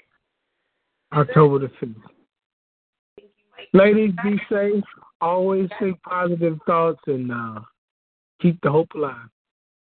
October 1.13 1.59
the 1.59 1.71
fifth. 1.79 1.91
Ladies, 3.73 4.11
be 4.23 4.39
safe. 4.49 4.83
Always 5.21 5.69
think 5.79 6.01
positive 6.03 6.57
thoughts 6.65 6.99
and 7.07 7.31
uh, 7.31 7.61
keep 8.41 8.59
the 8.61 8.71
hope 8.71 8.89
alive. 8.95 9.29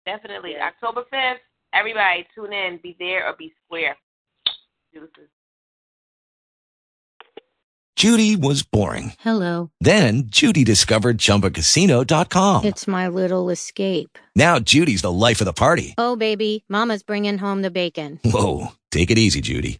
Definitely. 0.05 0.55
October 0.57 1.03
5th. 1.13 1.35
Everybody 1.73 2.25
tune 2.33 2.53
in. 2.53 2.79
Be 2.81 2.95
there 2.97 3.27
or 3.27 3.35
be 3.37 3.53
square. 3.65 3.97
Deuces. 4.93 5.29
Judy 7.97 8.35
was 8.35 8.61
boring. 8.61 9.13
Hello. 9.19 9.71
Then 9.81 10.23
Judy 10.27 10.63
discovered 10.63 11.17
ChumbaCasino.com. 11.17 12.63
It's 12.65 12.87
my 12.87 13.07
little 13.07 13.49
escape. 13.49 14.19
Now 14.35 14.59
Judy's 14.59 15.01
the 15.01 15.11
life 15.11 15.41
of 15.41 15.45
the 15.45 15.53
party. 15.53 15.95
Oh, 15.97 16.15
baby, 16.15 16.63
Mama's 16.69 17.01
bringing 17.01 17.39
home 17.39 17.63
the 17.63 17.71
bacon. 17.71 18.19
Whoa, 18.23 18.67
take 18.91 19.09
it 19.09 19.17
easy, 19.17 19.41
Judy. 19.41 19.79